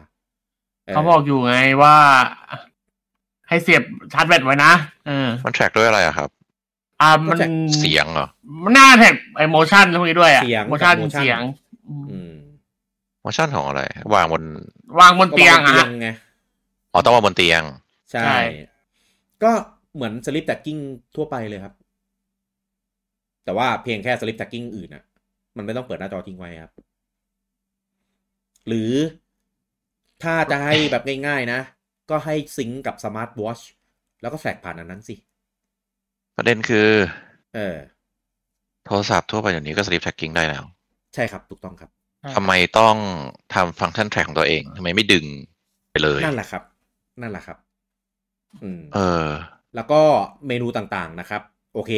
[0.93, 1.95] เขาบอกอยู่ไงว่า
[3.47, 3.83] ให้เสียบ
[4.13, 4.71] ชาร์จแบตไว้นะ
[5.07, 6.29] เออมัน track ด้วยอะไรอะครับ
[7.01, 7.37] อ่ามัน
[7.79, 8.27] เสียงเหรอ
[8.63, 11.39] มันน่า track ไอ้ motion พวกนี้ด้วยอะเสียง motion กับ motion เสียง
[12.11, 12.33] อืม
[13.21, 13.81] motion ของอะไร
[14.13, 14.43] วางบน
[14.99, 16.07] วางบนเตียงก็อะวาฮะไง
[16.93, 17.61] อ๋อต้องวางบนเตียง
[18.11, 18.39] ใช่ใช่
[19.43, 19.51] ก็
[19.95, 20.77] เหมือน sleep tracking
[21.15, 21.73] ทั่วไปเลยครับ
[23.45, 25.03] แต่ว่าเพียงแค่ sleep tracking อื่นอะ
[25.57, 26.71] มันไม่ต้องเปิดหน้าจอทิ้งไว้ครับ
[28.67, 28.91] หรือ
[30.23, 31.59] ถ้าจะให้แบบง่ายๆนะ
[32.09, 33.59] ก็ให้ sync กับ smart watch
[34.21, 35.15] แล้วก็แฟกผ่านอันนั้นสิ
[36.37, 36.87] ประเด็นคือ
[37.55, 37.77] เออ
[38.85, 40.63] โทรศัพท์ทั่วไปเดี๋ยวนี้ก็ sleep tracking ได้แล้ว
[41.13, 41.89] ใช่ครับถูกต้องครับ
[42.35, 42.95] ทำไมต้อง
[43.53, 45.25] ทำฟังก์ชัน track ของตัวเองทำไมไม่ดึง
[45.91, 46.63] ไปเลย นั่นแหละครับ
[47.21, 47.57] นั่นแหละครับ
[48.63, 49.27] อืม เออ
[49.75, 50.01] แล้วก็
[50.47, 51.41] เมนูต่างๆนะครับ
[51.73, 51.91] โอเค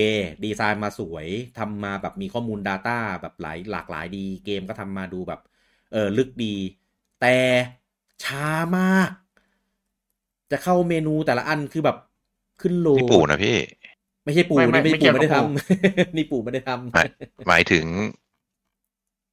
[0.43, 5.41] ดีไซน์มาสวยทำมาแบบมีข้อมูล Data แบบหลายหลากหลายดี เกมก็ทำมาดูแบบ
[5.91, 6.55] เออลึกดี
[7.21, 7.35] แต่
[8.25, 8.47] ช้า
[8.77, 9.09] มาก
[10.51, 11.97] จะเข้าเมนูแต่ละอันคือแบบ
[12.61, 13.57] ขึ้นโหลดนี่ปู่นะพี่
[14.23, 17.03] ไม่ใช่ปู่ไม่นี่ไม่ไม่ใช่ปู่ไม่ไม่ได้เกี่ยวกับทำนี่ปู่ไม่ได้ทไม่
[17.47, 17.85] หมายถึง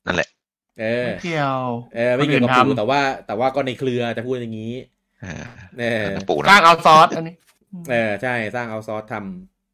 [0.07, 1.61] นั่นแหละำเออเที่ยว
[1.95, 4.74] เออไม่เกี่ยวกับคนอื่นปู่ทำแต่ว่า แต่ว่าก็ในเครือจะพูดอย่างนี้
[5.22, 5.45] เออ
[5.78, 7.34] เออนั่นปู่สนะร้างเอาซอสอันนี้
[7.91, 9.14] เออใช่สร้างเอาซอสท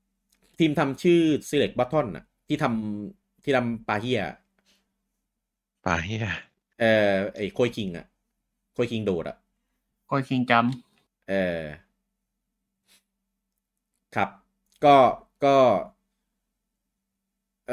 [0.00, 4.20] ำทีมทำชื่อ select button อะที่ทำที่ทำปาเฮีย
[5.86, 6.26] ป่าเฮีย
[6.80, 8.06] เออไอ้โคยคิงอะ
[8.76, 9.36] โคยคิงโดดอะ
[10.06, 10.52] โคยคิงจ
[11.28, 11.62] เออ
[14.14, 14.28] ครับ
[14.84, 14.96] ก็
[15.44, 15.56] ก็
[17.68, 17.72] เอ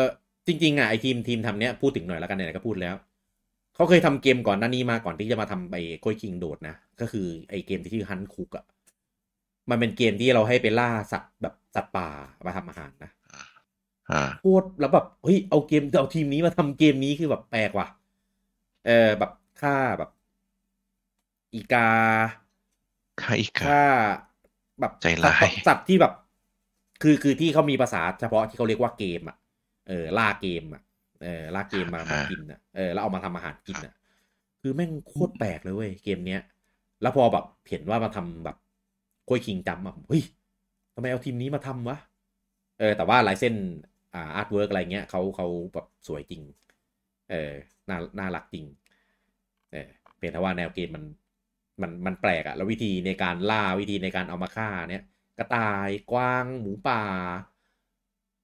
[0.00, 0.02] อ
[0.46, 2.94] จริง ๆอะไอทีมทีมทำเนี้ยพูดถึงหน่อยแล้วกันไหนๆก็พูดแล้ว
[3.74, 8.64] เขาเคยทำเกมก่อนหน้านี้มาก่อนที่จะมาทำไอโคยคิงโดดนะ ก็คือไอเกมที่ชื่อฮันคุกอะ
[9.70, 12.08] มันเป็นเกมที่เราให้ไปล่าสัตว์แบบสัตว์ป่า
[12.46, 13.10] มาทำอาหารนะ
[14.10, 17.86] อ่าโคตรแล้วแบบเฮ้ยเอาเกมเอาทีมนี้มาทำเกมนี้คือแบบแปลกว่ะ
[18.86, 20.10] เออแบบฆ่าแบบ
[21.54, 21.88] อีกา
[23.20, 23.82] ค่าอีกอะฆ่า
[24.80, 26.12] แบบใจร้ายสัตว์สัตว์ที่แบบ
[27.02, 29.36] คือคือที่เขามีภาษาเฉพาะที่เขาเรียกว่าเกมอะ
[29.88, 30.82] เออล่าเกมอะ
[31.22, 33.94] เออล่าเกมมามากินอะเออแล้วเอามาทำอาหารกินอะ
[34.60, 36.42] คือแม่งโคตรแปลกเลยเว้ยเกมเนี้ย
[37.02, 38.56] แล้วพอแบบเห็นว่ามาทำแบบ
[39.28, 40.22] กล้วยคิงจำอะเฮ้ย
[40.94, 41.98] ทำไมเอาทีมนี้มาทำวะ
[42.78, 43.54] เออแต่ว่าลายเส้น
[44.14, 46.42] อ่าอาร์ตเวิร์กอะไรเงี้ยเขาเขาแบบสวยจริง
[47.30, 47.52] เออ
[47.88, 48.64] น่าน่ารักจริง
[49.72, 51.04] เออเพียงแต่ว่าแนวเกมมัน
[51.82, 55.02] มันมันแปลกอะแล้ววิธีในการล่าวิธีในการเอามาฆ่าเนี่ย
[55.38, 57.02] กระต่ายกวางหมูป่า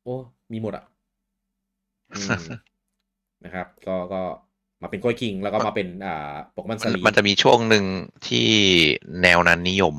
[0.02, 0.16] โอ้
[0.52, 0.84] มีหมดอะ
[2.12, 2.42] อืม
[3.44, 4.22] นะครับ ก็ก็
[4.82, 7.84] มาเป็นกล้วยคิง แล้วก็มาเป็นอ่าปกมันสลีมันจะมีช่วงหนึ่ง
[8.28, 8.48] ที่
[9.22, 9.94] แนวนั้นนิยม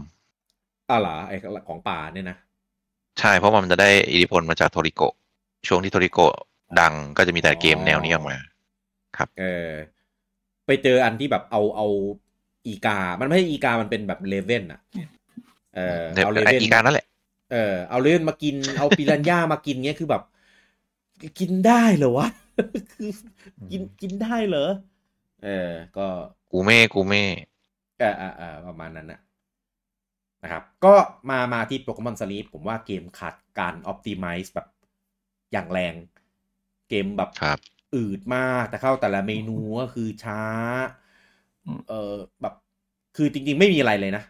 [0.89, 1.33] อ่าเหรอไอ
[1.67, 2.37] ของป่าเนี่ยนะ
[3.19, 5.13] ใช่เพราะว่ามันจะได้อิทธิพลมาจากโทริโกะ
[5.67, 6.35] ช่วงที่โทริโกะ
[6.79, 8.37] ดังก็จะมีแต่เกมแนวนี้ออกมา
[9.39, 9.69] เออ
[10.65, 11.87] ไปเจออันที่แบบเอาเอา
[12.67, 14.79] อีกา มันไม่ใช่อีกา มันเป็นแบบเลเว่นอะ
[15.75, 17.07] เออเอาเลไอ้เว่นอีการนั่นแหละ
[17.51, 20.23] เออเอาเลเว่นมากิน เอาปิรันย่ามากินเงี้ยคือแบบ
[21.39, 22.27] กินได้เหรอวะ
[22.93, 23.09] คือ
[23.71, 24.69] กินกินได้เหรอ
[25.43, 26.07] เออ ก็
[26.51, 27.23] กูเม่กูเม่
[27.99, 29.19] เออเออเออประมาณนั้นนะ
[30.43, 30.95] นะครับ ก็
[31.29, 34.67] มามาที่โปเกมอนสลีปผมว่าเกมขาดการอ p ติ m i z e แบบ
[35.51, 35.93] อย่างแรง
[36.89, 37.59] เกมแบบครับ
[37.95, 40.41] อืดมากแต่เข้าแต่ละเมนูก็คือช้า
[40.89, 41.06] อืม
[41.89, 42.53] เออแบบ
[43.15, 44.23] คือจริง ๆ ไม่มีอะไรเลยนะ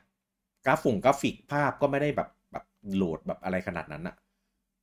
[0.65, 2.63] กราฟงกราฟิกภาพก็ไม่ได้แบบแบบ
[2.95, 4.15] โหลดแบบอะไรขนาดนั้นอะ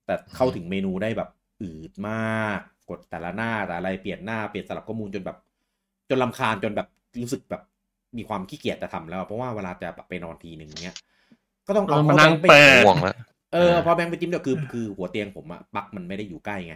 [0.07, 1.31] แต่เข้าถึงเมนูได้แบบ
[1.63, 5.39] อืดมาก กดแต่ละหน้าแต่อะไรเปลี่ยนหน้าเปลี่ยนสลับข้อมูลจนแบบ
[6.09, 6.89] จนลำคาญจนแบบ
[7.23, 7.63] รู้สึกแบบ
[8.17, 10.97] มีความขี้เกียจจะทำแล้วอะเพราะว่าเวลาจะแบบไปนอนทีหนึ่งเงี้ย
[11.67, 13.17] ก็ต้องเรามานั่ง power bank เปิดง่วงแล้ว
[13.53, 16.75] เออพอแบงค์ไปจิ้มเดียวคือคือหัวเตียงผมอะปลั๊กมันไม่ได้อยู่ใกล้ไง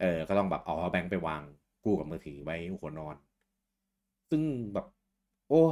[0.00, 1.42] เออ ก็ต้องแบบเอาแบงค์ไปวาง
[1.82, 3.16] คู่กับมือถือไว้หัวนอน
[4.30, 4.42] ซึ่ง
[4.74, 4.86] แบบ
[5.48, 5.62] โอ้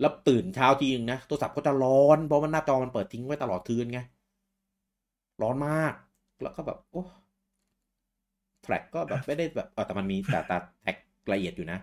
[0.00, 4.00] แล้วตื่นเช้าทีนึงนะโทรศัพท์ก็จะร้อน เพราะว่าหน้าจอมันเปิดทิ้งไว้ตลอดคืนไง
[5.42, 5.92] ร้อนมาก
[6.42, 7.04] แล้วก็แบบ โอ้
[8.62, 10.96] แทร็กก็แบบไม่ได้แบบเออแต่มันมีแต่แต่แท็ก
[11.32, 11.78] ละเอียดอยู่นะ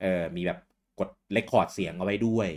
[0.00, 0.58] เออมีแบบ
[0.98, 2.48] กดเลคคอร์ดเสียงเอาไว้ด้วย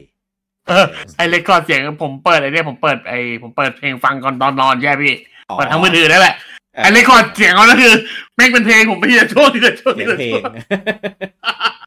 [0.68, 0.86] เออ
[1.18, 5.16] ไอเรคคอร์ดเสียงผมเปิดไอเนี่ยผมเปิดไอผมเปิดเพลงฟังก่อนตอนนอนใช่ไหมพี่
[5.58, 6.36] เปิดทั้งมือถือนั่นแหละ
[6.84, 7.96] ไอเรคคอร์ดเสียงเขานั่นคือ
[8.36, 10.56] แม่งเป็นเพลงผมไม่ใช่ช่วงที่ละช่วงเสียที่งละเพลช่วงง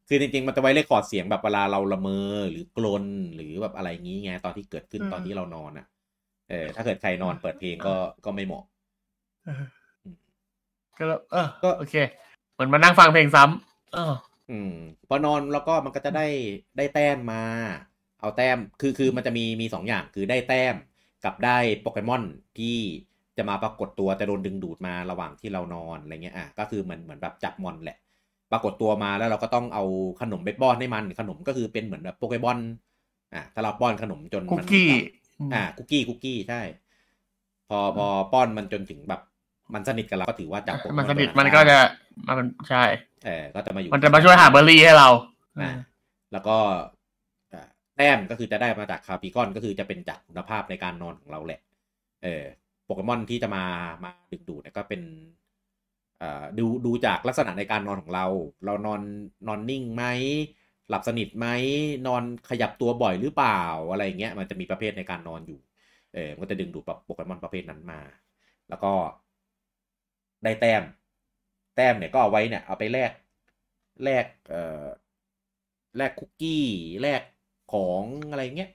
[0.08, 3.04] คือจริงๆมันจะไว้เลคคอร์ดเสียงแบบเวลาเราละเมอหรือกลน
[3.34, 5.86] หรือแบบอะไรอย่างงี้ไงตอนที่เกิดขึ้นอืมตอนที่เรานอนอะ
[6.50, 7.94] เออ ถ้าเกิดใครนอนเปิดเพลงก็
[8.24, 8.64] ก็ไม่เหมาะ
[10.98, 11.94] ก็แล้วเออก็โอเค
[12.54, 14.14] เหมือนมานั่งฟังเพลงซ้ำเออ
[14.50, 14.74] อืม
[15.08, 16.26] พอนอนแล้วก็มันก็จะได้
[16.76, 17.44] ได้แต้มมา
[18.20, 20.74] เอาแต้มคือคือมันจะมีมีสองอย่างคือได้แต้ม
[21.24, 22.22] กับได้โปเกมอน
[22.58, 22.76] ที่
[23.36, 27.98] จะมาปรากฏตัวจะโดนดึงดูดมาระหว่างที่เรานอนอะไรเงี้ยอะก็คือเหมือนเหมือนแบบจับมอนแหละ
[28.52, 29.84] ปรากฏตัวมาแล้วเราก็ต้องเอา
[30.20, 32.58] ขนมไปป้อนให้มันขนมก็คือเป็นเหมือนแบบโปเกมอน
[33.34, 34.88] อะถ้าเราป้อนขนมจนคุกมันกี้
[35.54, 36.60] อ่าคุกกี้คุกกี้ใช่
[37.68, 39.20] พอพอป้อนมันจนถึงแบบ
[39.74, 41.78] มันสนิทกับเราก็ถือว่าจับโปเกมันสนิทตัวมันก็จะ
[42.26, 42.84] มาเป็นใช่
[43.24, 45.08] เออก็จะมาอยู่มันจะมาช่วยหาเบอร์รี่ให้เรา
[45.60, 45.72] อ่า
[46.32, 46.56] แล้วก็
[47.52, 51.60] อ่าแต้มก็คือจะได้มาจากคาปิกอนก็คือจะเป็นจากคุณภาพในการนอนของเราแหละ
[52.24, 52.44] เออ
[52.84, 53.64] โปเกมอนที่จะมา
[54.04, 55.37] มาดึงดูดเนี่ยก็เป็นอ่า
[56.58, 58.26] ดูดูจากลักษณะในการนอนของเรา
[58.64, 59.00] เรานอน
[59.48, 60.04] นอนนิ่งไหม
[60.88, 61.46] หลับสนิทไหม
[62.06, 65.60] นอนขยับตัวบ่อยหรือเปล่าอะไรเงี้ยมันจะมีประเภทในการนอนอยู่
[66.14, 68.00] เออมันก็จะดึงดูดโปเกมอนประเภทนั้นมา
[68.68, 68.92] แล้วก็
[70.44, 70.82] ได้แต้ม
[71.76, 73.12] แต้มเนี่ยก็เอาไว้เนี่ย เอาไปแลก
[74.04, 74.86] แลกเอ่อ
[75.96, 76.64] แลกคุกกี้
[77.02, 77.22] แลก
[77.72, 78.70] ของอะไรเงี้ย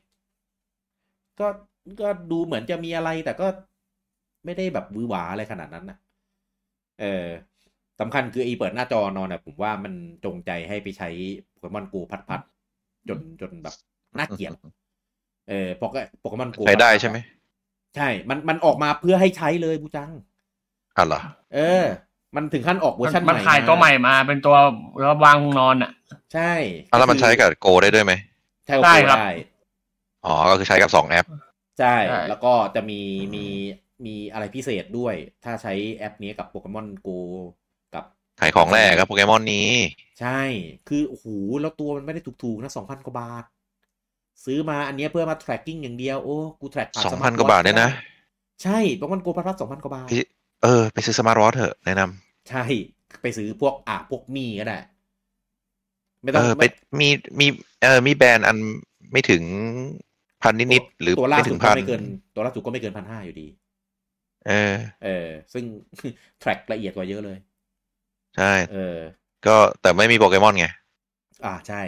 [1.40, 1.48] ก็
[2.02, 3.48] ก็ดูเหมือนจะมีอะไรแต่ก็
[4.46, 5.98] ไม่ได้แบบวือหวาอะไรขนาดนั้นนะ
[7.04, 7.28] เออ
[8.00, 9.94] สำคัญคือไอีเปิดหน้าจอนอนเนี่ยผมว่ามัน
[10.26, 11.10] จงใจให้ไปใช้
[11.50, 13.76] โปเกมอนกูพัดพัดๆจนจนแบบ
[14.18, 14.52] น่าเกลียด
[15.50, 17.18] เออโปเกโปเกมอนกูใช้ได้ใช่ไหม
[17.96, 20.12] ใช่ มันมันออกมาเพื่อให้ใช้เลยบูจัง
[20.98, 21.22] อะเหรอ
[21.56, 21.84] เออ
[22.36, 24.56] มันถึงขั้นออกเวอมันร์ชันใหมันม่ขายตัวใหม่มาเป็นตัว
[25.00, 25.92] แล้ววางนอนอะ
[26.34, 26.54] ใช่
[26.92, 28.14] อะแล้วมันใช้กับโกได้ด้วยไหม
[28.66, 29.30] ใช่กับได้โกครับได้
[30.26, 31.26] อ๋อ ก็คือใช้กับสองแอป
[31.80, 33.02] ใช่ใช่แล้วก็จะมี
[33.36, 33.46] มี
[34.06, 37.10] มีอะไรพิเศษด้วย ถ้าใช้แอปนี้กับโปเกมอนโก
[37.94, 38.06] กับ
[38.40, 39.70] ขายของแรกกับโปเกมอนนี้
[40.20, 40.42] ใช่
[40.90, 41.28] คือโอ้โห
[41.62, 43.44] แล้วตัวมันไม่ได้ถูกๆนะสองพันกว่าบาท
[44.46, 47.90] ซื้อมาอันเนี้ยเพื่อมา tracking อย่างเดียว โอ้ กู track ผ่านสอง Smart พันกว่าบาทเนี่ยนะ
[48.64, 50.22] ใช่โปเกมอนโกพัทสองพันกว่าบาทพี่
[50.64, 52.64] เออ ไปซื้อสมาร์ทวอทเถอะแนะนำใช่
[53.22, 54.78] ไปซื้อพวกอะพวกมีก็ได้
[56.24, 56.68] ไม่ต้เอองอไปไม่
[57.00, 57.48] มีมี
[57.84, 58.58] เออมีแบรนด์อัน
[59.12, 59.44] ไม่ถึง
[60.42, 62.02] พันนิดๆหรือตัวล่าไม่สุถึดงก็พันไม่เกิน
[62.36, 63.48] ตัวล่าสุดก็ไม่เกินพันห้าอยู่ดี
[64.48, 64.74] เออ
[65.04, 65.64] เออ ซึ่ง
[66.42, 67.38] track ละเอียดกว่าเยอะเลย
[68.38, 69.00] ใช่ เออ
[69.46, 70.68] ก็แต่ไม่มีโปเกมอนไง
[71.46, 71.82] อ่าใช่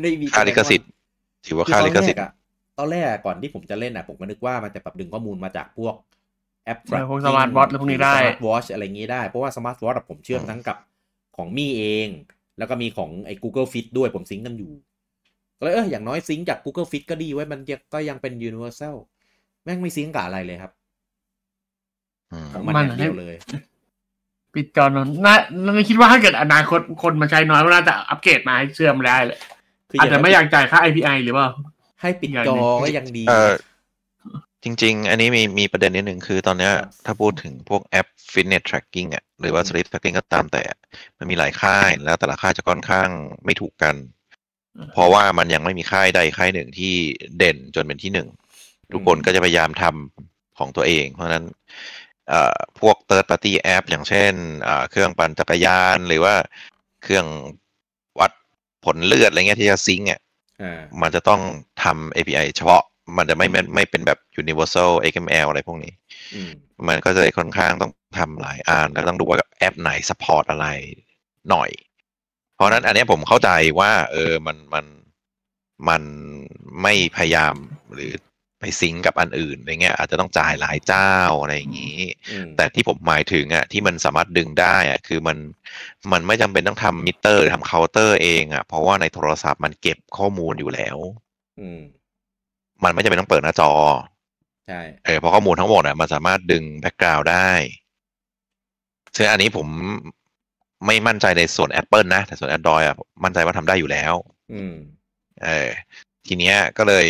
[0.00, 0.88] ไม่มีค่าลิขสิทธิ์
[1.46, 2.30] ถือว่าคือค่าตอนลิขแรสิทกธิ์อะ
[2.78, 5.94] ตอนแรกอะก่อนที่ผมจะเล่นอะผมก็นึกว่ามันจะแบบดึงข้อมูลมาจากพวก
[6.64, 10.76] แอปเออพวก Smart Watch หรือพวกนี้ได้ smart watch อะไรอย่างงี้ได้ เพราะว่า smart watch ผมเชื่อมทั้งกับ
[11.36, 12.08] ของ Mi เอง
[12.58, 14.72] แล้วก็มีของไอ้ Google Fit ด้วยผมซิงก์กันอยู่
[15.58, 18.94] ก็เลยเอออย่างน้อยซิงค์จาก Google Fit ก็ดีไว้มันยังก็ยังเป็น Universal
[19.64, 20.81] แม่งไม่ซิงค์กับอะไรเลยครับอืม
[22.54, 23.36] ของมันมันอย่างเดียวเลย
[24.54, 29.38] ปิดจอนนน่าน่าคิดว่าถ้าเกิดอนาคตคนมาใช้น้อยก็น่าจะอัปเกรดมาให้เชื่อมได้เลย
[29.90, 31.48] คืออาจจะไม่อยากให้จ่ายค่า API หรือเปล่า
[32.00, 33.52] ให้ปิดจอก็ยังดีเออ
[34.64, 40.62] จริง ๆ อันนี้มีมีประเด็นนิดหนึ่งคือตอนเนี้ยครับถ้าพูดถึงพวกแอป fitness tracking อะหรือว่า sleep tracking ก็ตามแต่
[41.18, 43.08] มันมีหลายค่ายแล้วแต่ละค่ายจะค่อนข้าง
[43.44, 43.94] ไม่ถูกกัน
[44.76, 46.94] อืมเพราะว่ามันยังไม่มีค่ายใดค่ายหนึ่งที่
[47.38, 48.28] เด่นจนเป็นที่หนึ่ง
[48.92, 52.01] ทุกคนก็จะพยายามทำของตัวเอง เพราะฉะนั้นเอ่อ
[52.80, 56.34] พวก third party app อย่างเช่นเอ่อเครื่องปั่นจักรยาน หรือว่า
[57.02, 57.26] เครื่อง
[58.20, 58.32] วัด
[58.84, 60.20] ผลเลือดอะไรเงี้ยที่จะซิงก์อะ
[60.62, 61.40] อ่ามันจะต้อง
[61.82, 62.82] ทำ API เฉพาะ
[63.16, 65.92] มันจะไม่ไม่ไม่เป็นแบบ universal XML อะไรพวกนี้
[66.34, 66.52] อืม
[66.88, 70.66] มันก็จะค่อนข้างต้องทำหลายอันแล้วต้องดูว่าแอปไหน support อะไร
[71.50, 71.70] หน่อย
[72.54, 73.50] เพราะฉะนั้นอันเนี้ยผมเข้าใจ
[73.80, 74.86] ว่า เออมันมัน
[75.88, 76.02] มัน
[76.82, 77.54] ไม่พยายาม
[77.94, 78.12] หรือ
[78.62, 82.00] ไป sync กับอันอื่นอะไรเงี้ยอาจจะต้องจ่ายหลายเจ้าอะไรอย่างนี้
[82.32, 85.36] อืมแต่ที่ผมหมายถึงอะที่มันสามารถดึงได้อะคือมัน
[86.12, 90.96] มันไม่จำเป็นต้องทำมิเตอร์หรือทำเคาน์เตอร์เองอะเพราะว่าในโทรศัพท์มันเก็บข้อมูลอยู่แล้ว
[91.60, 91.80] อืม
[92.84, 93.70] มันไม่จำเป็นต้องเปิดหน้าจอ
[94.68, 97.50] ใช่เออเพราะข้อมูลทั้งหมดอะมันสามารถดึง background ได้
[99.16, 99.66] ซึ่งอันนี้ผม
[100.86, 104.14] ไม่มั่นใจในส่วน Apple นะ แต่ส่วน Android อะมั่นใจว่าทำได้อยู่แล้ว
[104.52, 104.74] อืม
[105.44, 105.70] เออ
[106.26, 107.06] ทีเนี้ยก็เลย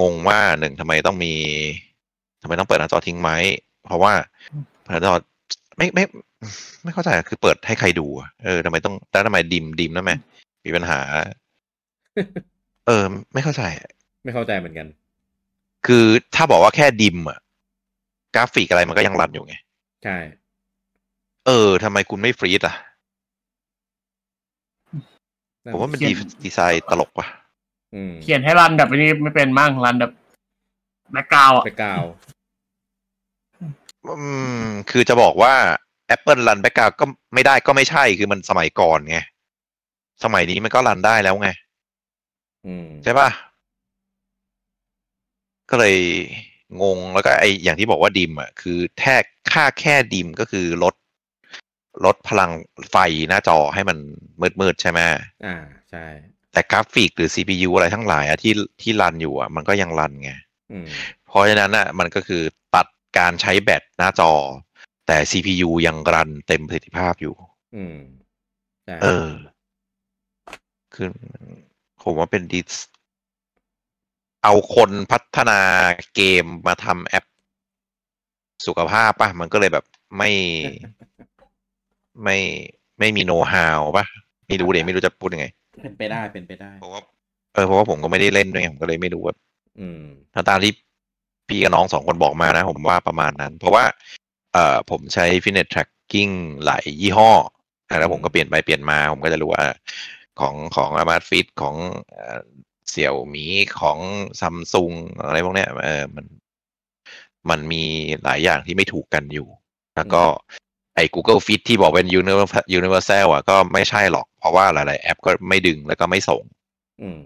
[0.00, 1.32] งงว่าหนึ่งทำไมต้องมี
[2.42, 3.30] ทำไมต้องเปิดหน้าจอทิ้งไหม
[3.84, 4.12] เพราะว่า
[4.84, 5.14] เปิดหน้าจอ
[5.76, 6.04] ไม่ไม่
[6.84, 10.12] ไม่เข้าใจอะคือเปิดให้ใครดูอะเออทำไมต้องแล้วทำไม dim dim นั่นไหม
[10.64, 11.00] มีปัญหา
[12.86, 13.04] เออ
[13.34, 13.90] ไม่เข้าใจอะ
[14.24, 14.86] ไม่เข้าใจเหมือนกัน
[15.86, 16.04] คือ
[16.34, 17.38] ถ้าบอกว่าแค่ dim อะ
[18.34, 19.54] กราฟิกอะไรมันก็ยัง run อยู่ไง
[20.04, 20.16] ใช่
[21.46, 22.74] เออทำไมคุณไม่ freeze อะ
[25.72, 26.12] ผมว่ามันดี
[26.44, 27.43] ดีไซน์ตลกว่ะอืม
[28.22, 30.12] เขียนให้ run แบบนี้ไม่เป็นมั่ง run แบบ
[31.12, 32.04] background อะ background
[34.06, 34.14] อื
[34.58, 35.54] มคือจะบอกว่า
[36.14, 39.18] Apple run background ก็ไม่ได้ก็ไม่ใช่คือมันสมัยก่อนไง
[40.24, 41.48] สมัยนี้มันก็ run ได้แล้วไง
[42.66, 43.28] อืมใช่ปะ
[45.70, 45.96] ก็เลย
[46.82, 49.14] งงแล้วก็ไออย่างที่บอกว่า dim อะคือแค่
[49.52, 50.94] ค่าแค่ dim ก็คือลด
[52.04, 52.50] ลดพลัง
[52.90, 52.96] ไฟ
[53.28, 53.98] หน้าจอให้มัน
[54.60, 55.00] มืดๆใช่ไหม
[55.46, 55.56] อ่า
[55.90, 56.04] ใช่
[56.54, 58.52] แต่กราฟิกหรือ CPU อะไรทั้งหลายอะที่
[58.82, 60.32] ที่ run อยู่อะมันก็ยัง run ไง
[60.72, 60.86] อืม
[61.26, 62.42] เพราะฉะนั้นอะมันก็คือ
[62.74, 62.86] ตัด
[63.18, 64.32] การใช้แบตหน้าจอ
[65.06, 67.34] แต่ CPU ยังรันเต็มประสิทธิภาพอยู่
[67.76, 67.98] อืม
[68.84, 69.28] ใช่เออ
[70.94, 71.08] คือ
[72.02, 72.72] ผมว่าเป็นดิส
[74.44, 75.60] เอาคนพัฒนา
[76.14, 77.24] เกมมาทำแอป
[78.66, 79.84] สุขภาพป่ะ มันก็เลยแบบ
[80.18, 80.30] ไม่
[82.22, 82.38] ไม่
[82.98, 84.04] ไม่มีโน้ตฮาวป่ะ
[84.46, 85.46] ไม่รู้เดี๋ยวไม่รู้จะพูดยังไง
[85.82, 87.00] เป็นไปได้เป็นไปได้เพราะว่า
[87.54, 89.34] เออเพราะว่าผมก็ไม่ได้เล่นด้วยไงผมก็เลยไม่รู้ว่า
[89.78, 90.02] อืม
[90.34, 90.72] ถ้าตามที่
[91.48, 93.84] พี่กับน้องสองคนบอกมานะ ผมว่าประมาณนั้น เพราะว่า
[94.52, 96.32] เอ่อผมใช้ Fitness Tracking
[96.64, 97.30] หลายยี่ห้อ
[97.88, 99.64] อะแล้วผมก็เปลี่ยนไปเปลี่ยนมาผมก็จะรู้ว่า
[100.40, 101.76] ของของ Amazfit Fit ของ
[102.90, 103.44] เสี่ยวมี
[103.80, 103.98] ของ
[104.40, 104.92] ซัมซุง
[105.24, 106.26] อะไรพวกเนี้ยเออมัน
[107.50, 107.82] มันมี
[108.24, 109.48] หลายอย่างที่ไม่ถูกกันอยู่
[109.96, 110.22] แล้วก็
[110.94, 116.42] ไอ้ Google Fit ที่บอกเป็น Universal Universal อะก็ไม่ใช่หรอก เพราะว่าหลาย ๆ แอปก็ไม่ดึงแล้วก็ไม่ส่ง
[117.02, 117.18] อืม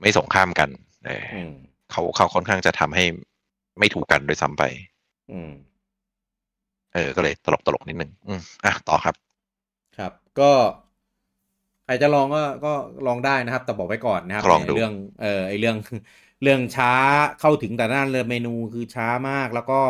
[0.00, 0.68] ไม่ส่งข้ามกัน
[1.06, 1.52] เออออืม
[1.90, 3.04] เขาเขาค่อนข้างจะทำให้
[3.78, 4.64] ไม่ถูกกันโดยซ้ำไป
[5.32, 5.50] อืม
[6.94, 9.14] เออ ก็เลยตลกตลกนิดนึงอืมอะต่อครับ
[9.98, 10.52] ครับ ก็
[11.84, 12.72] ใครจะลองก็ก็
[13.06, 15.76] ลองได้นะครับ แต่บอกไว้ก่อนนะครับลองดูในเรื่อง เออไอเรื่อง
[16.42, 16.92] เรื่องช้า
[17.40, 19.80] เข้าถึงแต่นั่นเลยเมนูคือช้ามากแล้วก็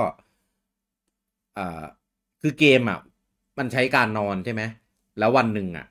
[1.59, 1.85] อ่า
[2.43, 3.01] คือเกมอะ
[3.59, 4.63] มันใช้การนอนใช่ไหม
[5.19, 5.87] แล้ววันหนึ่งอะ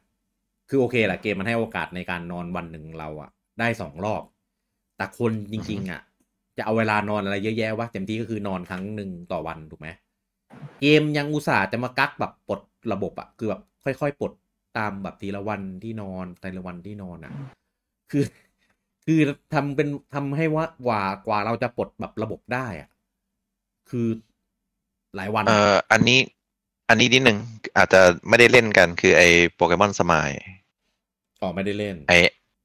[0.69, 4.23] คือโอเคแหละเกมมันให้โอกาสในการนอนวันหนึ่งเราอะ ได้สองรอบ
[4.97, 6.01] แต่คนจริง ๆ อะ
[6.57, 9.87] จะเอาเวลานอนอะไรเยอะแยะวะเต็มที่ก็คือนอนครั้งหนึ่งต่อวันถูกไหม
[10.81, 12.61] เกมยังอุตส่าห์จะมากักแบบปลด
[12.91, 14.33] ระบบอะคือแบบค่อยๆปลด
[14.77, 17.33] ตามแบบทีละวันที่นอนแต่ละวันที่นอนอะ
[18.11, 18.25] คือ
[19.05, 19.19] คือ
[19.53, 22.89] ทำเป็นทำให้ว่ากว่ากว่าเราจะปลดแบบระบบได้อะ
[23.89, 24.07] คือ
[25.15, 26.19] หลายวัน เอออันนี้
[26.89, 27.37] อันนี้นิดนึง
[27.77, 30.29] อาจจะไม่ได้เล่นกันคือไอ้โปเกมอนสมาย
[31.41, 32.17] อ๋อไม่ได้เล่น ไอ้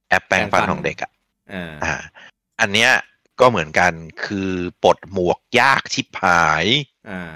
[0.09, 1.11] แอปแปลงฟันแปรงฟันของเด็กอะ
[1.53, 1.93] อ่าอ่า
[2.61, 2.91] อันเนี้ย
[3.39, 3.91] ก็เหมือนกัน
[4.25, 4.51] คือ
[4.83, 6.65] ปลดหมวกยากชิบหาย
[7.09, 7.33] อ่า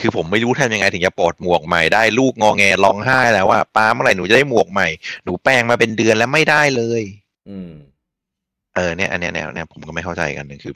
[0.00, 4.88] คือผมไม่รู้ทำยังไงถึงจะปลดหมวกใหม่ได้ลูกงอแงร้องไห้แล้วว่าป้าเมื่อไหร่หนูจะได้หมวกใหม่
[5.24, 7.02] หนูแปลงมาเป็นเดือนแล้วไม่ได้เลย
[7.48, 7.72] อืม
[8.74, 10.74] เออเนี่ยอันเนี้ยเนี่ยเนี่ยผมก็ไม่เข้าใจกันหนึ่งคือ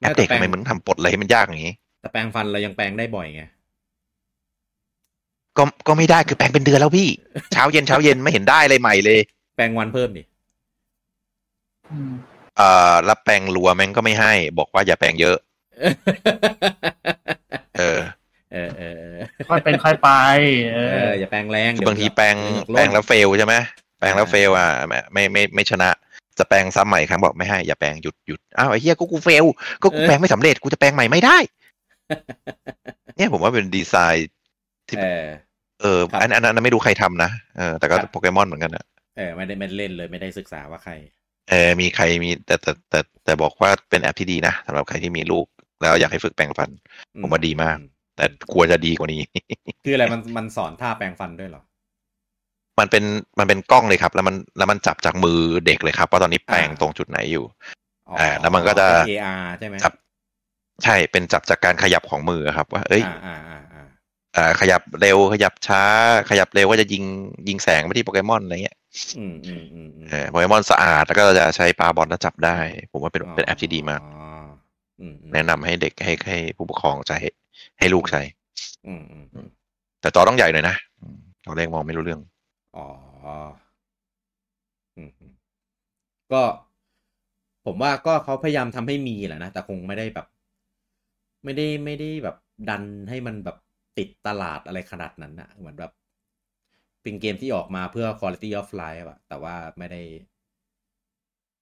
[0.00, 3.42] แอแม้ปแต่เด็กแปลทำงไมมึงทำปลดอะไรให้มันยากอย่างนี้แต่แปลงฟันเรายังแปลงได้บ่อยไง
[5.58, 7.08] ก็ก็ไม่ได้คือแปลงเป็นเดือนแล้วพี่
[7.52, 9.20] เช้าเย็นเช้าเย็นไม่เห็นได้เลยใหม่เลย
[9.56, 10.22] แปลงวันเพิ่มดิ
[11.90, 12.12] อืม
[12.56, 15.36] เอ่อแล้วแปลงรัวแม่งก็ไม่ให้ บอกว่าอย่าแปลงเยอะ
[17.78, 17.98] เออ
[18.52, 20.10] เออเออเออค่อยเป็นค่อยไป
[20.72, 23.54] เอเออออย่าแปลงแรงคือเดี๋ยวบางทีแปลงเดี๋ยวแปลงแล้วเฟลใช่ไหม
[23.98, 25.90] แปลงแล้วอ่าเฟลอะไม่ไม่ไม่ไม่ชนะ
[26.38, 29.44] จะแปลงซ้ำใหม่อีกครั้งบอกไม่ให้อย่าแปลงหยุดหยุดอ้าวไอ้เหี้ยก็กูเฟล
[29.82, 31.36] ก็กูแปลงไม่สำเร็จกูจะแปลงใหม่ไม่ได้
[33.16, 34.28] เนี่ยผมว่าเป็นดีไซน์
[34.88, 35.24] ที่เออ
[35.82, 38.84] เออครับอันอันนั้นไม่รู้ใครทำนะเออแต่ก็ครับโปเกมอนเหมือนกันนะ
[39.16, 40.92] เออไม่ได้ไม่ได้เล่นเลยไม่ได้ศึกษาว่าใคร
[41.50, 45.46] เออมีใครมีแต่แต่แต่แต่บอกว่าเป็นแอปที่ดีนะสำหรับใครที่มีลูก
[45.80, 46.70] แล้วอยากให้ฝึกแปรงฟัน
[47.22, 47.78] ผมว่าดีมาก
[48.16, 49.22] แต่กลัวจะดีกว่านี้
[49.84, 51.62] คืออะไรมันมันสอนท่าแปลงฟันด้วยเหรอ
[52.78, 53.04] มันเป็น
[53.38, 57.44] มันเป็นกล้องเลยครับ แล้วมันแล้วมันจับจากมือเด็กเลยครับว่าตอนนี้แปลงอ่าตรงจุดไหนอยู่
[58.08, 59.92] อ๋ออ่าแล้วมันก็จะเป็น AR ใช่ไหมจับ
[60.84, 63.02] ใช่เป็นจับจากการขยับของมือครับ ว่า เอ้ย
[64.36, 65.82] อ่าอ่าอ่าอ่าอ่าขยับเร็วขยับช้า
[66.30, 67.04] ขยับเร็วก็จะยิง
[67.48, 68.76] ยิงแสงไปที่โปเกมอนอะไรเงี้ย
[69.18, 72.58] อืมอืมอืมอืมเออโปเกมอนสะอาดแล้วก็จะใช้ปลาบอลแล้วจับได้
[72.90, 74.26] ผมว่าเป็นเป็นแอปที่ดีมากอ๋อ
[75.00, 77.18] อืมอืมแนะนำให้เด็กให้ให้ผู้ปกครองใช้
[77.78, 78.22] ให้ลูกใช้
[78.86, 79.46] อืมอืมอืม
[80.00, 82.20] แต่จอต้องใหญ่หน่อยนะอืมตอนแรกมองไม่รู้เรื่อง
[82.76, 82.86] อ๋อ
[84.96, 85.32] อืมอืม
[86.32, 86.42] ก็
[87.66, 90.26] ผมว่าก็เขาพยายามทำให้มีแหละนะแต่คงไม่ได้แบบ
[91.44, 92.36] ไม่ได้ไม่ได้แบบ
[92.68, 93.56] ดันให้มันแบบ
[93.98, 95.92] ติดตลาดอะไรขนาดนั้นนะเหมือนแบบ
[97.02, 100.02] เป็นเกมที่ออกมาเพื่อ quality of life อะแต่ว่าไม่ได้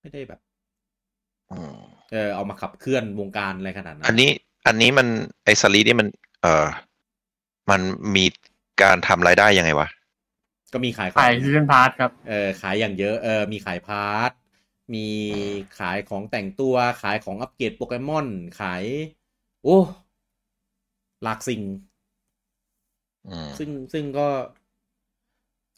[0.01, 0.41] ไม่ได้แบบ
[1.51, 1.77] อืม
[2.13, 4.31] เออเอามาขับเคลื่อนวงการอะไรขนาดนั้น อันนี้
[4.67, 5.07] อันนี้มัน
[5.45, 6.09] ไอ้ Sleep นี่มัน
[6.43, 6.67] เออ
[7.71, 7.81] มัน
[8.17, 8.25] มี
[8.83, 9.89] การทำรายได้ยังไงวะ
[10.73, 14.31] ก็มีขายขอขาย season pass ครับ เออขายอย่างเยอะ เออมีขายพาร์ท
[14.95, 15.07] มี
[15.79, 18.27] ขายของแต่งตัว ขายของอัปเกรดโปเกมอน
[18.61, 18.83] ขาย
[19.63, 19.79] โอ้
[21.23, 21.92] หลากสิ่งอืม
[23.59, 24.29] ซึ่งซึ่งก็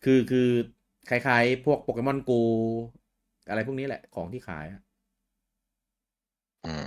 [0.05, 0.48] คือคือ
[1.11, 2.32] คล้ายๆ พวก Pokemon GO
[3.48, 4.82] อะไรพวกนี้แหละของที่ขายอะ
[6.66, 6.86] อืม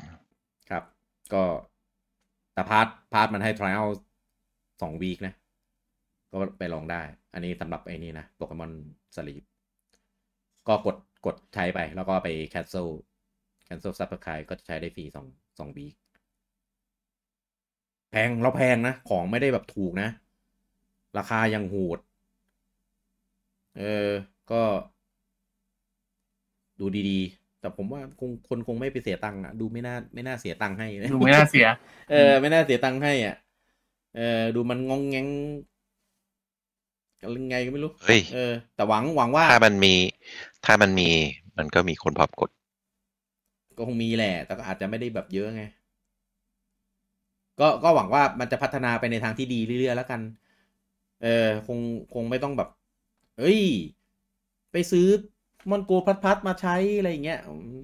[0.70, 0.84] ครับ
[1.34, 1.44] ก็
[2.54, 3.88] แต่พาร์ทพาร์ทมันให้ trial
[4.82, 5.34] สอง week นะ
[6.32, 7.02] ก็ไปลองได้
[7.34, 8.72] อันนี้สำหรับไอ้นี่นะ Pokemon
[9.16, 9.44] Sleep
[10.68, 12.88] ก็กดกดใช้ไป แล้วก็ไป cancel
[13.68, 15.28] cancel subscribe ก็จะใช้ได้ฟรีสอง
[15.60, 15.96] สอง week
[18.12, 20.10] แพงแล้วแพงนะ ของไม่ได้แบบถูกนะ
[21.18, 22.00] ราคายังโหด
[23.78, 24.12] เออ
[24.52, 24.64] ก็
[26.80, 31.68] ดูดีๆ แต่ผมว่าคงคนคงไม่ไปเสียตังค์อะดูไม่น่าไม่น่าเสียตังค์ให้นะดูไม่น่าเสีย
[32.12, 33.36] เออ ไม่น่าเสียตังค์ให้อะ
[34.16, 35.28] เออ ดูมันงองแงง
[37.22, 39.94] อะไรไงก็ไม่รู้ เฮ้ย เออ แต่หวังหวังว่า ถ้ามันมี
[40.66, 41.10] ถ้ามันมี
[41.58, 42.50] มันก็มีคนพร้อมกด
[43.78, 45.64] ก็คงมีแหละ แต่ก็อาจจะไม่ได้แบบเยอะไง
[47.60, 50.22] ก็ก็หวังว่ามันจะพัฒนาไปในทางที่ดีเรื่อยๆแล้วกัน
[51.24, 51.80] เออคง
[52.14, 52.70] คงไม่ต้องแบบ
[53.40, 53.62] เอ้ย
[54.72, 55.08] ไปซื้อ
[55.70, 57.84] มอนโกพัดพัดๆมาใช้อะไรอย่างเงี้ยอืม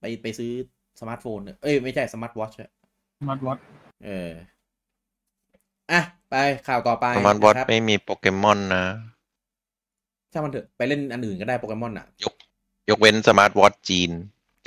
[0.00, 0.50] ไปไปซื้อ
[1.00, 2.70] สมาร์ทโฟน เอ้ย ไม่ใช่สมาร์ทวอชอะ
[3.28, 3.58] มัดวัด
[4.04, 4.30] เออ
[5.92, 6.00] อะ
[6.30, 6.34] ไป
[6.68, 8.84] ข่าวต่อไปประมาณวอตนะครับไม่มีโปเกมอนนะ
[10.32, 12.06] ช่างมันเถอะไปเล่นอันอื่นก็ได้โปเกมอนอะ
[12.88, 14.10] ยกเว้นสมาร์ทวอทจีน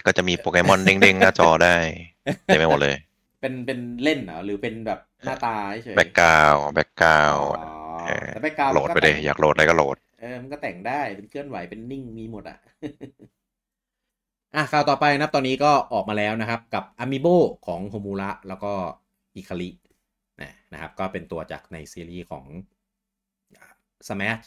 [0.05, 1.75] ก็จะมีโปเกมอนเด้งๆหน้าจอได้
[2.45, 2.95] เต็มไปหมดเลย
[3.41, 12.57] เป็นเป็นเล่นเหรอหรือเป็นแบบหน้าตาเฉย background background อ๋อเออ แต่ background โหลดไปเลยอยากโหลดอะไรก็โหลด เออ มันก็แต่งได้ เป็นเคลื่อนไหว เป็นนิ่ง มีหมดอะ
[14.55, 17.27] อะข่าวต่อไปนะครับตอนนี้ก็ออกมาแล้วนะครับ กับ amiibo
[17.67, 18.71] ของโฮมูระแล้วก็
[19.35, 19.69] ฮิคาริ
[20.73, 22.45] นะครับ ก็เป็นตัวจากในซีรีส์ของ
[24.07, 24.43] Smash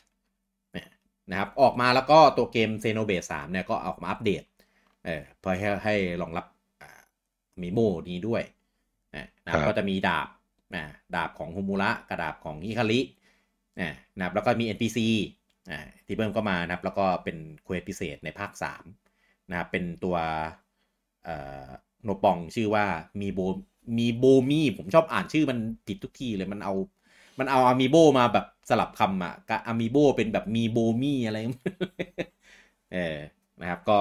[0.73, 0.89] เนี่ย
[1.31, 4.45] นะครับ ออกมาแล้วก็ตัวเกม Xenoblade 3เนี่ยก็ออกมาอัปเดต
[5.07, 6.47] เออเพื่อให้ให้รองรับ
[7.63, 7.79] amiibo
[8.09, 8.43] นี้ด้วย
[9.45, 10.29] นะครับครับก็จะมีดาบ
[10.75, 10.85] นะ
[11.15, 13.01] ดาบของโฮมูระกับดาบของฮิคาริ
[14.17, 14.99] นะครับแล้วก็มี NPC
[15.71, 18.85] อ่าที่เพิ่มก็มานะครับ แล้วก็เป็น quest พิเศษในภาค 3
[19.51, 20.17] นะครับ เป็นตัว
[21.25, 21.67] เอ่อ
[22.05, 22.85] Nopon ชื่อว่า
[23.21, 23.41] มีโบ
[23.99, 26.75] มีโบมี่ผมชอบอ่านชื่อมันผิดทุกทีเลยมันเอา
[27.39, 31.37] มันเอา amiibo มาแบบสลับคำอะกับ amiibo เป็นแบบมีโบมี่อะไร
[32.93, 33.17] เออ
[33.61, 33.99] นะครับ ก็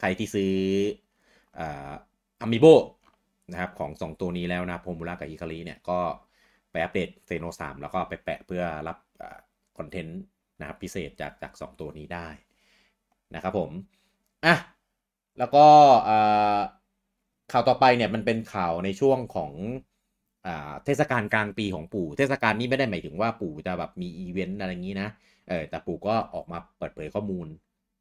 [0.00, 0.54] ใครที่ซื้อ
[1.60, 2.66] อามิโบ
[3.52, 5.98] นะครับของสองตัวนี้แล้วนะโฮมูระกับอิคาริเนี่ย ก็
[6.70, 8.96] ไปอัปเดตเซโนสามแล้วก็ไปแปะเพื่อรับ
[9.78, 10.20] คอนเทนต์
[10.60, 12.28] นะครับพิเศษจากจากสองตัวนี้ได้
[13.34, 13.70] นะครับผม
[14.44, 14.54] อะ
[15.38, 15.64] แล้วก็
[17.52, 19.52] ข่าวต่อไปเนี่ยมันเป็นข่าวในช่วงของ
[20.84, 25.08] เทศกาลกลางปีของปู่ เทศกาลนี้ไม่ได้หมายถึงว่าปู่จะแบบมีอีเวนต์อะไรอย่างนี้นะ
[25.48, 27.46] เออแต่ปู่ก็ออกมาเปิดเผยข้อมูล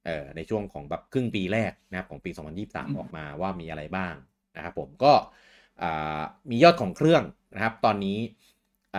[0.05, 4.15] เอ่อในช่วงของแบบครึ่งปีแรกนะครับของปี 2023 ออกมาว่ามีอะไรบ้าง
[4.55, 5.13] นะครับผมก็
[6.49, 7.23] มียอดของเครื่อง
[7.55, 8.17] นะครับ ตอนนี้
[8.95, 8.97] อ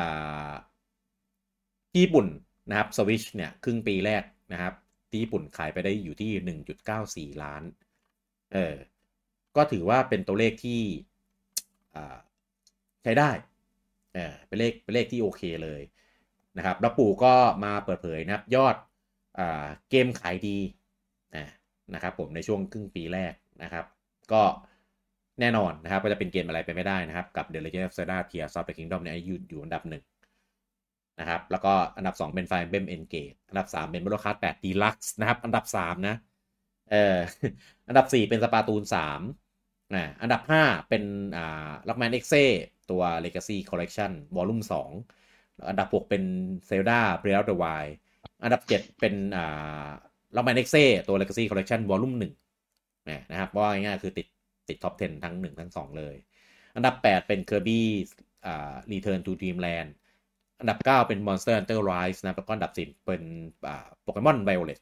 [2.02, 2.26] ญี่ปุ่น
[2.70, 4.22] นะครับสวิชเนี่ยครึ่งปีแรก
[4.52, 4.74] นะครับ
[5.10, 6.30] ที่ญี่ปุ่นขายไปได้อยู่ที่
[7.34, 7.62] 1.94 ล้าน
[8.52, 8.74] เออ
[9.56, 10.80] ก็ถือว่าเป็นตัวเลขที่
[13.02, 13.30] ใช้ได้
[14.14, 15.82] เออเป็นเลขเป็นเลขที่โอเคเลย
[16.56, 17.34] นะครับ แล้วปู่ก็
[17.64, 18.76] มาเปิดเผยนะครับ ยอด
[19.38, 19.40] อ
[19.90, 20.58] เกมขายดี
[21.94, 23.32] นะครับผมในช่วงครึ่งปีแรก
[23.62, 23.84] นะครับ
[24.32, 24.42] ก็
[25.40, 30.02] แน่นอนนะครับก็จะเป็นเกมอะไรไปไม่ได้นะครับ กับ The Legend of Zelda Tears of the Kingdom เนี่ยอยู่อยู่อันดับหนึ่ง
[31.20, 35.38] นะครับ แล้วก็อันดับ 2 เป็น Fire Emblem Engage อันดับ 3 เป็น Mario Kart 8 Deluxe นะครับ
[35.44, 36.16] อันดับ 3 นะ
[36.90, 37.16] เออ
[37.88, 41.04] อันดับ 4 เป็นสปาตูน3อ่าอันดับ 5 เป็น
[41.36, 42.34] อ่า Rockman EXE
[42.90, 44.62] ตัว Legacy Collection Volume
[45.12, 46.22] 2 อันดับ 6 เป็น
[46.68, 47.92] Zelda Breath of the Wild
[48.44, 49.86] อันดับ 7 เป็นอ่า
[50.36, 50.76] Rockman EXE
[51.08, 54.26] ตัว Legacy Collection Volume 1นะครับว่าง่ายๆคือติด
[54.68, 56.14] ติด top 10 ทั้ง 1 ทั้ง 2 เลย
[56.76, 57.80] อันดับ 8 เป็น Kirby
[58.46, 59.90] อ่า Return to Dreamland
[60.60, 63.22] อันดับ 9 เป็น Monster Hunter Rise นะแล้วก็อันดับ 10 เป็น
[63.66, 64.80] อ่า Pokemon Violet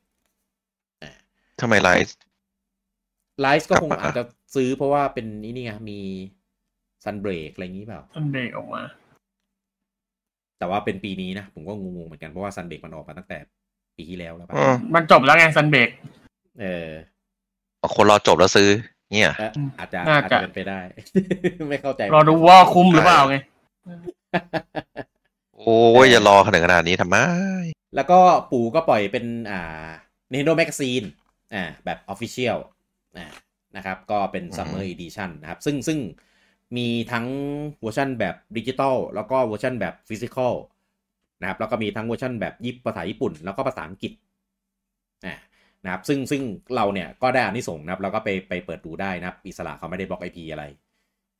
[1.02, 1.12] อ่า
[1.60, 4.24] ทำไม Rise Rise ก็คงกลับมาอาจจะ
[4.54, 6.00] ซื้อเพราะว่าเป็นนี่นี่ไงมี
[7.04, 8.82] Sunbreak อะไรอย่างนี้เปล่ามันเด็กออกมา
[10.58, 13.38] แต่ว่าเป็นปีนี้นะ ผมก็งงๆเหมือนกัน เพราะว่า Sunbreak มันออกมาตั้งแต่
[13.96, 15.88] ปีที่แล้วแล้วป่ะอืมมันจบแล้วไง Sunbreak
[16.60, 16.90] เออ
[17.96, 18.68] คนรอจบแล้วซื้อ
[19.12, 20.80] เนี่ยเอ่ออืมอาจจะน่าอาจจะจะเป็นไปได้
[21.70, 23.36] ไม่เข้าใจ รอดูว่าคุ้มหรือเปล่าไง
[25.66, 27.16] โอ้ยอย่ารอขนาดขนาดนี้ทำไม
[27.96, 28.18] แล้วก็
[28.50, 29.86] ปู่ก็ปล่อยเป็นอ่า
[30.32, 31.06] Nintendo Magazine
[31.54, 32.58] อ่าแบบ Official
[33.16, 33.26] อ่า
[33.76, 35.98] นะครับ ก็เป็น Summer Edition นะครับ ซึ่งซึ่ง
[36.76, 37.26] มีทั้ง
[37.80, 40.54] เวอร์ชันแบบดิจิตอลแล้วก็เวอร์ชันแบบ physical
[41.40, 44.12] นะครับแล้วก็มีทั้งเวอร์ชันแบบยิปภาษาญี่ปุ่น แล้วก็ภาษาอังกฤษ
[45.26, 45.34] อ่า
[45.84, 46.42] นะครับซึ่งซึ่ง
[46.76, 50.64] เราเนี่ยก็ได้อานิสงส์นะครับแล้วก็ไปไปเปิดดูได้นะครับ อิสระเขาไม่ได้บล็อก IP อะไร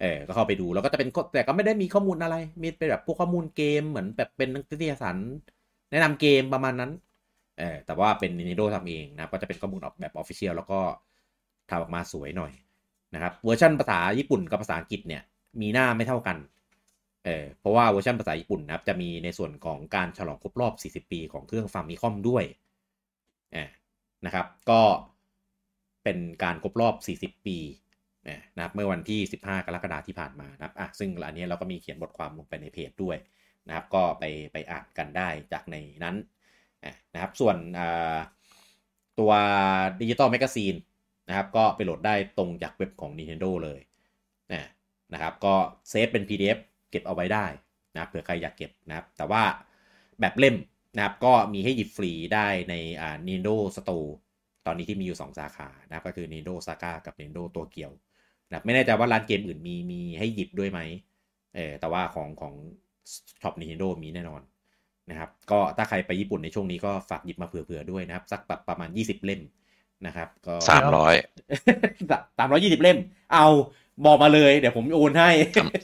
[0.01, 5.17] เออก็เข้าไปดูแล้วก็จะเป็นแต่ก็ไม่ได้มีข้อมูลอะไร มีเป็นแบบพวกข้อมูลเกมเหมือนแบบเป็นนิตยสาร
[5.91, 6.91] แนะนำเกมประมาณนั้น
[7.59, 10.81] เออแต่ว่าเป็น Nintendo ทำเองนะก็จะเป็นข้อมูลออกแบบ Official แล้วก็
[11.71, 12.53] ทำออกมาสวยหน่อย
[13.15, 15.23] นะครับเวอร์ชันภาษาญี่ปุ่นกับภาษาอังกฤษเนี่ย
[15.61, 16.37] มีหน้าไม่เท่ากัน
[17.25, 22.45] เออเพราะว่าเวอร์ชันภาษาญี่ปุ่นนะครับจะมีในส่วนของการฉลองครบรอบ 40 ปีของเครื่อง Famicom ด้วย
[23.55, 23.65] อ่า
[24.27, 24.83] นะครับ ก็
[26.05, 27.59] เป็นการครบรอบ 40 ปี
[28.57, 33.17] นะครับเมื่อวันที่ 15 กรกฎาคมที่ผ่านมานะครับอะซึ่งอันนี้เราก็มีเขียนบทความลงไปในเพจด้วย
[33.69, 36.17] นะครับ ก็ไปไปอ่านกันได้จากในนั้น
[37.15, 37.57] นะครับ ส่วน
[39.19, 39.33] ตัว
[40.01, 40.75] digital magazine
[41.29, 43.81] นะครับก็ไปโหลดได้ตรงจากเว็บของ Nintendo เลย
[44.53, 44.63] นะ
[45.13, 45.55] นะครับ ก็
[45.89, 46.59] เซฟเป็น PDF
[46.91, 47.47] เก็บเอาไว้ได้
[47.93, 49.43] นะครับเผื่อใครอยากเก็บนะครับ แต่ว่า
[50.21, 50.57] แบบเล่ม
[50.97, 54.09] นะครับก็มีให้หยิบฟรีได้ในอ่า Nintendo Store
[54.67, 57.93] ตอนนี้ที่มีอยู่ 2 สาขานะครับก็คือ Nintendo Osaka กับ Nintendo Tokyo
[58.49, 60.81] นะครับไม่แน่ใจว่าร้านเกมอื่นมีมีให้หยิบด้วยไหม
[61.55, 62.55] เออแต่ว่าของของ
[63.43, 64.41] ช็อป Nintendo มีแน่นอน
[65.11, 69.41] นะครับ ก็ถ้าใครไปญี่ปุ่นในช่วงนี้ก็ฝากหยิบมาเผื่อๆด้วยนะครับ สักแบบประมาณ 20 เล่ม
[70.07, 71.15] นะครับ ก็สามร้อย
[72.39, 72.99] สามร้อยยี่สิบเล่ม
[73.33, 73.47] เอา
[74.07, 75.31] บอกมาเลยเดี๋ยวผมโอนให้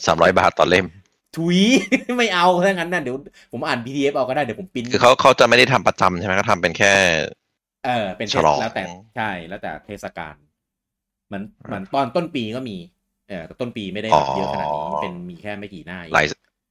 [0.07, 0.87] สามร้อยบาทต่อเล่ม
[1.37, 1.59] ถุย
[2.17, 3.17] ไม่เอาถ้างั้นนะเดี๋ยว
[3.53, 6.93] ผมอ่าน PDF เอาก็ได้เดี๋ยวผมปริ้นคือเขาเขาจะไม่ได้ทำประจำใช่ไหมเขาทำเป็นแค่
[7.87, 8.85] เออเป็นเทฉศลองแล้วแต่
[9.17, 10.51] ใช่แล้วแต่เทศกาลเห
[11.33, 12.76] มือนเหมือนตอนต้นปีก็มี
[13.28, 16.26] เออแต่ต้นปีไม่ได้แบบเยอะขนาดนี้อ๋อเป็นมีแค่ไม่กี่หน้าเองลาย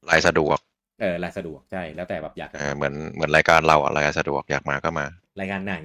[0.10, 0.58] ลายสะดวก
[1.02, 5.06] เออรายสะดวกใช่แล้วแต่แบบอยากเออเหมือนเหมือนรายการเราอะรายการสะดวกอยากมาก็มา
[5.40, 5.76] รายการไหน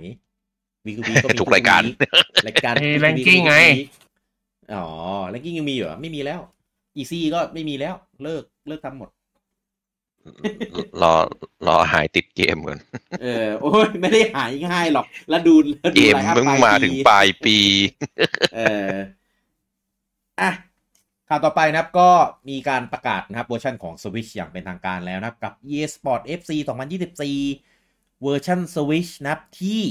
[0.86, 1.82] วีคูบีก็มีทุกรายการ
[2.46, 3.56] รายการเฮ้ย ranking ไง
[4.74, 4.86] อ๋อ
[5.28, 6.40] แรงกิ้งยังมีอยู่เหรอไม่มีแล้ว
[6.96, 9.10] อีซี่ก็ไม่มีแล้ว เลิกเลิกทำหมด
[11.02, 11.14] รอ
[11.66, 12.78] รอหายติดเกมก่อน
[13.22, 17.58] เออโอ้ยไม่ได้หายง่ายหรอกแล้วดูแล้วดูเกม line up มึงมาถึงปลายปี
[18.54, 18.94] เออ
[20.40, 20.50] อะ
[21.28, 22.10] ข่าวต่อไปนะครับก็
[22.48, 26.50] มีการประกาศนะครับเวอร์ชันของ Switch อย่างเป็นทางการแล้วนะครับกับ EA Sport FC
[27.40, 29.82] 2024 เวอร์ชัน Switch นะครับที่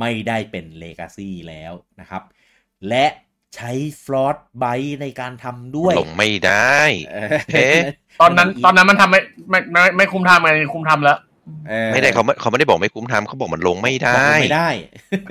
[0.00, 2.22] ไม่ได้เป็น Legacy แล้วนะครับ
[2.88, 3.06] และ
[3.56, 3.72] ใช้
[4.04, 4.64] Frostbite
[5.00, 6.78] ในการทำด้วยลงไม่ได้
[7.12, 7.78] เออเอ๊ะ
[8.20, 9.20] ตอนนั้นตอนนั้นมันทำไม่
[9.50, 11.18] ไม่ไม่ไม่คุ้มทำไงคุ้มทำแล้ว
[11.68, 14.68] เออไม่ได้เขาไม่เขาไม่ได้บอกไม่คุ้มทำเขาบอกมันลงไม่บอกได้ไม่ได้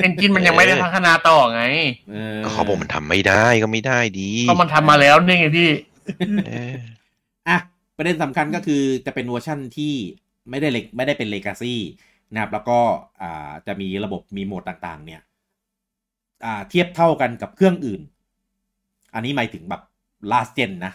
[0.02, 1.64] engine มันยังไม่ได้พัฒนาต่อไง
[2.12, 5.70] เออก็เขาบอกมันทำไม่ได้ก็ไม่ได้ดีก็มันทำมาแล้วนี่ไงพี่
[6.48, 6.74] เอ๊ะ
[7.48, 7.58] อะ
[7.98, 9.94] ประเด็นสำคัญก็คือจะเป็นเวอร์ชั่นที่
[10.50, 11.76] ไม่ได้เล็กไม่ได้เป็น Legacy
[12.34, 12.80] นะครับแล้วก็
[13.22, 15.22] อ่าจะมีระบบมีโหมดต่างๆ เนี่ย
[16.44, 18.02] อ่าเทียบเท่ากันกับเครื่องอื่น
[19.14, 19.82] อันนี้หมายถึงแบบ
[20.32, 20.94] last gen นะ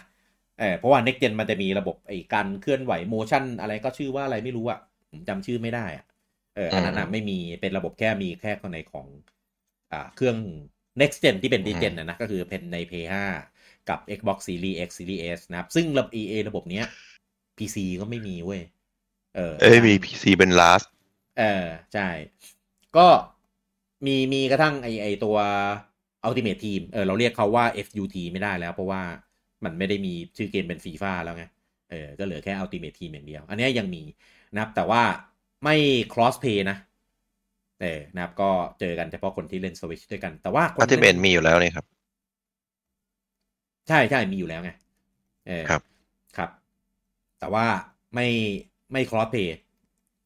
[0.59, 4.79] เออเพราะว่า next gen มันจะมีระบบไอ้การเคลื่อนไหว motion อะไรก็ชื่อว่าอะไรไม่รู้อะ
[5.11, 6.05] ผมจำชื่อไม่ได้อะ
[6.55, 9.07] เอออันนั้นอะไม่มีเป็นระบบแค่มีแค่ข้างในของ
[9.91, 10.37] อ่าเครื่อง
[11.01, 16.11] next gen ที่เป็น next gen นะนะก็คือเป็นใน Play 5กับ Xbox Series X Series S นะครับ ซึ่งระบบ
[16.15, 16.85] EA ระบบเนี้ย
[17.57, 18.61] PC ก็ไม่มีเว้ย
[19.35, 20.87] เออเอ้ยมีพีซีเป็น last
[21.39, 22.07] เออใช่
[22.97, 23.07] ก็
[24.05, 25.37] มีมีกระทั่งไอไอตัว
[26.27, 29.01] Ultimate Team เออเราเรียกเขาว่า FUT ไม่ได้แล้ว เพราะว่า
[29.63, 31.45] มันไม่ได้มีชื่อเกมเป็นฟีฟ่าแล้วไง
[31.89, 34.03] เออ ก็เหลือแค่ Ultimate Team อย่างเดียว อันนี้ยังมี
[34.53, 35.03] นะครับ แต่ว่า
[35.63, 35.75] ไม่
[36.13, 36.77] cross play นะ
[37.81, 38.49] เออ นะครับ ก็
[38.79, 41.85] เจอกันเฉพาะคนที่เล่น Switch ด้วยกัน แต่ว่าคนอัลติเมทมีอยู่แล้วนี่ครับ
[43.87, 44.71] ใช่ใช่มีอยู่แล้วไง
[45.47, 45.81] เออ ครับ
[46.37, 46.49] ครับ
[47.39, 47.65] แต่ว่า
[48.15, 48.27] ไม่
[48.91, 49.49] ไม่ cross play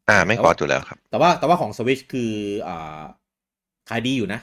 [0.09, 2.31] อ่า ไม่ขออยู่แล้วครับ แต่ว่าแต่ว่าของ Switch คือ
[2.67, 3.01] อ่า
[3.89, 4.39] ขายดีอยู่นะ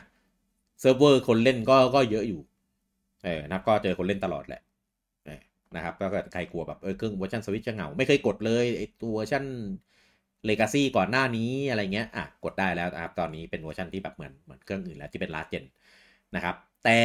[0.80, 2.40] เซิร์ฟเวอร์คนเล่นก็ก็เยอะอยู่
[3.24, 4.62] เออนะครับ ก็เจอคนเล่นตลอดแหละ
[5.76, 9.44] นะครับก็เกิดใครกลัวแบบเออเครื่องเวอร์ชันสวิตจะเหงา ไม่เคยกดเลยไอตัวเวอร์ชัน
[10.46, 15.64] Legacy ก่อนหน้านี้อะไรเงี้ยอะกดได้แล้วนะครับตอนนี้เป็นเวอร์ชันที่แบบเหมือนเหมือนเครื่องอื่นแล้วที่เป็น last gen
[16.36, 17.00] นะครับ แต่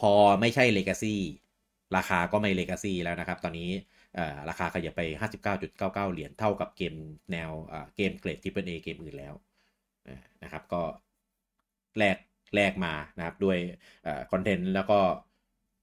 [0.00, 1.20] พอไม่ใช่ Legacy
[1.96, 3.70] ราคาก็ไม่ Legacy แล้วนะครับ ตอนนี้
[4.14, 5.00] เอ่อราคาขยับไป
[5.42, 6.94] 59.99 เหรียญเท่ากับเกม
[7.32, 9.34] แนวอ่าเกมเกรดที่เป็นเอเกมอื่นแล้ว
[10.42, 10.82] นะครับ ก็
[11.98, 12.16] แลก
[12.54, 13.58] แลกมานะครับ ด้วย
[14.04, 15.00] เอ่อคอนเทนต์แล้วก็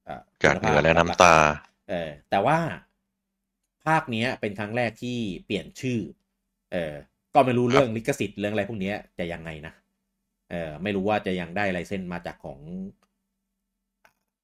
[0.06, 1.34] เอ่อจากเหนือและน้ำตา
[1.90, 2.58] เออแต่ว่า
[3.86, 6.00] ภาคเนี้ยเป็นครั้งแรกที่เปลี่ยนชื่อ
[6.72, 6.94] เออ
[7.36, 9.74] ก็ไม่รู้เรื่องลิขสิทธิ์เรื่องอะไรพวกเนี้ยจะยังไงนะ
[10.52, 12.60] เออไม่รู้ว่าจะยังได้ไลเซนส์มาจากของ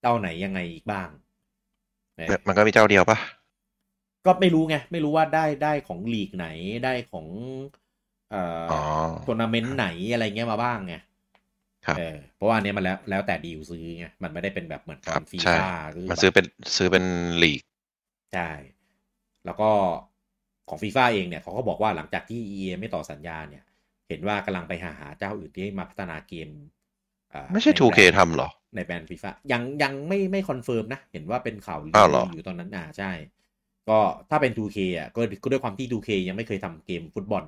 [0.02, 1.10] เจ้าไหนยังไงอีกบ้าง
[2.18, 3.18] เออมันก็มีเจ้าเดียวปะ
[4.26, 6.48] ก็ไม่รู้ไง ไม่รู้ว่าได้ได้ของลีกไหน
[6.86, 7.28] ได้ของ
[8.32, 8.78] เอ่ออ๋อ
[9.24, 11.04] ทัวร์นาเมนต์ไหนอะไรเงี้ยมาบ้างไงครับ
[11.98, 16.46] เออเพราะว่าอันเนี้ยมันแล้วแล้วแต่ดีลซื้อไงมันไม่ได้เป็นแบบเหมือนตคอรันบฟีใช่ฟ่าคือมันแบบซื้อเป็น
[16.78, 17.04] ซื้อเป็น
[17.44, 17.62] ลีก
[18.34, 18.50] ใช่
[19.46, 19.70] แล้วก็
[20.70, 23.64] ของฟีฟ่าเองเนี่ยเขาก็บอกว่าหลังจากที่ EA ไม่ต่อสัญญาเนี่ย
[24.10, 26.50] เห็นว่ากำลังไปหาหาเจ้าอื่นที่มาพัฒนาเกม
[27.34, 33.12] อ่าไม่ใช่น 2K แบรนด์ทำเหรอ ในแบรนด์ฟีฟ่ายังยังไม่ไม่ confirm นะ เห็นว่าเป็นข่าวลือ อ้าวเหรออยู่ตอนนั้นอ่าใช่
[33.90, 34.00] ก็
[34.30, 37.44] ถ้าเป็น 2K อะก็ก็ด้วยความที่ 2K ยังไม่เคยทำเกมฟุตบอล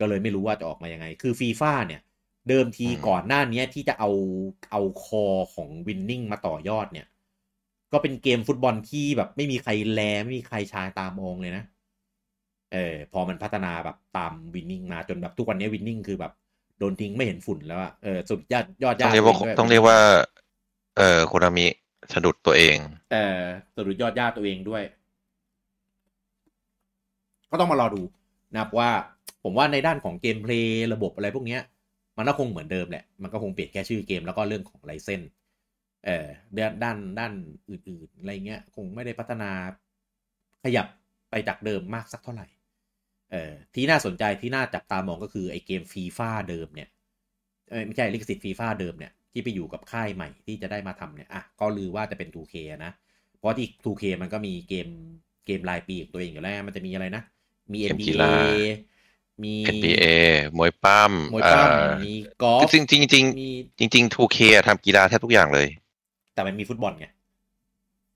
[0.00, 2.00] ก็เลยไม่รู้ว่าจะออกมายังไง คือฟีฟ่าเนี่ย
[2.48, 4.10] เดิมทีก่อนหน้านี้ที่จะเอา
[4.72, 7.06] เอา core ของวินนิ่งมาต่อยอดเนี่ย
[7.92, 11.64] ก็เป็นเกมฟุตบอลที่แบบไม่มีใครแลไม่มีใครชายตามองเลยนะ
[12.72, 16.32] เออพอมันพัฒนาแบบตามวินนิ่งมาจนแบบทุกวันนี้วินนิ่งคือแบบ
[16.78, 19.98] โดนทิ้งไม่เห็นฝุ่นแล้วอะเออสุดยอดยอดต้องยาเรียกว่าด้วต้องเรียกว่า
[20.96, 21.66] เออโคนามิ
[22.12, 22.76] สะดุดตัวเอง
[23.12, 23.38] เออ
[23.76, 24.82] สรุปยอดญาติตัวเองด้วย
[27.50, 28.02] ก็ต้องมารอดู
[28.52, 28.90] นะครับว่า
[29.42, 31.62] ผมว่าในด้านของเกมเพลย์ระบบอะไรพวกเนี้ย
[32.16, 35.22] มันก็คงเหมือนเดิมแหละ มันก็คงเปลี่ยนแค่ชื่อเกมแล้วก็เรื่องของไลเซน
[36.06, 36.26] เออ
[36.58, 37.32] ด้านด้านด้าน
[37.70, 39.50] อื่นๆอะไรเงี้ย คงไม่ได้พัฒนา
[40.64, 40.86] ขยับ
[41.30, 42.46] ไปจากเดิมมากสักเท่าไหร่
[43.32, 46.88] เออที่น่าสนใจที่น่าจับตามองก็คือไอเกมฟีฟ่าเดิมเนี่ย
[47.70, 52.54] เอ้ยไม่ใช่ลิขสิทธิ์ฟีฟ่าเดิมเนี่ยที่ไปอยู่กับค่ายใหม่ที่จะได้มาทำเนี่ยอะก็ลือว่าจะเป็น 2K
[52.84, 52.92] นะ
[53.38, 54.88] เพราะที่ 2K มันก็มีเกม
[55.46, 57.22] เกมรายปีของตัวเองอยู่แล้ว มันจะมีอะไรนะ
[57.72, 58.28] มีเก
[59.42, 60.04] มกี NBA ฬามี NBA
[60.58, 62.12] มวยปั้มมวยเอ่ปั้มอมี
[62.42, 63.48] กอล์ฟจริงจริงจริงมี
[63.78, 65.68] จริงจริง 2K อะทำกีฬาแทบทุกอย่างเลย
[66.34, 67.06] แต่มันมีฟุตบอลไง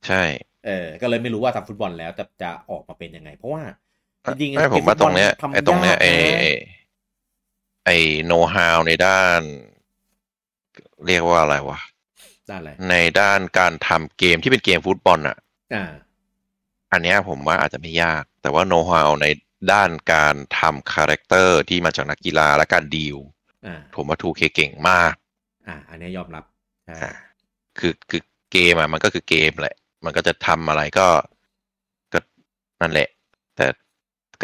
[0.07, 0.23] ใช่
[0.67, 3.63] เออ ก็เลยไม่รู้ว่าทำฟุตบอลแล้วจะจะออกมาเป็นยังไง เพราะว่า
[4.25, 6.51] จริงๆไม่ผมว่าตรงเนี้ยเกมฟุตบอลทำไอ้ตรงเนี้ยยากไอ้นะไอ้
[7.85, 7.97] ไอ้
[8.27, 9.41] โน้ตฮาวในด้าน
[11.07, 11.79] เรียกว่าอะไรวะ
[12.51, 15.37] ด้านอะไรในด้านการทำเกมที่เป็นเกมฟุตบอลอะ
[15.75, 15.85] อ่า
[16.93, 19.27] อันเนี้ยผมว่าอาจจะไม่ยาก แต่ว่าโน้ตฮาวใน
[19.73, 23.17] ด้านการทำ character ที่มาจากนักกีฬาและการดีล
[23.67, 25.15] อ่าผมว่า 2K เก่งมาก
[25.67, 26.45] อ่า อันนี้ยอมรับ
[26.87, 27.13] ใช่อ่า
[27.79, 28.23] คือคือ
[28.53, 31.09] เกมอะมันก็คือเกมแหละ มันก็จะทำอะไรก็
[32.13, 32.19] ก็
[32.81, 33.09] นั่นแหละ
[33.57, 33.67] แต่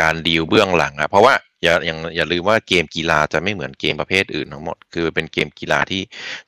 [0.00, 6.00] การดีลเบื้องหลังอะเพราะว่าอย่าอย่างอย่าลืมว่าเกมกีฬาจะไม่เหมือนเกมประเภทอื่นทั้งหมด คือเป็นเกมกีฬาที่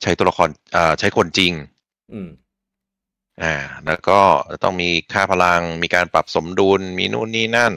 [0.02, 1.52] ใช้ตัวละครอ่าใช้คนจริง
[2.12, 2.28] อืม
[3.42, 3.54] อ่า
[3.86, 4.20] แล้วก็
[4.62, 7.72] ต้องมีค่าพลังมีการปรับสมดุลมีนู่นนี่นั่น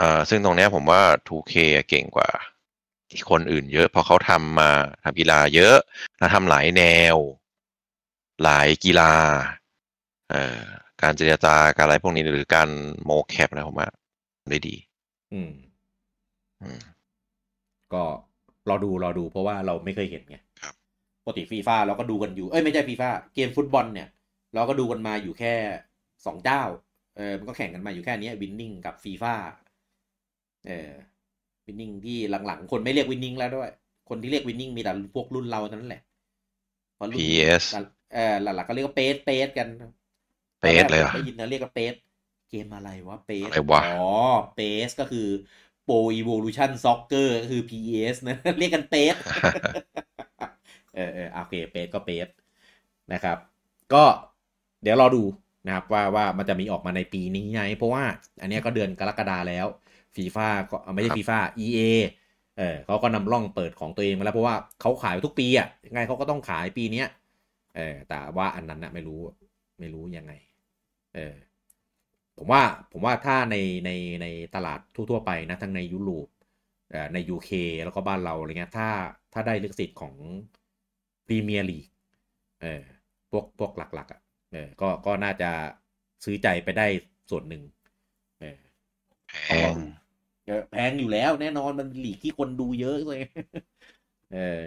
[0.00, 2.28] อ่าซึ่งตรงเนี้ยผมว่า 2K อะเก่งกว่า
[3.30, 4.70] คนอื่นเยอะเพราะเขาทำมา
[5.04, 5.76] ทำกีฬาเยอะ
[6.18, 6.82] แล้วทำหลายแน
[7.14, 7.16] ว
[8.42, 9.12] หลายกีฬา
[10.30, 10.62] เอ่อ
[11.02, 12.68] การเจรจาการอะไรพวกนี้หรือการ
[13.04, 13.88] โมแคปอะไรผมว่า
[14.50, 14.74] ได้ดี
[15.32, 15.52] อืม
[16.62, 16.80] อืม
[17.94, 18.02] ก็
[18.68, 20.74] รอดูรอดูเพราะว่าเราไม่เคยเห็นไงครับ
[21.24, 24.08] ปกติฟีฟ่าเราก็ดูกันอยู่ เอ้ยไม่ใช่ฟีฟ่าเกมฟุตบอลเนี่ย
[24.54, 25.54] เราก็ดูกันมาอยู่แค่
[26.26, 26.62] สองเจ้า
[27.16, 29.34] เออมันก็แข่งกันมาอยู่แค่เนี้วินนิ่งกับฟีฟ่า
[30.68, 30.90] เออ
[31.66, 33.70] วินนิ่งที่หลังๆ คนไม่เรียกวินนิ่งแล้วด้วย
[34.08, 36.02] คนที่เรียกวินนิ่งมีแต่พวกรุ่นเราเท่านั้นแหละ
[36.94, 37.64] เพราะรุ่น PS
[38.14, 39.68] เออหลักๆก็เรียกว่าเปสเปสกัน
[40.60, 41.94] เปสเลยเหรอได้ยินนะเรียกว่าเปส
[42.50, 44.08] เกมอะไรวะเปสอะไรวะอ๋อ
[44.54, 45.28] เปสก็คือ
[45.86, 49.16] Pro Evolution Soccer ก็คือ PES นะ เรียกกันเปส
[50.94, 52.28] เออเออโอเคเปสก็เปส
[53.12, 53.38] นะครับ
[53.94, 54.04] ก็
[54.82, 55.22] เดี๋ยวรอดู
[55.66, 58.04] นะครับว่าว่ามันจะมีออกมาในปีนี้ไงเพราะว่า
[58.42, 59.66] อันเนี้ยก็เดือนกรกฎาแล้ว
[60.16, 61.80] ฟีฟ่าก็ไม่ใช่ครับฟีฟ่า EA
[62.58, 67.08] เออเขาก็นำร่องเปิดของตัวเองมาแล้วเพราะว่าเขาขายทุกปีอะยังไงเขาก็ต้องขายปีเนี้ย
[67.76, 69.20] เออแต่ว่าอันนั้นนะไม่รู้
[69.80, 70.32] ไม่รู้ยังไง
[71.14, 71.34] เออ
[72.36, 72.62] ผมว่า
[72.92, 73.56] ผมว่าถ้าใน
[73.86, 73.90] ใน
[74.22, 76.28] ในตลาดทั่วๆไปนะทั้งในยุโรป
[77.14, 77.50] ใน UK
[77.84, 78.88] แล้วก็บ้านเราอะไรเงี้ยถ้า
[79.32, 80.14] ถ้าได้ลิขสิทธิ์ของ
[81.26, 81.86] พรีเมียร์ลีก
[82.62, 82.82] เออ
[83.30, 84.20] พวกพวกหลักๆอะ
[84.52, 85.50] เออก็ก็น่าจะ
[86.24, 86.86] ซื้อใจไปได้
[87.30, 87.62] ส่วนหนึ่ง
[88.40, 88.56] เออ
[89.46, 89.72] แพง
[90.72, 93.20] แพงอยู่แล้วแน่นอนมันหลีกที่คนดูเยอะเลย
[94.34, 94.60] เออ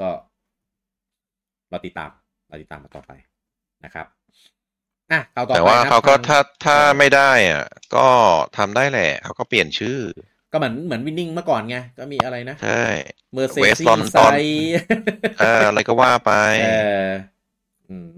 [0.00, 0.08] ก็
[1.70, 2.10] เราติดตาม
[2.48, 3.12] เราติดตามมาต่อไป
[3.84, 4.06] นะครับ
[5.12, 7.64] อะเอาต่อไปแต่ว่านะเขาก็ทงถ้าถ้าเออไม่ได้อะ
[7.96, 8.06] ก็
[8.56, 9.98] ทำได้แหละเขาก็เปลี่ยนชื่อ
[10.52, 12.84] ก็เหมือนเหมือนวินนิ่งเมื่อก่อนไง ก็มีอะไรนะ ใช่
[13.32, 14.18] เมอร์เซ West ซี่ London ไซ
[15.40, 16.32] เอออะไรก็ว่าไป
[16.62, 16.68] เอ
[17.04, 17.39] ออืม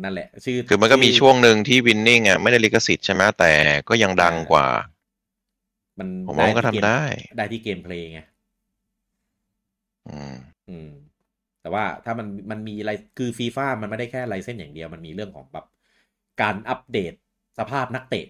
[0.02, 3.52] นั่นแหละ ชื่อคือมันก็มีช่วงหนึ่งที่วินนิ่งอะไม่ได้ลิขสิทธิ์ใช่ไหมแต่
[3.88, 4.66] ก็ยังดังกว่า
[5.98, 7.02] มันผมว่ามันก็ทำได้
[7.36, 8.20] ได้ที่เกมเพลย์ไง
[10.08, 10.34] อืม
[10.68, 10.90] อืม
[11.62, 15.66] แต่ว่าถ้ามันมันมีอะไรคือฟีฟ่ามันไม่ได้แค่ไลเส้นอย่างเดียวมันมีเรื่องของแบบ
[16.40, 17.12] การอัปเดต
[17.58, 18.26] สภาพนักเตะ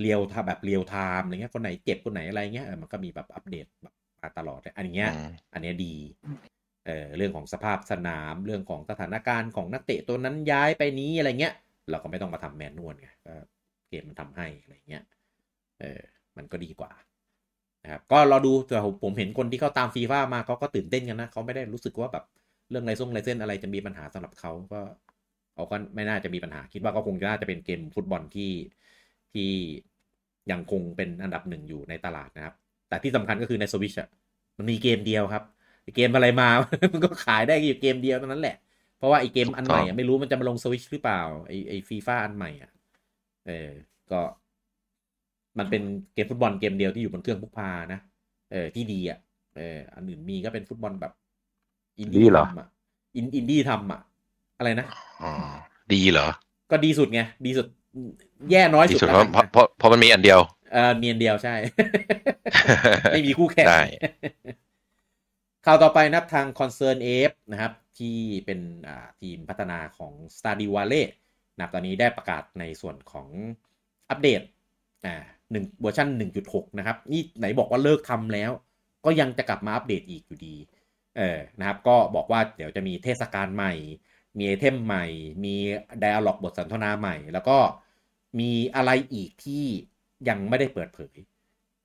[0.00, 5.94] เรียวทาแบบเรียวไทม์อะไรเงี้ยคนไหนเจ็บคนไหนอะไรเงี้ยเออมันก็มีแบบอัปเดตแบบมาตลอดอันเนี้ยอืมอันเนี้ยดี
[6.86, 11.54] เเรื่องของสภาพสนาม เรื่องของสถานการณ์ของนักเตะตัวนั้นย้ายไปนี้อะไรเงี้ย
[11.90, 13.34] เราก็ไม่ต้องมาทำแมนนวลไงก็
[13.88, 15.02] เกมมันทำให้อะไรเงี้ย
[15.80, 16.00] เออ
[16.36, 16.92] มันก็ดีกว่า
[17.84, 22.24] นะครับก็เราดูแต่ผมผมเห็นคนที่เขาตามฟีฟ่ามาเขาก็ตื่นเต้นกันนะเขาไม่ได้รู้สึกว่าแบบ
[22.70, 24.80] เรื่องไรซ่งไรเส้นอะไรจะมีปัญหาสำหรับเขาก็
[25.54, 28.52] เขาก็ไม่น่าจะมีปัญหาคิดว่าก็คงน่าจะเป็นเกมฟุตบอลที่
[29.32, 29.50] ที่
[30.50, 32.54] ยังคงเป็นอันดับหนึ่งอยู่ในตลาดนะครับ
[32.88, 34.08] แต่ที่สำคัญก็คือในสวิชอะ
[34.58, 35.44] มันมีเกมเดียวครับ
[35.94, 36.48] เกมอะไรมา
[36.92, 38.56] มันก็ขายได้อยู่เกมเดียวเท่านั้นแหละ
[38.98, 42.72] เพราะว่าไอเกมอันใหม่ถูกต้อะองไม่รู้มันจะมาลงสวิชหรือเปล่าไอไอฟีฟ่าอันใหม่อะ
[43.46, 43.70] เออ
[44.10, 44.20] ก็
[45.58, 45.82] มันเป็น
[46.14, 48.00] เกมฟุตบอลเกมเดียวที่อยู่บนเครื่องพกพานะ
[48.52, 49.18] เออที่ดีอะ
[49.56, 51.12] เอออันอื่นมีก็เป็นฟุตบอลแบบ
[52.00, 52.68] อินดีดี้เหรอทำอะ
[53.16, 54.00] อินอินดี้ทำอะ
[54.58, 54.86] อะไรนะ
[55.22, 55.32] อ๋อ
[55.92, 56.28] ดีเหรอ
[56.70, 57.66] ก็ดีสุดไงดีสุด
[58.50, 60.40] แย่น้อยดีสุดสุดแล้วเพราะกันเพราะเพราะเพราะมันมีอันเดียว
[60.72, 61.54] เออเนียนเดียวใช่
[63.10, 63.80] ไม่มีคู่แข่งได้
[65.68, 68.16] ข่าวต่อไปนะครับทาง ConcernedApe นะครับ ที่
[68.46, 68.60] เป็น
[69.20, 71.08] ทีมพัฒนาของ Stardew a l l e y
[71.56, 73.28] นะครับตอนนี้ได้ประกาศในส่วนของ
[74.10, 74.42] อัปเดต
[75.06, 76.08] อ่าหนึ่งเวอร์ชัน
[76.44, 78.50] 1.6 นะครับ นี่ไหนบอกว่าเลิกทำแล้ว
[79.04, 80.56] ก็ยังจะกลับมาอัปเดตอีกอยู่ดี
[81.16, 83.72] เออนะครับ ก็บอกว่าเดี๋ยวจะมีเทศกาลใหม่
[84.38, 85.06] มีไอเทมใหม่
[85.44, 85.54] มี
[86.02, 87.58] Dialog บทสนทนาใหม่ แล้วก็
[88.40, 89.64] มีอะไรอีกที่
[90.28, 91.16] ยังไม่ได้เปิดเผย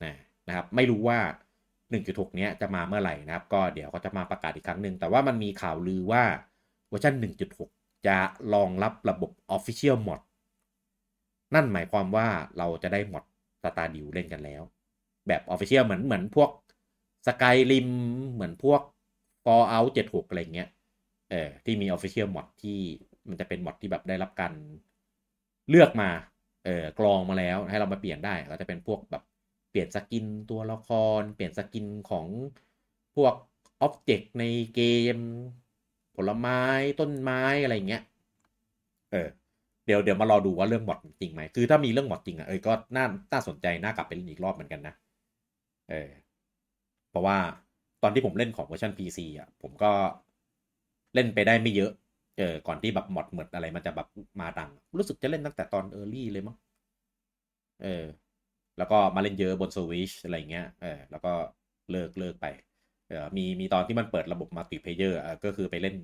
[0.04, 0.16] นะ
[0.48, 1.20] นะครับ ไม่รู้ว่า
[1.92, 6.24] 1.6 เนี้ยจะมาเมื่อไหร่นะครับ ก็เดี๋ยวเขาจะมาประกาศอีกครั้งหนึ่งแต่ว่ามันมีข่าวลือว่า
[6.88, 7.14] เวอร์ชัน
[7.66, 8.18] 1.6 จะ
[8.54, 10.22] รองรับระบบ Official Mod
[11.56, 12.28] นั่นหมายความว่า
[12.58, 13.24] เราจะได้ mod
[13.64, 14.62] Stardew เล่นกันแล้ว
[15.28, 16.50] แบบ Official เหมือนเหมือนพวก
[17.28, 17.88] Skyrim
[18.34, 18.82] เหมือนพวก
[19.46, 20.70] Fallout 76อะไรเงี้ย
[21.32, 22.80] เออที่มี Official Mod ที่
[23.30, 24.54] มันจะเป็น mod ที่แบบได้รับการ
[25.70, 26.10] เลือกมา
[26.66, 29.24] เออกรองมาแล้วให้เรามาเปลี่ยนได้ก็จะเป็นพวกแบบ
[29.72, 30.90] เปลี่ยน skin ตัวละค
[31.20, 32.28] ร เปลี่ยน skin ของ
[33.16, 33.34] พวก
[33.82, 34.44] object ใน
[34.76, 34.82] เก
[35.16, 35.18] ม
[36.16, 36.60] ผลไม้
[37.00, 38.04] ต้นไม้อะไรเงี้ย
[39.12, 39.28] เออ
[39.86, 44.94] เดี๋ยวเดี๋ยวมารอดูว่าเรื่อง mod จริงไหม คือถ้ามีเรื่อง mod จริงอะ เออ ก็น่า น่าสนใจ น่ากลับไปเล่นอีกรอบเหมือนกันนะ
[45.90, 46.10] เออ
[47.10, 47.38] เพราะว่า
[48.04, 49.92] ตอนที่ผมเล่นของเวอร์ชัน PC อะ ผมก็
[51.14, 51.92] เล่นไปได้ไม่เยอะ
[52.38, 54.08] เออ ก่อนที่แบบ mod เหมือนอะไรมันจะแบบ
[54.40, 56.56] มาดัง รู้สึกจะเล่นตั้งแต่ตอน early เลยมั้ง
[57.82, 58.06] เออ
[58.78, 61.32] แล้วก็มาเล่นเยอะบนสวิชอะไรเงี้ยเออแล้วก็
[61.92, 62.46] เลิกเลิกไป
[63.08, 65.96] เออมีมีตอนที่มันเปิดระบบ multiplayer อะก็คือไปเล่น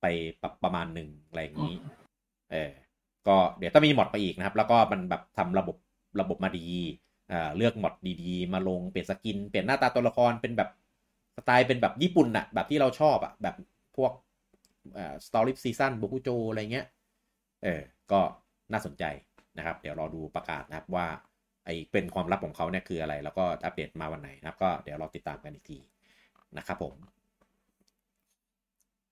[0.00, 0.06] ไป
[0.42, 1.76] ปะประมาณหนึ่งอะไรอย่างนี้
[2.52, 2.72] เออ
[3.28, 5.76] ก็เดี๋ยวต้องมี mod ไปอีกนะครับ แล้วก็มันแบบทำระบบ
[6.20, 6.66] ระบบมาดี
[7.32, 10.70] อ่าเลือก mod ดีๆ มาลงเปลี่ยน skin เปลี่ยนหน้าตาตัวละครเป็นแบบ
[11.36, 13.54] สไตล์เป็นแบบญี่ปุ่นอะแบบที่เราชอบอะแบบ
[13.96, 14.12] พวก
[14.96, 16.86] อ่า Story Season Bokujo อะไรเงี้ย
[17.64, 17.80] เออ
[18.12, 18.20] ก็
[18.72, 19.04] น่าสนใจ
[19.58, 21.06] นะครับ เดี๋ยวรอดูประกาศนะครับว่า
[21.66, 25.78] ไอเป็นความลับของเขาเนี่ยคืออะไร แล้วก็อัปเดตมาวันไหนนะครับก็เดี๋ยวเราติดตามกันอีกที
[26.58, 26.94] นะครับผม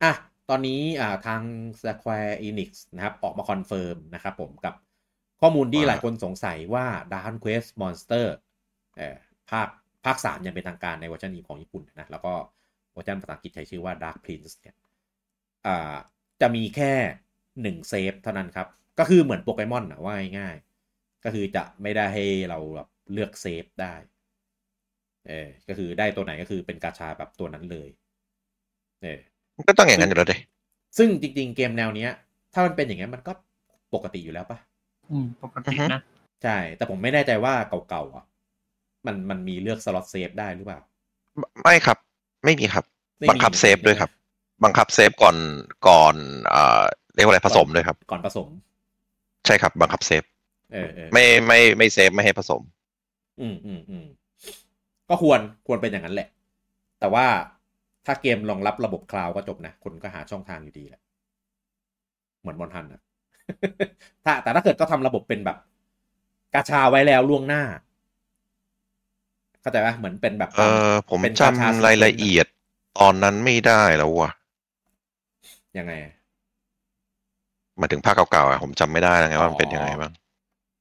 [0.02, 0.12] อะ
[0.50, 1.42] ตอนนี้อ่าทาง
[1.82, 4.74] Square Enix นะครับออกมา confirm นะครับผมกับ
[5.40, 8.26] ข้อมูลที่ว่าหลายคนสงสัยว่า Dragon Quest Monster
[8.96, 9.16] เอ่อ
[9.50, 9.68] ภาค
[10.04, 12.34] ภาคสามยังเป็นทางการในเวอร์ชันนี้ของญี่ปุ่นนะแล้วก็
[12.92, 14.76] เวอร์ชันภาษาอังกฤษใช้ชื่อว่า Dark Prince เนี่ย
[15.66, 15.94] อ่า
[16.40, 16.92] จะมีแค่
[17.62, 18.68] หนึ่ง save เท่านั้นครับ
[18.98, 20.73] ก็คือเหมือนโปเกมอนอะว่าง่ายๆ
[21.24, 23.94] ก็คือจะไม่ได้ให้เราแบบเลือก save ได้
[25.28, 27.88] เออก็คือได้ตัวไหนก็คือเป็นกาชาแบบตัวนั้นเลย
[29.02, 29.18] เออ
[29.56, 30.36] มันก็ต้องอย่างนั้นอยู่แล้วดิ
[30.98, 32.10] ซึ่งจริง ๆ เกมแนวเนี้ย
[32.52, 33.32] ถ้ามันเป็นอย่างนั้นมันก็
[33.94, 34.58] ปกติอยู่แล้วปะ
[35.10, 36.02] อืม ปกตินะ
[36.44, 37.54] ใช่ แต่ผมไม่แน่ใจว่า
[37.88, 38.24] เก่าๆอะ
[39.06, 40.80] มันมันมีเลือก slot save ได้หรือเปล่า
[41.62, 41.98] ไม่ครับ
[42.44, 42.84] ไม่มีครับ
[43.18, 44.18] ไม่บังคับหมือนเซฟกันด้วยครับใช่ไหม
[44.64, 45.36] บังคับ save ก่อน
[45.88, 46.14] ก่อน
[46.48, 46.82] เอ่อ
[47.14, 48.48] เรียกว่าอะไรผสมด้วยครับ ก่อนผสม
[49.46, 50.22] ใช่ครับ บังคับ save
[50.74, 52.62] เออเออไม่ไม่ไม่ save ไม่ให้ผสม
[53.40, 54.06] อืมอืมอืม
[55.08, 56.28] ก็ควรควรเป็นอย่างนั้นแหละ
[57.00, 57.26] แต่ว่า
[58.06, 61.00] ถ้าเกมรองรับระบบ cloud ก็จบนะ คนก็หาช่องทางอยู่ดีแหละ
[62.40, 63.00] เหมือนมอนฮันนะ
[64.24, 65.56] ถ้าแต่ถ้าเกิดก็ทำระบบเป็นแบบ
[66.54, 67.62] กาชาไว้แล้วล่วงหน้า
[69.60, 72.46] เข้าใจปะเหมือนเป็นแบบ เออผมเป็นจำกชรายละเอียด
[73.00, 74.30] ตอนนั้นไม่ได้แล้วว่ะ
[75.78, 75.92] ยังไง
[77.78, 80.12] หมายถึงภาคเก่าๆอะผมจำไม่ได้แล้วไงว่ามันเป็นยังไงบ้าง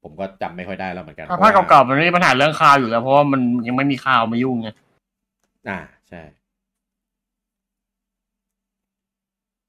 [0.03, 4.69] ผมก็จำไม่ค่อยได้แล้วเหมือนกันถ้าภาคเก่าๆมันไม่มีปัญหาเรื่องคาวอยู่แล้ว เพราะว่ามันยังไม่มีคาวมายุ่งไง
[5.69, 6.21] อ่าใช่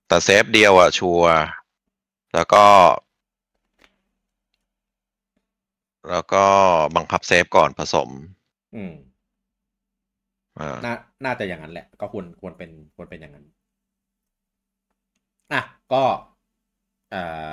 [0.09, 1.35] แต่เซฟเดียวอะ ชัวร์
[2.35, 2.65] แล้วก็
[6.11, 6.44] แล้วก็
[6.97, 8.09] บังคับเซฟก่อนผสม
[8.77, 8.94] อืม
[10.59, 10.94] อ่าน่า
[11.24, 13.47] น่าจะอย่างนั้นแหละ ก็ควรควรเป็นควรเป็นอย่างนั้น
[15.52, 15.62] อะ
[15.93, 16.02] ก็
[17.11, 17.52] เอ่อ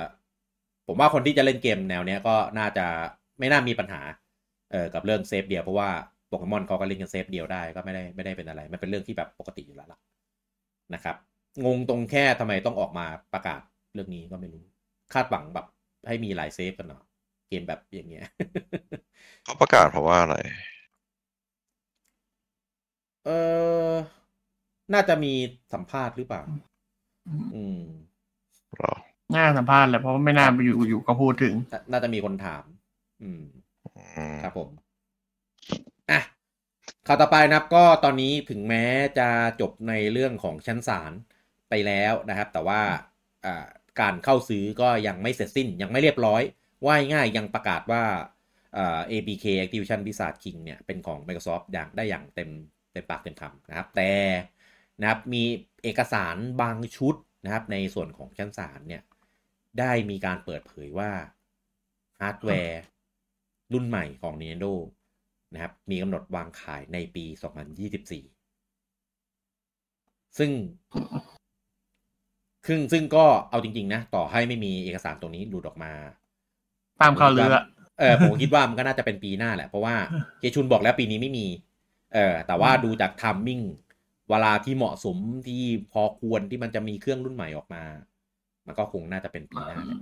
[0.92, 2.86] ผมว่าคนที่จะเล่นเกมแนวเนี้ยก็น่าจะ
[3.38, 4.00] ไม่น่ามีปัญหา
[4.72, 5.90] เอ่อกับเรื่องเซฟเดียวเพราะว่า
[6.28, 10.00] โปเกมอนเขาก็เล่นกันเซฟเดียวได้ก็ไม่ได้ไม่ได้เป็นอะไร มันเป็นเรื่องที่แบบปกติอยู่แล้วล่ะ
[10.94, 11.16] นะครับ
[11.64, 13.60] งงตรงแค่ทำไมต้องออกมาประกาศ
[13.94, 14.64] เรื่องนี้ก็ไม่รู้
[15.14, 15.66] คาดหวังแบบ
[16.08, 17.02] ให้มีหลายเซฟกันเนาะ
[17.48, 18.26] เกมแบบอย่างเงี้ย
[19.44, 20.36] เขาประกาศเพราะว่าอะไร
[23.24, 23.30] เอ
[23.92, 23.94] อ
[24.92, 25.32] น่าจะมี
[25.72, 26.42] สัมภาษณ์หรือเปล่า
[27.54, 27.82] อืม
[28.78, 28.94] หรอ
[29.34, 32.64] น่าสัมภาษณ์แหละเพราะว่าไม่น่าไปอยู่อยู่ก็พูดถึง น่าน่าจะมีคนถาม
[33.22, 33.42] อืม
[33.96, 34.68] อืมครับผม
[36.10, 36.20] อะ
[37.06, 38.84] ข่าวต่อไปนะครับ ก็ตอนนี้ถึงแม้
[39.18, 39.28] จะ
[39.60, 41.12] จบในเรื่องของชั้นศาล
[41.70, 42.80] ไปแล้วนะครับ แต่ว่า
[43.46, 43.66] อ่า
[44.00, 46.42] การเข้าซื้อก็ยังไม่เสร็จสิ้นยังไม่เรียบร้อย
[46.86, 48.02] ว่าง่ายๆยังประกาศว่า
[48.76, 52.50] อ่า ABK Activision Blizzard King เนี่ยเป็นของ Microsoft อย่างได้อย่างเต็ม
[52.92, 54.10] เต็มปากเต็มคำนะครับ แต่
[55.00, 55.42] นะครับมี
[55.82, 57.14] เอกสารบางชุด
[57.44, 59.02] นะครับในส่วนของชั้นศาลเนี่ย
[59.78, 61.10] ได้มีการเปิดเผยว่า
[62.20, 62.80] ฮาร์ดแวร์
[63.72, 64.72] รุ่นใหม่ของ Nintendo
[65.52, 67.24] นะครับ มีกำหนดวางขายในปี
[68.00, 70.50] 2024 ซึ่ง
[72.66, 75.92] ซึ่งซึ่งก็เอาจริง ๆ นะ ต่อให้ไม่มีเอกสารตรงนี้หลุดออกมา
[77.00, 77.64] ตามข่าวลืออะ
[77.98, 79.94] เออผมคิดว่ามันก็น่าจะเป็นปีหน้าแหละ เพราะว่า
[80.40, 81.46] เจชุนบอกแล้วปีนี้ไม่มี
[82.14, 83.60] เออแต่ว่าดูจากทัมมิ่ง
[84.30, 85.16] เวลาที่เหมาะสม
[85.46, 85.62] ที่
[85.92, 87.84] พอควรที่มันจะมีเครื่องรุ่นใหม่ออกมา
[88.66, 89.98] มันก็คงน่าจะเป็นปีหน้าแหละ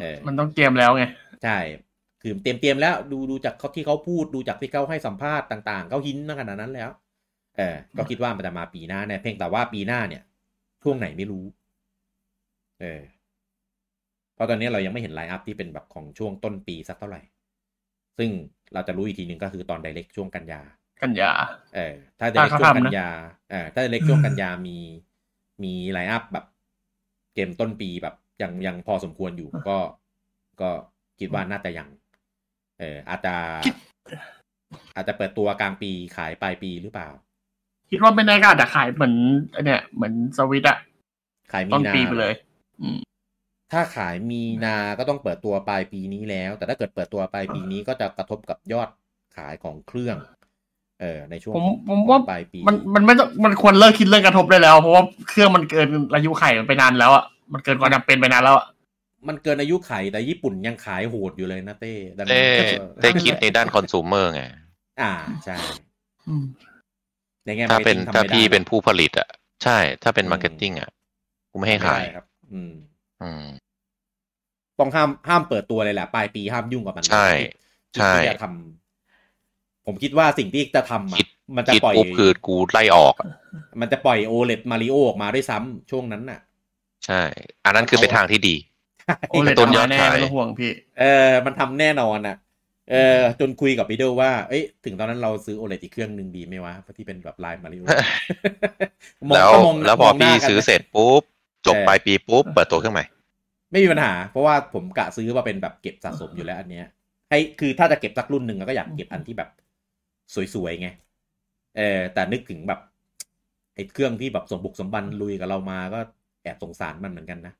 [0.00, 1.04] เออมันต้องเกมแล้วไง
[1.44, 1.58] ใช่
[2.22, 6.90] คือเตรียมเตรียมๆแล้ว ดูดูจากเขาที่เขาพูดดูจากที่เขาให้สัมภาษณ์ต่าง ๆ เขาหินมาขนาดนั้นแล้ว
[7.56, 10.22] เออ ก็คิดว่ามันจะมาปีหน้าแน่เพียงแต่ว่าปีหน้าเนี่ย
[10.82, 11.44] ช่วงไหนไม่รู้
[12.80, 13.00] เออ
[14.34, 17.20] เพราะตอนนี้เรายังไม่เห็นไลน์อัพที่เป็นแบบของช่วงต้นปีสักเท่าไหร่
[18.18, 18.30] ซึ่ง
[18.74, 20.60] เราจะรู้อีกทีหนึ่งก็คือตอนไดเ c กช่วงกันยา
[21.02, 21.30] กันยา
[21.74, 23.08] เออ ถ้าไดถ้าเ c กเขาช่วงทำนะกันยา
[23.50, 24.78] เออ ถ้าไดเ c กช่วงกันยามี
[25.62, 26.44] มีไลน์อัพแบบ
[27.34, 29.78] เกมต้นปีแบบยังยังพอสมควรอยู่ก็
[30.60, 30.70] ก็
[31.18, 31.88] คิดว่าน่าจะยัง
[32.78, 33.34] เอออาจจะ
[34.94, 37.08] อาจจะเปิดตัวกลางปีขายปลายปีหรือเปล่า
[37.90, 39.14] คิดว่าไม่แน่ก็อาจจะขายเหมือน
[39.52, 40.78] ไอ้เนี่ยเหมือนสวิตอะ
[41.52, 42.34] ขายมีต้นนาปีไปเลย
[42.82, 42.98] อืม
[43.72, 48.88] ถ้าขายมีนาก็ต้องเปิดตัวปลายปีนี้แล้ว แต่ถ้าเกิดเปิดตัวปลายปีนี้ก็จะกระทบกับยอด
[49.36, 50.16] ขายของเครื่อง
[51.00, 58.66] เออในช่วงผมของผมว่าปลายปีมันมันไม่ต้องมันควรเลิกคิดเรื่องกระทบได้แล้ว เพราะว่าเครื่องมันเกินอายุไขมันไปนานแล้วอะมันเกินความจำเป็นไปนานแล้วอะ
[59.28, 62.62] มันเกินอายุไขแต่ญี่ปุ่นยังขายโหดอยู่เลยนะเต้ดังได้นั้นก็
[63.02, 64.42] ได้คิดในด้านคอน sumer ไง
[65.00, 65.12] อ่า
[65.44, 65.56] ใช่
[66.28, 66.44] อืม
[67.44, 69.28] ในแง่ถ้าเป็น marketing ทำถ้าไม่ได้พี่เป็นผู้ผลิตอะ
[69.64, 70.90] ใช่ ถ้าเป็นอืมมาร์เก็ตติ้งอะ
[71.50, 72.72] กูไม่ให้ขายไม่ได้ครับ อืม
[73.22, 73.44] อืม
[74.78, 77.28] ต้องห้ามห้ามเปิดตัวเลยแหละ ปลายปีห้ามยุ่งกับมันใช่
[77.94, 78.79] ที่ใช่ที่จะทำ
[79.90, 83.26] ผมคิดว่าสิ่งที่จะทำอะคิดมันจะคิดปล่อยปุ๊บคือกูไล่ออกอะ
[83.80, 86.40] มันจะปล่อยโอเลดมาริโอออกมาด้วยซ้ำช่วงนั้นน่ะ
[87.06, 87.22] ใช่
[87.64, 88.54] อันนั้นคือเป็นทางที่ดี
[89.30, 92.36] โอเลกดระตุ้นยอดแน่ขายไม่ต้องห่วงพี่เออมันทำแน่นอนอะ
[92.90, 97.84] เออจนคุยกับพีเดลว่า เอ้ย ถึงตอนนั้นเราซื้อโอเลดอีกเครื่องหนึ่งดีไหมวะ ที่เป็นแบบลายมาริโอ
[99.34, 101.22] แล้วก็มงแล้วพอมงหน้าพี่กันซื้อนะเสร็จปุ๊บ
[101.66, 103.04] จบเออปลายปีปุ๊บ เปิดตัวเครื่องใหม่
[103.70, 106.86] ไม่มีปัญหา เพราะว่าผมกะซื้อมาเป็นแบบเก็บสะสมอยู่แล้วอันเนี้ย
[107.30, 109.48] ให้คือถ้าจะเก็บสักรุ่นหนึ่งก็อยากเก็บอันที่แบบ
[110.54, 110.88] สวยๆไง
[111.76, 112.80] เออแต่นึกถึงแบบ
[113.74, 116.00] ไอ้เครื่องที่แบบสมบุกสมบันลุยกับเรามาก็
[116.42, 117.54] แอบสงสารมันเหมือนกันนะ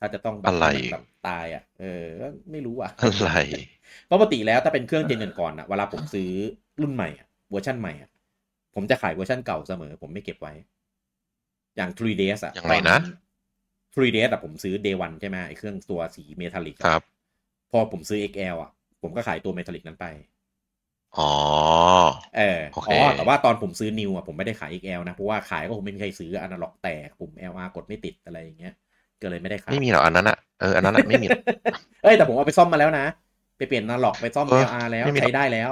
[0.00, 3.32] ถ้าจะต้องแบบอะไรให้มันแบบตายอะ เออก็ไม่รู้อะอะไร
[4.12, 6.30] ปกติแล้วถ้าเป็นเครื่อง gen ก่อนๆอะเวลาผมซื้อ
[6.82, 8.10] รุ่นใหม่อะเวอร์ชันใหม่อะ
[8.74, 10.52] ผมจะขายเวอร์ชันเก่าเสมอ ผมไม่เก็บไว้
[11.76, 12.98] อย่าง 3DS อะยังไงนะ
[13.94, 17.02] 3DS อะผมซื้อ day one ใช่ไหมไอ้เครื่องตัวสี metallic ครับ
[17.70, 18.70] พอผมซื้อ XL อะ
[19.02, 20.06] ผมก็ขายตัว metallic นั้นไป
[21.18, 21.30] อ๋อ
[22.36, 28.74] เออโอเคอ๋อ แต่ว่าตอนผมซื้อนิวอะผมไม่ได้ขาย XL นะ เพราะว่าขายก็คงไม่มีใครซื้ออนาล็อกแตกปุ่ม LR กดไม่ติดอะไรอย่างเงี้ย
[29.22, 31.42] ก็เลยไม่ได้ขาย ไม่มีหรอกอันนั้นอะเออ อันนั้นอะไม่มีหรอก
[32.02, 33.06] เอ้ย แต่ผมเอาไปซ่อมมาแล้วนะ
[33.58, 35.70] ไปเปลี่ยนนาล็อกไปซ่อมเออ LR แล้วไม่มีหรอกใช้ได้แล้ว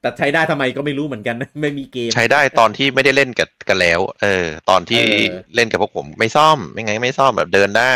[0.00, 7.94] แต่ใช้ได้ทำไมก็ไม่รู้เหมือนกันไม่มีเกม ใช้ได้ตอนที่ไม่ได้เล่นกับกันแล้ว เออ ตอนที่เออเล่นกับพวกผมไม่ซ่อม ไม่ไงไม่ซ่อมแบบเดินได้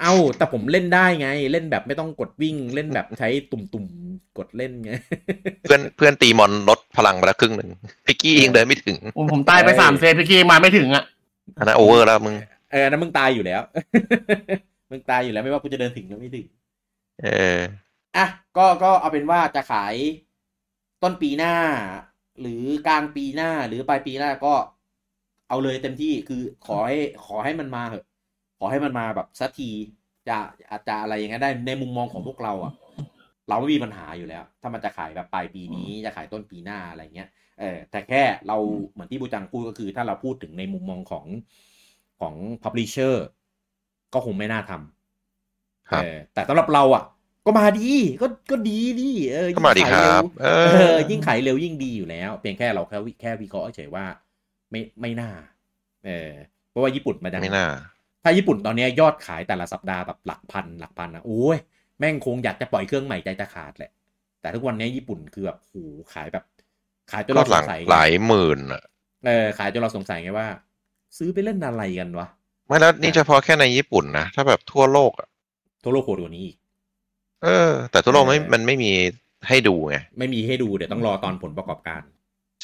[0.00, 4.92] เอ้าแต่ผมเล่นได้ไง เล่นแบบไม่ต้องกดวิ่งเล่นแบบใช้ตุ่มๆกดเล่นไง
[5.62, 7.70] เพื่อนเพื่อนตีมอนลดพลังไปแล้วครึ่งหนึ่ง
[8.06, 11.04] พี่กี้ยังเดินไม่ถึงโอ้ผมตายไปเอ้ยสามเซตพี่กี้มาไม่ถึงอะ
[11.58, 12.34] อันนั้นโอเวอร์แล้วมึง
[12.70, 13.62] เอออันนั้นมึงตายอยู่แล้ว
[14.90, 16.46] มึงตายอยู่แล้วไม่ว่ากูจะเดินถึงหรือไม่ถึง
[17.22, 17.58] เออ
[18.16, 19.94] อะก็ก็เอาเป็นว่าจะขาย
[21.02, 21.54] ต้นปีหน้า
[22.40, 24.54] หรือกลางปีหน้าหรือปลายปีหน้าก็
[25.48, 28.05] เอาเลยเต็มที่คือขอให้ขอให้มันมาเถอะ
[28.58, 29.70] ขอให้มันมาแบบสักที
[30.28, 30.36] จะ
[30.70, 32.72] อาจจะอะไรอย่างเงี้ยได้ในมุมมองของพวกเราอะ
[33.48, 37.28] เราไม่มีปัญหาอยู่แล้ว ถ้ามันจะขายแบบปลายปีนี้จะขายต้นปีหน้าอะไรเงี้ย
[37.60, 38.56] เออแต่แค่เรา
[38.92, 41.24] เหมือนที่บูจังพูดก็คือถ้าเราพูดถึงในมุมมองของ
[42.20, 43.14] ของ publisher
[44.14, 47.04] ก็คงไม่น่าทำครับเออแต่สำหรับเราอะ
[47.46, 47.90] ก็มาดี
[48.22, 54.04] ก็ก็ดีดิเออก็มาดียิ่งคขายรับเวเอเอออ ยิ่งขายเร็วยิ่งดีอยู่แล้ว เพียงแค่เราแค่วิแค่วิเคราะห์เฉยว่า
[54.70, 55.30] ไม่ไม่น่า
[56.06, 56.30] เออ
[56.70, 57.68] เพราะว่าญี่ปุ่นมันยังไม่น่า
[58.28, 61.56] ถ้าญี่ปุ่นตอนเนี้ยยอดขายแต่ละสัปดาห์แบบหลักพันหลักพันนะโอ้ย
[61.98, 63.90] แม่งคงอยากจะปล่อยเครื่องใหม่ใจจะขาดแหละ
[64.40, 65.74] แต่ทุกวันนี้ญี่ปุ่นคือแบบโห
[66.12, 66.44] ขายแบบ
[67.10, 68.82] ขายจนก็เราหสลังงสัยไงหลายหมื่นอะ
[69.26, 70.48] เออขายจนเราสงสัยไงว่า
[71.18, 72.26] ซื้อไปเล่นอะไรกันวะ
[72.66, 75.28] ไม่แล้วนี่เฉพาะแค่ในญี่ปุ่นนะ ถ้าแบบทั่วโลกอะ
[75.82, 76.56] ทั่วโลกโหดกว่านี้อีก
[77.44, 78.90] เออ แต่ทั่วโลกไม่เออมันไม่มี
[79.48, 82.02] ให้ดูไงไม่มีให้ดูเดี๋ยวต้องรอตอนผลประกอบการ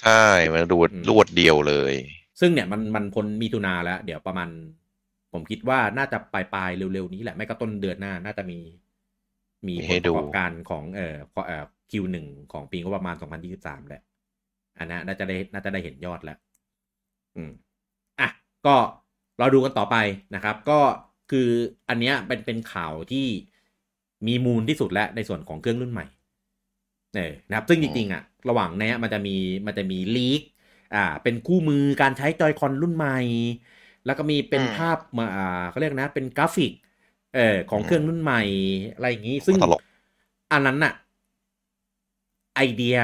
[0.01, 1.95] ใช่มันดูอืมรวดเดียวเลย
[2.41, 4.49] ซึ่งเนี่ยมันมันพ้นมิถุนาแล้ว เดี๋ยวประมาณ
[5.33, 8.59] ผมคิดว่าน่าจะปลายปลายๆเร็วๆนี้แหละ ไม่ก็ต้นเดือนหน้า น่าจะมี
[9.69, 14.03] มีผลประกอบการของเอ่อเอ่อคิวหนึ่งของปีงบประมาณ2023แหละ
[14.79, 16.39] อันนั้นน่าจะได้น่าจะได้เห็นยอดแล้ว
[17.37, 17.53] อืม
[18.21, 18.29] อะ
[18.67, 18.77] ก็
[19.39, 19.97] เราดูกันต่อไป
[20.35, 20.81] นะครับ ก็
[21.31, 21.49] คือ
[21.89, 23.27] อันเนี้ยเป็นเป็นข่าวที่
[24.27, 26.07] มีมูลที่สุดแล้วในส่วนของเครื่องรุ่นใหม่
[27.15, 29.37] เออนะครับ ซึ่งจริงๆอะ ระหว่างเนี้ยมันจะมี
[29.67, 30.43] มันจะมีลีก
[30.95, 33.19] อ่า เป็นคู่มือการใช้จอยคอนรุ่นใหม่
[34.07, 36.73] แล้วก็มีเป็นอืมภาพมาอ่าเขาเรียกนะ เป็นกราฟิก
[37.35, 38.43] เออของเครื่องรุ่นใหม่
[38.95, 39.83] อะไรอย่างนี้ ซึ่งตลก
[40.53, 40.95] อันนั้นน่ะ
[42.57, 42.97] ไอเดีย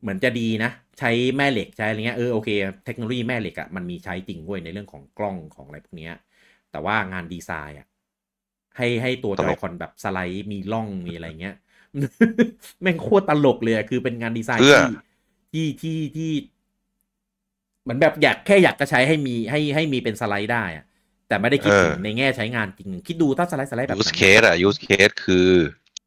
[0.00, 2.48] เหมือนจะดีนะ ใช้แม่เหล็กใช้อะไรเงี้ยเออโอเค
[2.84, 6.14] เทคโนโลยีแม่เหล็กอะ่ะมันมีใช้จริงเว้ยในเรื่องของกล้องของอะไรพวกเนี้ย
[6.70, 7.86] แต่ว่างานดีไซน์อะ่ะ
[8.76, 11.56] ให้ให้ตัวตจลอยกคอนแบบสไลด์มีร่องมีอะไรเงี้ย
[12.82, 14.94] แม่งโคตรตลกเลยอะคือเป็นงานดีไซน์เพื่อที่
[15.52, 16.30] ที่ที่ที่
[17.82, 20.84] เหมือนแบบอยากแค่อยากจะใช้ให้มีให้ให้มีเป็นสไลด์ได้อะ
[21.28, 25.50] แต่ไม่ได้คิดถึงในแง่ใช้งานจริง คิดดูถ้าสไลด์สไลด์แบบยูสนั้นเคสอะยูสเคสคือ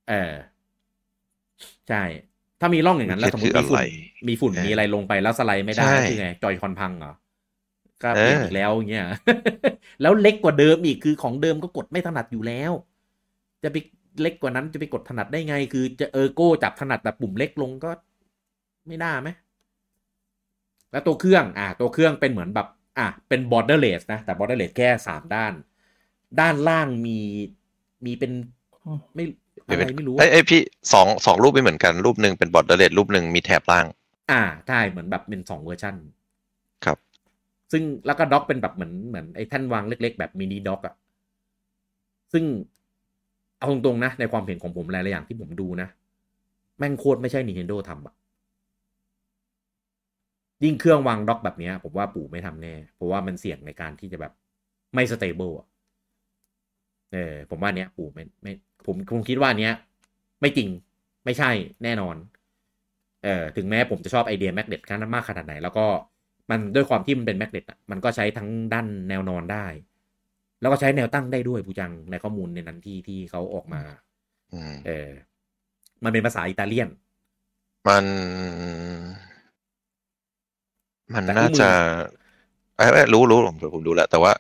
[0.08, 0.34] เออ
[1.90, 2.04] ใช่
[2.60, 3.84] ถ้ามีร่องอย่างนั้นแล้วสมมติคือมีฝุ่อะไรน
[4.28, 7.14] มีฝุ่นเออมีอะไรลงไปแล้วสไลด์ไม่ได้ใช่คือไงจอยคอนพังเหรอ
[8.04, 9.06] ก็เอเปลี่ยนออีอีกแล้วอย่างเงี้ย
[10.02, 12.72] แล้วเล็กกว่าเดิมอีกคือของเดิมก็กดไม่ถนัดอยู่แล้ว
[13.64, 13.78] จะไป
[14.22, 17.92] เล็กกว่านั้นจะไปกดถนัดได้ไง คือจะเออโก้จับถนัดแบบปุ่มเล็กลงก็
[18.88, 19.30] ไม่ได้ไหม
[20.96, 22.68] แล้วตัวเครื่องอ่าตัวเครื่องเป็นเหมือนแบบ
[22.98, 25.54] อะเป็น borderless นะ แต่ borderless แค่สามด้าน
[26.40, 27.20] ด้านล่างมี
[28.06, 28.32] มีเป็น
[29.16, 29.26] ไม่
[29.68, 30.62] อะไรไม่รู้เอ้ยอะเอ้ยพี่
[30.94, 33.86] สองสองรูปไม่เหมือนกัน รูปหนึ่งเป็น borderless รูปหนึ่งมีแถบล่าง
[34.32, 35.96] อ่าใช่เหมือนแบบเป็นสองเวอร์ชัน
[36.86, 36.98] ครับ
[37.72, 40.96] ซึ่งแล้วก็ dock เป็นแบบเหมือนเหมือนไอ้แท่นวางเล็ก ๆ แบบ mini dock อะ
[42.34, 42.44] ซึ่ง
[43.58, 45.88] เอาตรงๆนะ ในความเห็นของผมหลายๆอย่างที่ผมดูนะ
[46.78, 48.14] แม่งโคตรไม่ใช่ Nintendo ทำอะ
[50.64, 54.34] ยิ่งเครื่องวาง dock แบบเนี้ยผมว่าปู่ไม่ทำแน่ เพราะว่ามันเสี่ยงในการที่จะแบบ
[54.94, 55.68] ไม่ stable อะ
[57.12, 58.54] เออผมว่าเนี้ยปู่ไม่ไม่
[58.86, 59.74] ผมคงคิดว่าเนี้ย
[60.42, 60.70] ไม่จริง
[61.26, 61.52] ไม่ใช่
[61.84, 62.16] แน่นอน
[63.24, 65.86] เออถึงแม้ผมจะชอบไอเดีย magnet ขนาดมากขนาดไหน แล้วก็
[66.50, 69.66] มันด้วยความที่มันเป็น magnet อะมันก็ใช้ทั้งด้านแนวนอนได้
[70.62, 73.82] แล้วก็ใช้แนวตั้งได้ด้วยผู้จังในข้อมูลในนั้นที่ที่เขาออกมา
[74.54, 75.10] อืมเออ
[76.04, 76.90] มันเป็นภาษาอิตาเลียน
[77.88, 78.06] มัน
[81.14, 81.70] มันแต่น่าคู่มือจะ
[82.78, 84.32] เอ้ยเอ้ยรู้รู้ผมผมดูแล้วแต่ว่า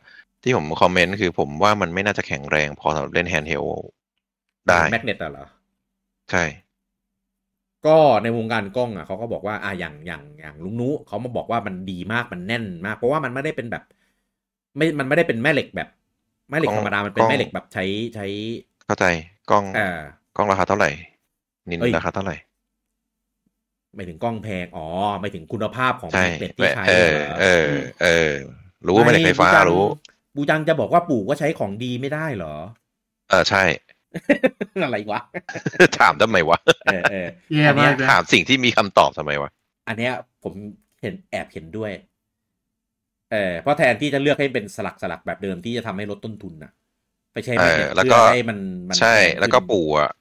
[0.43, 3.63] ที่ผมคอมเมนต์คือผมว่ามันไม่น่าจะแข็งแรงพอสำหรับเล่น handheld
[4.67, 5.45] ได้ magnet อะเหรอ
[6.29, 6.43] ใช่
[7.85, 13.83] ก็ในวงการกล้องอะเขาก็บอกว่าอะอย่างอย่างอย่างลุงนุเขามาบอกว่ามันดีมากมันแน่นมาก เพราะว่ามันไม่ได้เป็นแบบ
[14.77, 15.87] ไม่ มันไม่ได้เป็นแม่เหล็กแบบ
[16.49, 17.83] แม่เหล็กธรรมดามันเป็นแม่เหล็กแบบใช้
[18.15, 18.25] ใช้
[18.85, 19.05] เข้าใจ
[19.49, 20.89] กล้องเอ่อกล้องราคาเท่าไหร่
[21.69, 22.35] นินเอ้ยราคาเท่าไหร่
[23.95, 24.87] ไม่ถึงกล้องแพง อ๋อ
[25.19, 27.69] ไม่ถึงคุณภาพของใช่แมกเนตที่ใช้เออหรเออ
[28.03, 28.31] เออ
[28.85, 29.85] รู้ว่าไม่เหล็กไฟฟ้าบูจังรู้
[30.35, 32.55] บูจังจะบอกว่าปู่ก็ใช้ของดีไม่ได้เหรอ
[33.29, 33.63] เออ ใช่
[34.83, 35.21] อะไรวะ
[35.99, 39.49] ถามทำไมวะเออเออแย่มากเลยถามสิ่งที่มีคำตอบทำไมวะ
[39.87, 40.13] อันเนี้ย
[40.43, 40.53] ผม
[41.01, 41.91] เห็นแอบเห็นด้วย
[43.31, 46.71] เออเพราะแทนที่จะเลือกให้เป็นสลักสลักแบบเดิมที่จะทำให้ลดต้นทุนน่ะ
[47.33, 48.59] ไปใช้ไม่เอเห็อนแล้วก็เพื่อให้มัน
[48.89, 50.11] มันใช่พงขึ้นแล้วก็ปู่อะ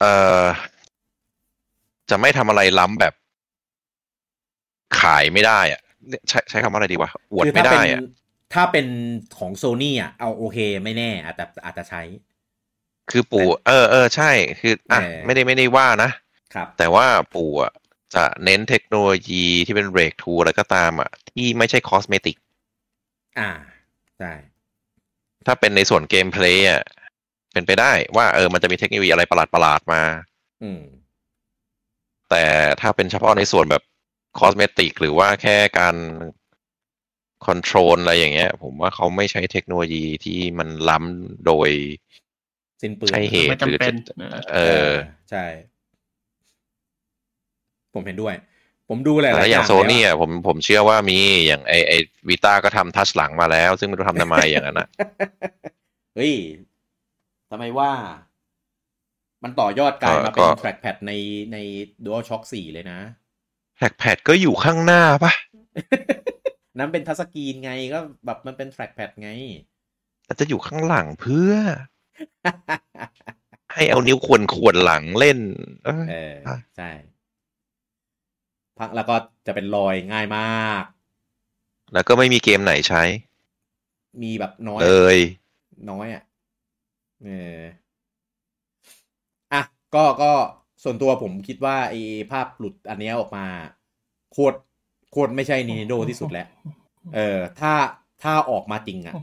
[0.00, 0.04] เอ
[0.42, 0.44] อ
[2.10, 3.14] จะไม่ทำอะไรล้ำแบบ
[5.00, 8.02] ขายไม่ได้อะเนี่ยใช้ใช้คำว่าอะไรดีวะอวดคือไม่ถ้าได้เป็นอะ
[8.54, 8.86] ถ้าเป็น
[9.38, 12.02] ของโซนี่อะเอาโอเคไม่แน่ อาจจะอาจจะใช้
[13.10, 14.30] คือปู่ เออเออใช่
[14.60, 16.10] คืออะเออไม่ได้ไม่ได้ว่านะ
[16.54, 17.72] ครับ แต่ว่าปู่อะ
[18.14, 22.36] จะเน้นเทคโนโลยีที่เป็นเบรกทูอะไรก็ตามอะ ที่ไม่ใช่คอสเมติก
[23.38, 23.50] อ่า
[24.18, 24.32] ใช่
[25.46, 26.82] ถ้าเป็นในส่วน gameplay อะ
[27.52, 30.02] เป็นไปได้ว่าเออมันจะมีเทคโนโลยีอะไรประหลาดประหลาดๆมา
[30.62, 30.82] อืม
[32.30, 32.44] แต่
[32.80, 33.82] ถ้าเป็นเฉพาะในส่วนแบบ
[34.38, 35.96] cosmetic หรือว่าแค่การ
[37.46, 41.70] control อะไรอย่างเงี้ย ผมว่าเขาไม่ใช้เทคโนโลยีที่มันล้ำโดย
[42.82, 43.94] สิ้นเปลืองใช่เหตุไม่จำเป็น
[44.54, 44.58] เอ
[44.88, 44.90] อ
[45.30, 45.44] ใช่
[47.94, 48.34] ผมเห็นด้วย
[48.88, 51.92] ผมดูหลายๆแล้วอย่างโซแล้วนี่อะผมผมเชื่อว่ามีอย่างไอไอ
[52.28, 54.88] วิต้าก็ทำทัชหลังมาแล้ว ซึ่งไม่รู้ทำทำไมอย่างนั้นนะ
[56.14, 56.34] เฮ้ย
[57.50, 57.90] ทำไมว่า
[59.44, 61.12] มันต่อยอดกลายมาเป็น trackpad ใน
[61.52, 61.56] ใน
[62.04, 63.00] DualShock 4 เลยนะ
[63.78, 65.32] แท็กแพดก็อยู่ข้างหน้าปะ
[66.78, 69.30] นั้นเป็นทัชสกรีนไงก็แบบมันเป็น trackpad ไง
[70.24, 71.52] แต่จะอยู่ข้างหลังเพื่อ
[73.74, 75.38] ให้เอานิ้วควรควรหลังเล่น
[75.84, 76.90] เอ้ยเอออะใช่
[78.78, 80.84] พักแล้วก็จะเป็นรอยง่ายมาก
[81.92, 83.02] แล้วก็ไม่มีเกมไหนใช้
[84.22, 85.18] มีแบบน้อยเลย
[85.90, 86.22] น้อยอะ
[87.24, 87.79] เอออะ
[89.94, 90.32] ก็ก็
[90.84, 92.00] ส่วนตัวผมคิดว่าไอ้
[92.30, 93.46] ภาพหลุดอันเนี้ยออกมา
[94.32, 94.56] โคตร
[95.12, 96.48] โคตรไม่ใช่ Nintendo ที่สุดแล้ว
[97.14, 97.72] เออ ถ้า
[98.22, 99.14] ถ้าออกมาจริงอะ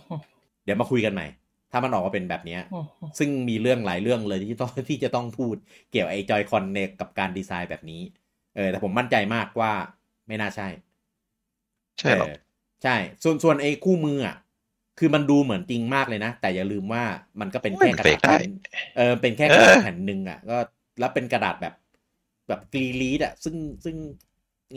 [0.64, 1.27] เดี๋ยวมาคุยกันใหม่
[1.72, 2.61] ถ้ามันออกมาเป็นแบบเนี้ย
[3.19, 5.56] ซึ่งมีเรื่องหลายเรื่องเลยที่ต้องที่จะต้องพูด
[5.91, 8.02] เกี่ยวไอ้จอยคอนเนกับการดีไซน์แบบนี้
[8.56, 9.72] เออ แต่ผมมั่นใจมากว่า
[10.27, 10.68] ไม่น่าใช่
[11.99, 12.35] ใช่หรอเออ
[12.84, 14.35] ใช่ ส่วนส่วนไอ้คู่มืออะ
[14.99, 17.03] คือมันดูเหมือนจริงมากเลยนะ แต่อย่าลืมว่า
[17.40, 18.52] มันก็เป็นแค่กระดาษโอ้ยมันเฟกได้แผ่น
[18.98, 20.57] เออเป็นแค่กระดาษแผ่นหนึ่งอะก็
[20.99, 21.74] แล้วเป็นกระดาษแบบ
[22.48, 23.56] แบบกรีลีดอะซึ่ง
[23.86, 23.95] ซึ่ง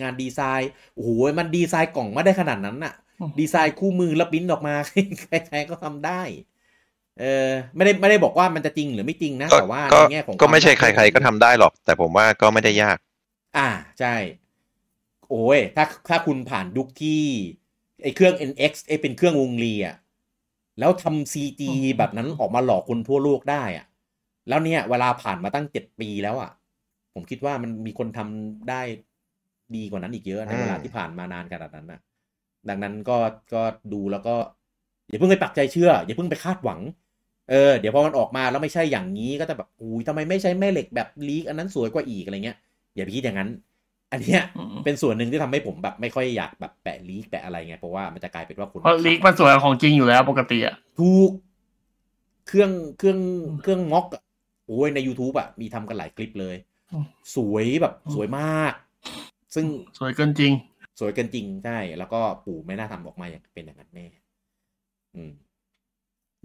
[0.01, 2.95] งานดีไซน์โอ้โหมันดีไซน์กล่องมาได้ขนาดนั้นน่ะ
[3.41, 4.75] ดีไซน์คู่มือแล้วปริ้นออกมา
[5.49, 6.23] ใครๆก็ทำได้
[7.21, 12.97] เออไม่ได้ไม่ได้บอกว่ามันจะจริงหรือไม่จริงนะก็แต่ว่าก็ในแง่ของก็ไม่ใช่วาใคร ๆ ก็ทำได้หรอก แต่ผมว่าก็ไม่ได้ยาก
[13.57, 13.69] อ่า
[14.01, 14.15] ใช่
[15.31, 17.23] โอ้ยถ้าถ้าคุณผ่านยุคที่
[18.03, 19.97] ไอ้เครื่อง NX ไอ้เป็นเครื่องวงลีอะ
[20.79, 23.87] แล้วทำ CG แบบนั้นออกมาหลอกคนทั่วโลกได้อะ
[24.49, 26.51] แล้วเนี่ย เวลาผ่านมาตั้งเจ็ดปีแล้วอะ
[27.15, 28.83] ผมคิดว่ามันมีคนทำได้
[29.77, 32.01] ดีกว่านั้นอีกเยอะในอืมเวลาที่ผ่านมานานขนาดนั้นน่ะ
[32.69, 33.17] ดังนั้นก็
[33.55, 34.35] ก็ดูแล้วก็
[35.09, 36.81] อย่าเพิ่งไปปักใจเชื่อ อย่าเพิ่งไปคาดหวัง
[37.51, 42.59] เออเดี๋ยวพอมันออกมาแล้วไม่ใช่อย่างนี้ก็จะแบบอุ้ยทำไมไม่ใช้แม่เหล็กแบบลีกอันนั้นสวยกว่าอีกอะไรเงี้ย
[42.95, 43.49] อย่าไปคิดอย่างนั้น
[44.13, 51.31] อันเนี้ยอืมเป็นส่วนหนึ่งที่ทำให้ผมแบบไม่ค่อยอยากแบบแปะลีกแปะอะไรไงเพราะว่ามันจะกลายเป็นว่าคุณเพราะลีกมันสวยกว่าของจริงอยู่แล้วปกติอะถูก
[52.47, 53.19] เครื่องเครื่อง
[53.63, 54.23] เครื่องม็อกอะ
[54.67, 56.57] โอ้ยใน YouTube อะมีทำกันหลายคลิปเลย
[56.93, 57.05] อืม
[57.37, 58.73] สวยแบบสวยมาก
[59.55, 59.67] ซึ่ง
[59.99, 60.53] สวยเกินจริง
[61.01, 64.07] สวยเกินจริงใช่แล้วก็ปู่ไม่น่าทำออกมาอย่างเป็นอย่างนั้นแน่
[65.17, 65.33] อืม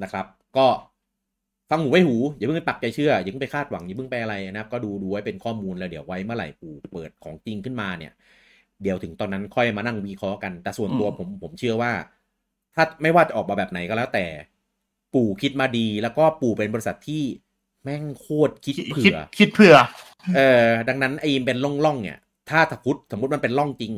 [0.04, 0.26] นะครับ
[0.58, 0.68] ก็
[1.70, 8.14] ฟังหูไว้หู อย่าเพิ่งไปปักใจเชื่อ อย่าเพิ่งไปคาดหวัง อย่าเพิ่งไปอะไรนะครับ ก็ดูดูไว้เป็นข้อมูลแล้วเดี๋ยวไว้เมื่อไหร่ปู่เปิดของจริงขึ้นมาเนี่ย
[8.84, 11.92] เดี๋ยวถึงตอนนั้นค่อยมานั่งวิเคราะห์กัน แต่ส่วนตัวอืมผมผมเชื่อว่า
[12.76, 14.26] ถ้าไม่ว่าจะออกมาแบบไหนก็แล้วแต่
[15.14, 17.24] ปู่คิดมาดี แล้วก็ปู่เป็นบริษัทที่
[17.84, 19.76] แม่งโคตรคิดเผื่คิดอคิดเผื่อ
[20.36, 22.20] เออ ดังนั้นไอ้เป็นร่องๆเนี่ย
[22.50, 23.94] ถ้าสมมติสมมติมันเป็นร่องจริง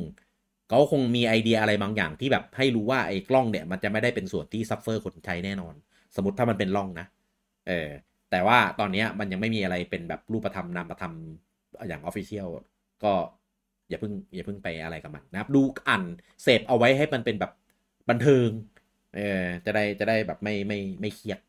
[0.69, 5.73] เขาคงมีไอเดียอะไรบางอย่างที่แบบให้รู้ว่าไอ้กล้องเนี่ย มันจะไม่ได้เป็นส่วนที่ suffer คนใช้แน่นอน
[6.15, 7.05] สมมติถ้ามันเป็นร่องนะ
[7.67, 7.89] เออ
[8.31, 11.13] แต่ว่าตอนเนี้ยมันยังไม่มีอะไรเป็นแบบรูปธรรมนามธรรม
[11.87, 12.47] อย่าง official
[13.03, 13.13] ก็
[13.89, 16.03] อย่าเพิ่งอย่าเพิ่งไปอะไรกับมันนะครับดูอ่าน
[16.43, 17.51] เสพเอาไว้ให้มันเป็นแบบ
[18.09, 18.49] บันเทิง
[19.15, 21.39] เออจะได้จะได้แบบไม่ไม่ไม่เครียด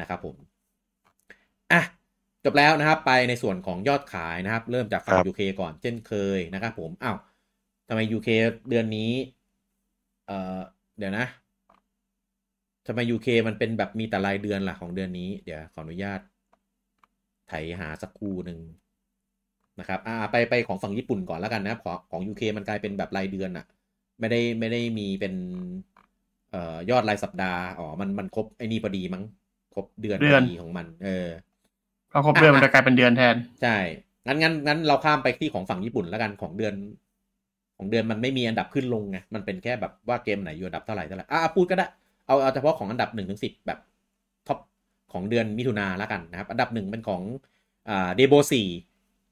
[0.00, 0.36] นะครับผม
[1.72, 1.82] อะ
[2.44, 7.16] จบแล้วนะครับไปในส่วนของยอดขายนะครับ เริ่มจากฝั่งครับ UK ก่อนเช่นเคยนะครับผมอ้าว
[7.88, 8.28] ทำไม UK
[8.70, 9.12] เดือนนี้
[10.26, 10.60] เอ่อ
[10.98, 11.26] เดี๋ยวนะ
[12.86, 16.20] ทำไม UK มันเป็นแบบมีแต่รายเดือนล่ะของเดือนนี้ เดี๋ยวขออนุญาต
[17.48, 18.58] ไถหาสักครู่หนึ่ง
[19.80, 23.66] นะครับ อ่า ไปไปของฝั่งญี่ปุ่นก่อนแล้วกันนะครับของของ UK มันกลายเป็นแบบรายเดือนอะ
[24.20, 25.34] ไม่ได้ไม่ได้มีเป็น
[26.50, 29.24] เอ่อยอดรายสัปดาห์ อ๋อ มันมันครบไอ้นี่พอดีมั้ง
[29.74, 31.28] ครบเดือนเดือนพอดีของมัน เออ
[32.12, 33.76] พอครบเดือนมันจะกลายเป็นเดือนแทน ใช่
[34.26, 36.74] งั้นงั้นงั้นเราข้ามไปที่ของฝั่งญี่ปุ่นแล้วกันของเดือน
[37.76, 41.86] ของเดือนมันไม่มีอันดับขึ้นลงไง มันเป็นแค่แบบว่าเกมไหนอยู่อันดับเท่าไหร่เท่าไหร่ อะพูดก็ได้
[42.32, 43.78] เอาเอาเฉพาะของอันดับหนึ่งถึงสิบแบบ
[44.46, 44.58] ท็อป
[45.12, 47.22] ของเดือนมิถุนาแล้วกันนะครับ อันดับหนึ่งเป็นของ
[47.88, 48.68] อ่าเดโบสี่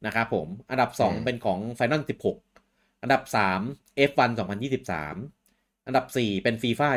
[0.06, 2.02] นะครับผม อันดับสองอืมเป็นของ Final
[2.50, 3.60] 16อันดับสาม
[4.10, 4.30] F1
[5.08, 6.88] 2023 อันดับสี่เป็น FIFA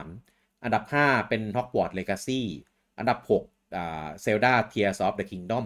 [0.00, 2.40] 23 อันดับห้าเป็น Hogwarts Legacy
[2.98, 3.44] อันดับหก
[3.76, 5.64] อ่า Zelda Tears of the Kingdom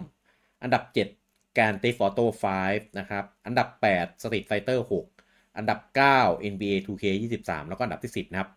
[0.63, 1.07] อันดับเจ็ด
[1.55, 2.25] Grand Theft Auto
[2.63, 3.67] 5 นะครับ อันดับ
[3.97, 4.79] 8 Street Fighter
[5.13, 5.79] 6 อันดับ
[6.15, 7.05] 9 NBA 2K
[7.39, 8.49] 23 แล้วก็อันดับที่ 10 นะครับ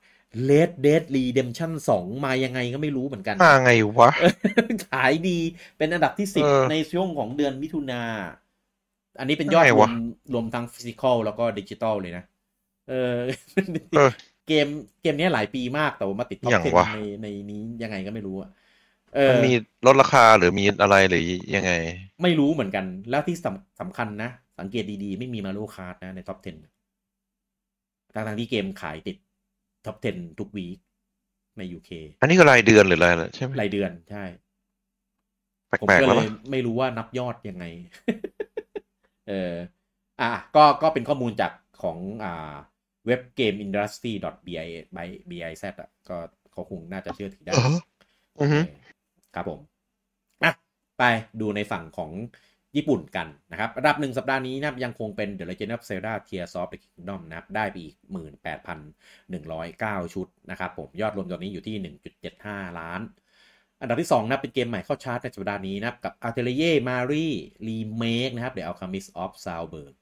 [0.51, 4.11] Red Dead Redemption 2มายังไงก็ไม่รู้เหมือนกันมาไงวะ
[4.90, 5.39] ขายดี
[5.78, 8.02] เป็นอันดับที่เออ10ในช่วงของเดือนมิถุนา
[9.19, 9.93] อันนี้เป็นยอดไงรววะม
[10.35, 12.24] รวมทั้ง physical แล้วก็ดิจิตอลเลยนะ
[12.89, 13.15] เออ
[13.97, 14.11] เออ
[14.48, 14.66] เกม
[15.02, 18.51] เกมเนี้ยหลายปีมากแต่ว่ามาติด top ย่าง10วะในในนี้ยังไงก็ไม่รู้อะ
[19.15, 19.52] เอมันอมี
[19.86, 21.23] ลดราคาหรือมีอะไรหรือ
[21.56, 21.73] ยังไง
[22.23, 26.47] ไม่รู้เหมือนกัน แล้วที่สำสำคัญนะ สังเกตดีๆ ไม่มี Mario Kart นะใน top 10
[28.15, 29.16] ทั้งทงๆที่เกมขายติด
[29.86, 30.78] top 10 ทุก week
[31.59, 31.90] ใน UK
[32.20, 34.24] อันนี้ก็รายเดือนหรืออะไรล่ะใช่ไหมรายเดือนใช่
[35.69, 37.65] แปผมลกๆก็แล้วเลปะยไม่รู้ว่านับยอดยังไง
[39.28, 39.55] เออ
[40.20, 41.52] อะก็ก็เป็นข้อมูลจาก
[41.82, 42.55] ของอ่า
[43.06, 44.12] เว็บเกม industry
[44.47, 44.66] bi
[44.97, 46.16] by biz อะก็
[46.52, 47.70] เขาคงน่าจะเชื่อถือได้เออ
[48.40, 48.70] อือฮึโอเค
[49.35, 49.61] ครับผม
[50.44, 50.52] อะ
[50.98, 51.02] ไป
[51.40, 52.11] ดูในฝั่งของ
[52.76, 57.96] ญี่ปุ่นกันนะครับอันดับหนึ่งสัปดาห์นี้นะครับยังคงเป็น The Legend of Zelda Tears of the Kingdom นะครับได้ไปอีก
[58.84, 61.94] 18,109 ชุดนะครับผมยอดรวมตอนนี้อยู่ที่
[62.32, 63.01] 1.75 ล้าน
[63.80, 67.34] อันดับที่ 2 นะครับเป็นเกมใหม่เข้าชาร์ตในสัปดาห์นี้นะครับกับ Atelier Marie
[67.66, 69.94] Remake นะครับ The Alchemist of Salzburg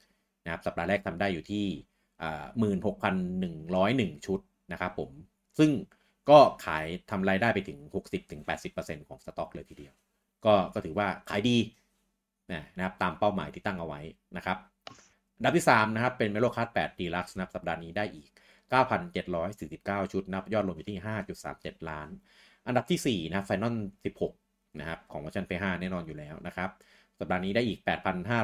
[0.45, 1.67] นะครับสัปดาห์แรกทำได้อยู่ที่
[2.23, 2.45] อ่า
[3.15, 4.41] 16,101 ชุด
[4.73, 5.11] นะครับผม
[5.59, 5.71] ซึ่ง
[6.31, 7.79] ก็ขายทำรายได้ไปถึง
[8.45, 9.95] 60-80%ของสต็อกเลยทีเดียว
[10.45, 11.57] ก็ก็ถือว่าขายดี
[12.51, 14.01] นะครับตามเป้าหมายที่ตั้งเอาไว้
[14.37, 14.59] นะครับ
[15.45, 18.29] ดับที่3นะครับเป็น Melo Card 8 Deluxe นะครับสัปดาห์นี้ได้อีก
[19.41, 20.99] 9,749 ชุดนับยอดรวมอยู่ที่
[21.43, 22.09] 5.37 ล้าน
[22.67, 23.75] อันดับที่ 4 นะครับ Final
[24.27, 26.71] 16 นะครับ ของเวอร์ชัน P5 แน่นอนอยู่แล้วนะครับ
[27.19, 27.79] สัปดาห์นี้ได้อีก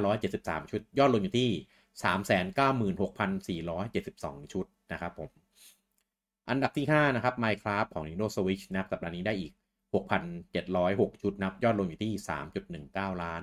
[0.03, 1.51] 8,573 ชุด ยอดรวมอยู่ที่
[3.63, 5.31] 396,472 ชุดนะครับผม
[6.51, 9.53] อันดับที่ 5 นะครับ Minecraft ของ Nintendo Switch นะครับสัปดาห์นี้ได้อีก
[10.37, 12.13] 6,706 ชุดนับยอดรวมอยู่ที่
[12.69, 13.43] 3.19 ล้าน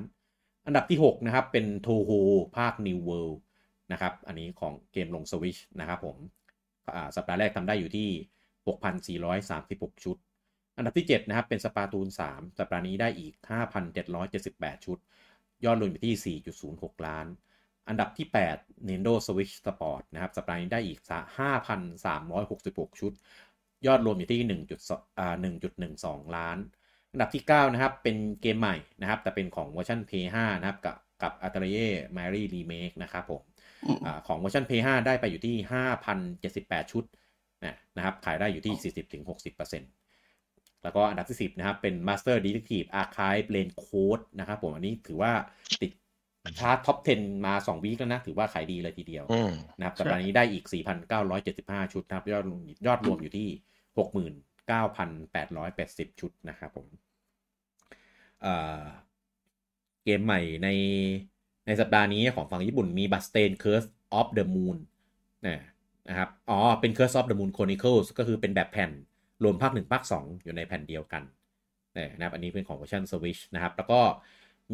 [0.65, 2.11] อันดับที่ 6 นะครับ เป็น Toho
[2.57, 3.37] ภาค New World
[3.91, 6.17] นะครับ อันนี้ของเกมลง Switch นะครับผม
[7.15, 8.09] สัปดาห์แรกทำได้อยู่ที่
[9.35, 10.17] 6,436 ชุด
[10.77, 13.33] อันดับที่ 7 นะครับ เป็น Splatoon 3สัปดาห์นี้ได้อีก
[14.09, 14.97] 5,778 ชุด
[15.65, 16.39] ยอดรวมอยู่ที่
[16.71, 17.25] 4.06 ล้าน
[17.87, 18.27] อันดับที่
[18.57, 20.99] 8 Nintendo Switch Sport นะครับ สัปดาห์นี้ได้อีก
[22.19, 23.11] 5,366 ชุด
[23.87, 26.57] ยอดรวมอยู่ที่1.12ล้าน
[27.15, 33.41] อันดับที่ 9 นะครับ เป็นเกมใหม่นะครับ แต่เป็นของเวอร์ชัน PS5 นะครับ กับกับ Atelier Mary Remake นะครับผม
[33.85, 35.55] อืมอาของเวอร์ชัน PS5 ได้ไปอยู่ที่
[36.25, 37.03] 5,078 ชุด
[37.65, 38.93] นะนะครับ ขายได้อยู่ที่
[39.41, 45.33] 40-60%แล้วก็อันดับที่ 10 นะครับ เป็น Master Detective Archives Rain Code นะครับผม อันนี้ถือว่า
[45.81, 45.91] ติด
[46.59, 50.65] chart top 10 มา 2 week แล้วนะ ถือว่าขายดีเลยทีเดียวอืมนะครับสัปดาห์นี้ได้อีก
[51.29, 53.47] 4,975 ชุดนะครับ ยอดรวมยอดรวมอยู่ที่
[56.07, 56.87] 69,880 ชุดนะครับผม
[58.45, 58.81] เอ่อ
[60.03, 60.69] เกมใหม่ใน
[61.65, 63.87] ในสัปดาห์นี้ของฝั่งญี่ปุ่นมี b u s t a i n Curse
[64.19, 64.77] of the Moon
[65.47, 65.57] นะ
[66.09, 68.91] นะครับ อ๋อ เป็น Curse of the Moon Chronicles ก็คือเป็นแบบแผ่น
[69.43, 71.23] รวมภาค1ภาค2 อยู่ในแผ่นเดียวกัน
[71.97, 73.99] นะนะครับ อันนี้เป็นของเวอร์ชัน Switch นะครับ แล้วก็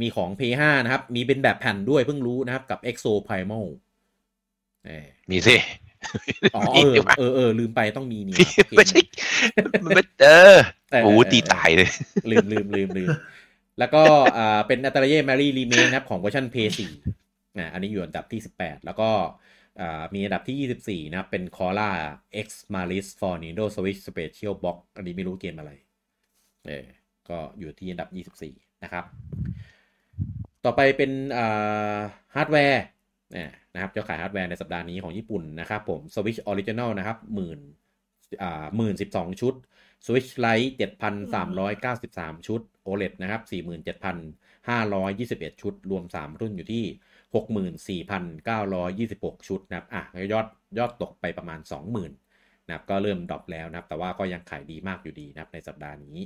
[0.01, 3.65] มีของ PS5 นะครับ มีเป็นแบบแผ่นด้วยเพิ่งรู้นะครับ กับ Exo Primal
[4.85, 5.55] เออมีสิ
[6.55, 8.35] อ๋อมีเออดีกว่าเออเออลืมไปต้องมีนี่
[8.69, 8.99] พี่ว่ะไม่ใช่
[9.83, 10.57] มันไม่เออ
[10.91, 11.89] เออโอ้เออตีตายเลย
[12.31, 13.09] ลืมลืมลืมลืม
[13.81, 14.03] แล้วก็
[14.37, 16.55] อ่าเป็นอัตราเย่แมรี่รีเมนครับของเวอร์ชัน p
[17.07, 19.09] 4นะอันนี้อยู่อันดับที่ 18 แล้วก็
[19.81, 21.91] อ่ามีอันดับที่ 24 นะ เป็น c o r a
[22.45, 25.71] X Malis for Nintendo Switch Special Box อันนี้ไม่รู้เกมอะไร
[26.67, 26.85] เออ
[27.29, 28.09] ก็อยู่ที่อันดับ
[28.45, 29.05] 24 นะครับ
[30.65, 31.97] ต่อไปเป็นอ่า
[32.35, 32.83] ฮาร์ดแวร์
[33.31, 37.59] เนี่ยนะครับจะขายฮาร์ดแวร์ในสัปดาห์นี้ของญี่ปุ่นนะครับผม Switch Original นะครับหมื่น
[38.43, 39.53] อ่าหมื่นสิบสองชุด
[40.05, 40.71] Switch Lite
[41.41, 48.01] 7,393 ชุด OLED นะครับ 47,521 ชุด รวม 3 รุ่นอยู่ที่
[49.31, 50.01] 64,926 ชุดนะครับอะ
[50.33, 50.47] ยอด
[50.77, 52.09] ยอดตกไปประมาณ 20,000
[52.67, 56.17] นะครับก็เริ่ม drop แล้วนะครับ แต่ว่าก็ยังขายดีมากอยู่ดีนะครับในสัปดาห์นี้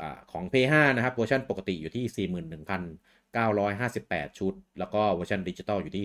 [0.00, 0.02] อ
[0.32, 2.28] ของ P5 นะครับเวอร์ชันปกติอยู่ที่
[4.28, 6.04] 41,958 ชุด แล้วก็เวอร์ชันดิจิตอลอยู่ที่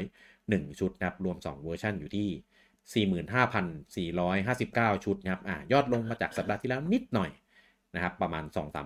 [0.00, 2.28] 3,501 ชุดนะครับรวม 2 เวอร์ชันอยู่ที่
[2.90, 7.30] 45,459 ชุดนะครับอะยอดลงมาจากสัปดาห์ที่แล้วนิดหน่อย
[7.94, 8.44] นะครับประมาณ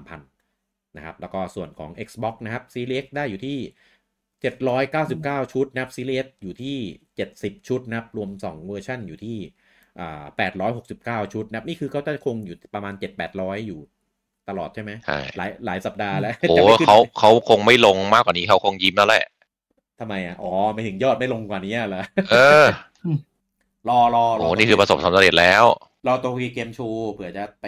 [0.09, 0.19] 2-3,000
[0.97, 3.59] นะครับแล้วก็ส่วนของ Xbox นะครับ Series X ได้อยู่ที่
[4.37, 6.77] 799 ชุดนะครับ Series S อยู่ที่
[7.23, 9.39] 70 ชุดนะครับรวม 2 เวอร์ชันอยู่ที่
[10.01, 10.25] อ่า
[10.75, 12.95] 869 ชุดนะครับนี่คือเขาจะคงอยู่ประมาณ
[13.31, 13.81] 7-800 อยู่
[14.49, 19.25] ตลอดใช่ไหมใช่หลายหลายสัปดาห์แล้วโอ้จะไม่ขึ้นเขาเขาคงไม่ลงมากกว่านี้เขาคงยิ้มแล้วแหละ
[20.01, 22.03] ทำไมอะ อ๋อไม่ถึงยอดไม่ลงกว่านี้เหรอ
[22.33, 22.67] เออ
[23.89, 25.65] รอรอรโอ้นี่คือประสบความสำเร็จแล้ว
[26.07, 27.67] รอตัววีเกมโชว์เผื่อจะไป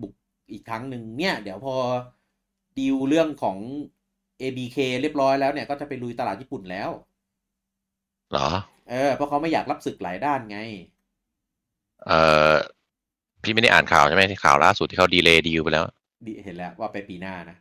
[0.00, 0.12] บุก
[0.52, 1.74] อีกครั้งหนึ่งเนี่ย เดี๋ยวพอ
[2.78, 3.56] ดีลเรื่องของ
[4.40, 6.90] ABK เรียบร้อยแล้วเนี่ยก็จะไปลุยตลาดญี่ปุ่นแล้ว
[8.30, 8.48] เหรอ
[8.90, 10.58] เออเพราะเขาไม่อยากรับศึกหลายด้านไง
[12.06, 12.12] เอ
[12.52, 12.54] อ
[13.42, 15.84] พี่ไม่ได้อ่านข่าวใช่ไหมที่ข่าวล่าสุดที่เขาดีเลย์ดีลไปแล้ว
[16.26, 17.56] ดิเห็นแล้วว่าไปปีหน้านะ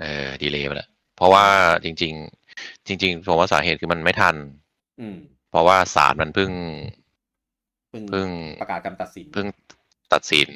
[0.00, 1.44] เออ ดีเลย์ไปแล้ว เพราะว่า
[1.84, 2.12] จริง
[2.50, 4.34] ๆ จริง ๆ ผมว่าสาเหตุคือมันไม่ทัน
[5.00, 6.50] อืมเพ ราะว่าศาลมันเพิ่ง
[7.90, 8.28] เพิ่งเพิ่ง
[8.62, 9.46] ประกาศคำตัดสินเพิ่ง
[10.12, 10.50] ตัดสิน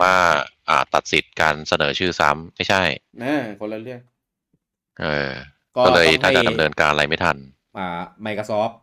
[0.00, 0.14] ว่า
[0.68, 2.82] อ่าตัดสิทธิ์การเสนอชื่อซ้ำไม่ใช่
[3.20, 4.00] เออคนละเรื่อง
[5.00, 5.30] เออ
[5.76, 7.36] ก็ก็เลยต้องให้น่าจะดำเนินการอะไรไม่ทัน
[7.78, 8.74] อ่า Microsoft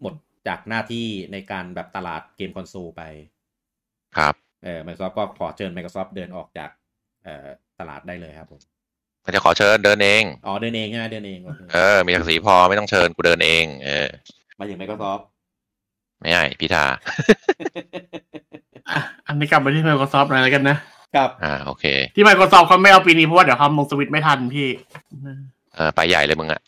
[0.00, 0.14] หมด
[0.48, 3.02] จากหน้าที่ในการแบบตลาดเกมคอนโซลไป
[4.16, 6.70] ครับเออ Microsoft ก็ขอเชิญ Microsoft เดินออกจาก
[7.24, 7.46] เอ่อ
[7.80, 8.60] ตลาดได้เลยครับผม
[9.24, 14.08] มันจะขอเชิญเดินเอง อ๋อเดินเองใช่ไหมเดินเองโอเคเออ มีศักดิ์ศรีพอไม่ต้องเชิญกูเดินเอง เออ
[14.58, 15.22] มาถึง Microsoft
[16.20, 20.76] ไม่ใช่พิธาอะอันนี้กลับไปที่ Microsoft หน่อยแล้วกันนะ
[21.16, 24.68] กับอ่าโอเค ที่ Microsoft เขาไม่เอาปีนี้เพราะว่าเดี๋ยวทำลงสวิตช์ไม่ทันพี่
[25.74, 26.60] เออไปใหญ่เลยมึงอะ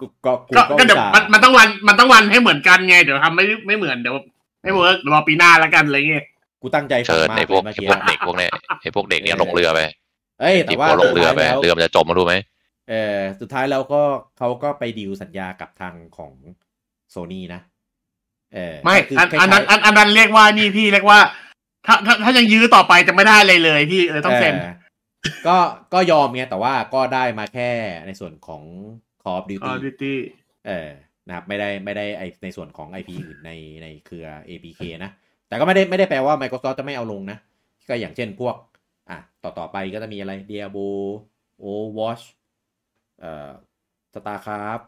[0.00, 4.14] กูก็กูก็ก็ก็เดี๋ยวอุตส่าห์มันมันต้องวันมันต้องวันให้เหมือนกันไงเดี๋ยวทำไม่ไม่เหมือนเดี๋ยว
[4.62, 6.24] ไม่เวิร์กรอปีหน้าแล้วกันอะไรเงี้ย
[6.62, 8.50] กูตั้งใจฟัเชิงญมากไอ้พวกเลยไอ้เมื่อพกี้วกเด็กพวกเนี้ย
[8.82, 9.80] ไอ้พวกเด็กเนี่ยลงเรือไป
[10.40, 12.34] เอ้ยแต่ที่ว่าพวกลงเรือไปสุดท้ายแล้วเรือมันจะจมมารู้ไหม
[12.92, 14.02] เออสุดท้ายแล้วก็
[14.38, 16.32] เขาก็ไปดีลสัญญากับทางของ
[17.10, 17.60] โซนี่นะ
[18.54, 21.20] เออไม่คือันคล้ายๆอันนั้นอันอันนั้นเรียกว่านี่พี่เรียกว่า
[21.86, 24.54] ถ้าถ้าถ้ายังยื้อต่อไปจะไม่ได้เลยเลยพี่เลยต้องเซ็น
[25.46, 25.56] ก็
[25.92, 27.70] ก็ยอมไงแต่ว่าก็ได้มาแค่
[28.06, 28.62] ในส่วนของ
[29.22, 30.18] Call of ออ Duty ดิตี้
[30.66, 30.88] เออ
[31.26, 33.52] นะครับไม่ได้ไม่ได้ไอในส่วนของ IP อื่นใน
[33.82, 35.10] ในเครือ APK นะ
[35.48, 37.38] แต่ก็ไม่ได้ไม่ได้แปลว่า Microsoft จะไม่เอาลงนะ
[37.88, 38.56] ก็อย่างเช่นพวก
[39.10, 40.90] อะ ต่อต่อไปก็จะมีอะไร Diablo
[41.64, 42.24] Overwatch
[43.22, 43.50] เอ่อ
[44.14, 44.84] StarCraft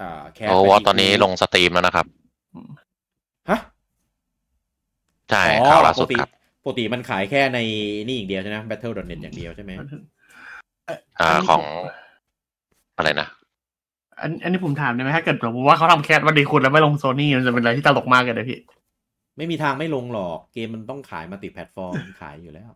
[0.00, 2.06] อ่า Call โอ้ว่าตอนนี้ลงสตรีมแล้วนะครับ
[3.50, 3.58] ฮะ
[5.30, 6.30] ใช่อ๋อข่าวล่าสุดปกติครับ
[6.64, 7.58] ปกติมันขายแค่ใน
[8.06, 9.72] นี่อย่างเดียวใช่ไหม Battle.net อย่างเดียวใช่ไหม
[11.20, 11.62] อ่าของ
[12.96, 13.28] อะไรนะ
[14.20, 18.58] อันอันนี้ผมถามได้ไหมถ้าเกิดผมว่าเขาทำ Crash Bandicoot แล้วไม่ลงโซนี่มันจะเป็นอะไรที่ตลกมากเลยนะพี่
[19.36, 22.70] ไม่มีทางไม่ลงหรอกเกมมันต้องขาย multi-platformขายอยู่แล้ว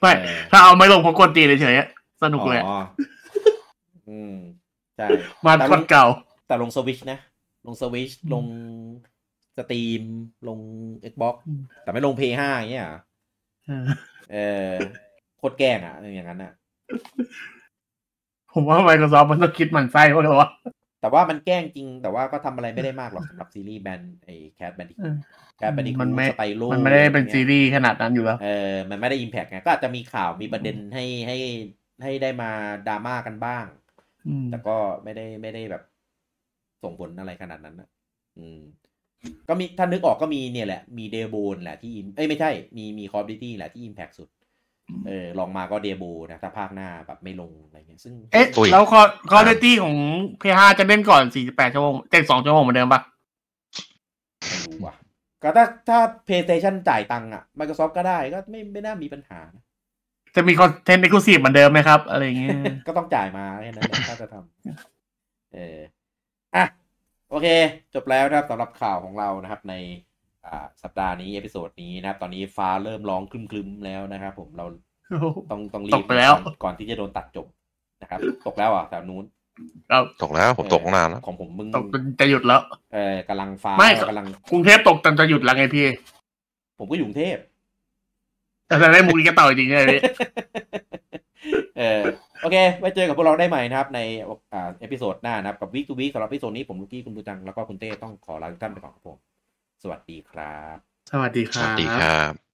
[0.00, 1.88] ไม่เออถ้าเอาไม่ลงเพราะกวนตีนเฉยๆอะ
[2.22, 2.78] สนุกเลยอะอ๋อ
[4.10, 4.36] อืม
[4.96, 5.08] ใช่
[5.46, 6.04] มาแต่คลนงเก่า
[6.46, 7.18] แต่ลงสวิชนะ
[7.66, 8.44] ลงสวิชลง
[9.56, 10.02] สตรีม
[10.48, 10.58] ลง
[11.12, 12.98] Xbox อืมแต่ไม่ลง p 5อย่างเงี้ยเหรอ
[13.66, 13.84] เออ
[14.32, 14.36] เอ
[14.70, 14.74] อ
[15.38, 16.52] โคตรแกล้งอะ อย่างนั้นอะ
[18.52, 20.50] ผมว่า Microsoft มันต้องคิดหมันไส้ว่าเลยว่า
[21.00, 25.14] แต่ว่ามันแกล้งจริง แต่ว่าก็ทำอะไรไม่ได้มากหรอกสำหรับซีรีส์แบนไอ้แคทแบนดิเออ
[25.56, 31.36] Crash Bandi มันไม่ Spyro มันไม่ได้เป็นซีรีส์ขนาดนั้นอยู่แล้ว เออ มันไม่ได้ impact ไง ก็อาจจะมีข่าวมีประเด็นให้ให้
[32.02, 32.50] ให้ได้มา
[32.88, 33.66] ดราม่ากันบ้าง
[34.28, 35.82] อืมแต่ก็ไม่ได้ไม่ได้แบบ
[36.82, 37.88] ส่งผลอะไรขนาดนั้นนะ
[38.38, 38.60] อืม
[39.48, 44.28] ก็มีถ้านึกออกก็มีเนี่ยแหละ มี Diablo แหละที่ Im- เอ้ยไม่ใช่ มีมี Call of Duty แหละที่ impact สุด
[45.06, 49.00] เออลองมาก็ Diablo นะถ้าภาคหน้าแบบไม่ลงอะไรเงี้ยซึ่ง เอ๊ะอุ้ยแล้วคอ
[49.30, 49.96] Call of Duty ของ
[50.42, 53.00] P5 จะเล่นก่อน48ชั่วโมงเจ็ดสองชั่วโมงเหมือนเดิมปะ
[54.48, 54.94] ไม่รู้ว่ะ
[55.42, 59.63] ก็ถ้าถ้า PlayStation จ่ายตังค์อะ Microsoft ก็ได้ก็ไม่ไม่น่ามีปัญหานะ
[60.34, 62.50] จะมี content exclusive เหมือนเดิมไหมครับ อะไรอย่างเงี้ย
[62.86, 65.78] ก็ต้องจ่ายมาแค่นั้นแหละถ้าจะทำเออ
[66.56, 66.64] อะ
[67.30, 67.46] โอเค
[67.94, 69.74] จบแล้วนะครับสำหรับข่าวของเรานะครับ ใน
[70.46, 74.66] อ่าสัปดาห์นี้ episode นี้นะครับ ตอนนี้ฟ้าเริ่มร้องคลึมๆแล้วนะครับ ผมเรา
[75.50, 77.46] ต้องต้องรีบจบกันไปแล้วก่อนก่อนที่จะโดนตัดจบ
[78.02, 79.24] นะครับ ตกแล้วอะแถวนู้น
[79.90, 82.60] เราตกแล้วผมตกตั้งนานแล้วของผมมึงตกจนจะหยุดแล้ว
[82.94, 85.86] เออกำลังฟ้าไม่กำลังกรุงเทพตกจนจะหยุดแล้วไงพี่
[86.78, 87.36] ผมก็อยู่กรุงเทพ
[88.66, 90.00] แต่จะได้มูลนิธิต่อจริงๆเลยพี่
[91.78, 92.02] เออ
[92.42, 94.00] โอเค ไว้เจอกับพวกเราได้ใหม่นะครับ ใน
[94.52, 99.18] อ่า episode หน้านะครับ กับวิก to วิกสำหรับ episode นี้ผมลูกี้คุณบูจัง แล้วก็คุณเต้ต้องขอลาทุกท่านไปก่อนครับผม
[99.82, 100.76] สวัสดีครับ
[101.10, 102.53] สวัสดีครับสวัสดีครับ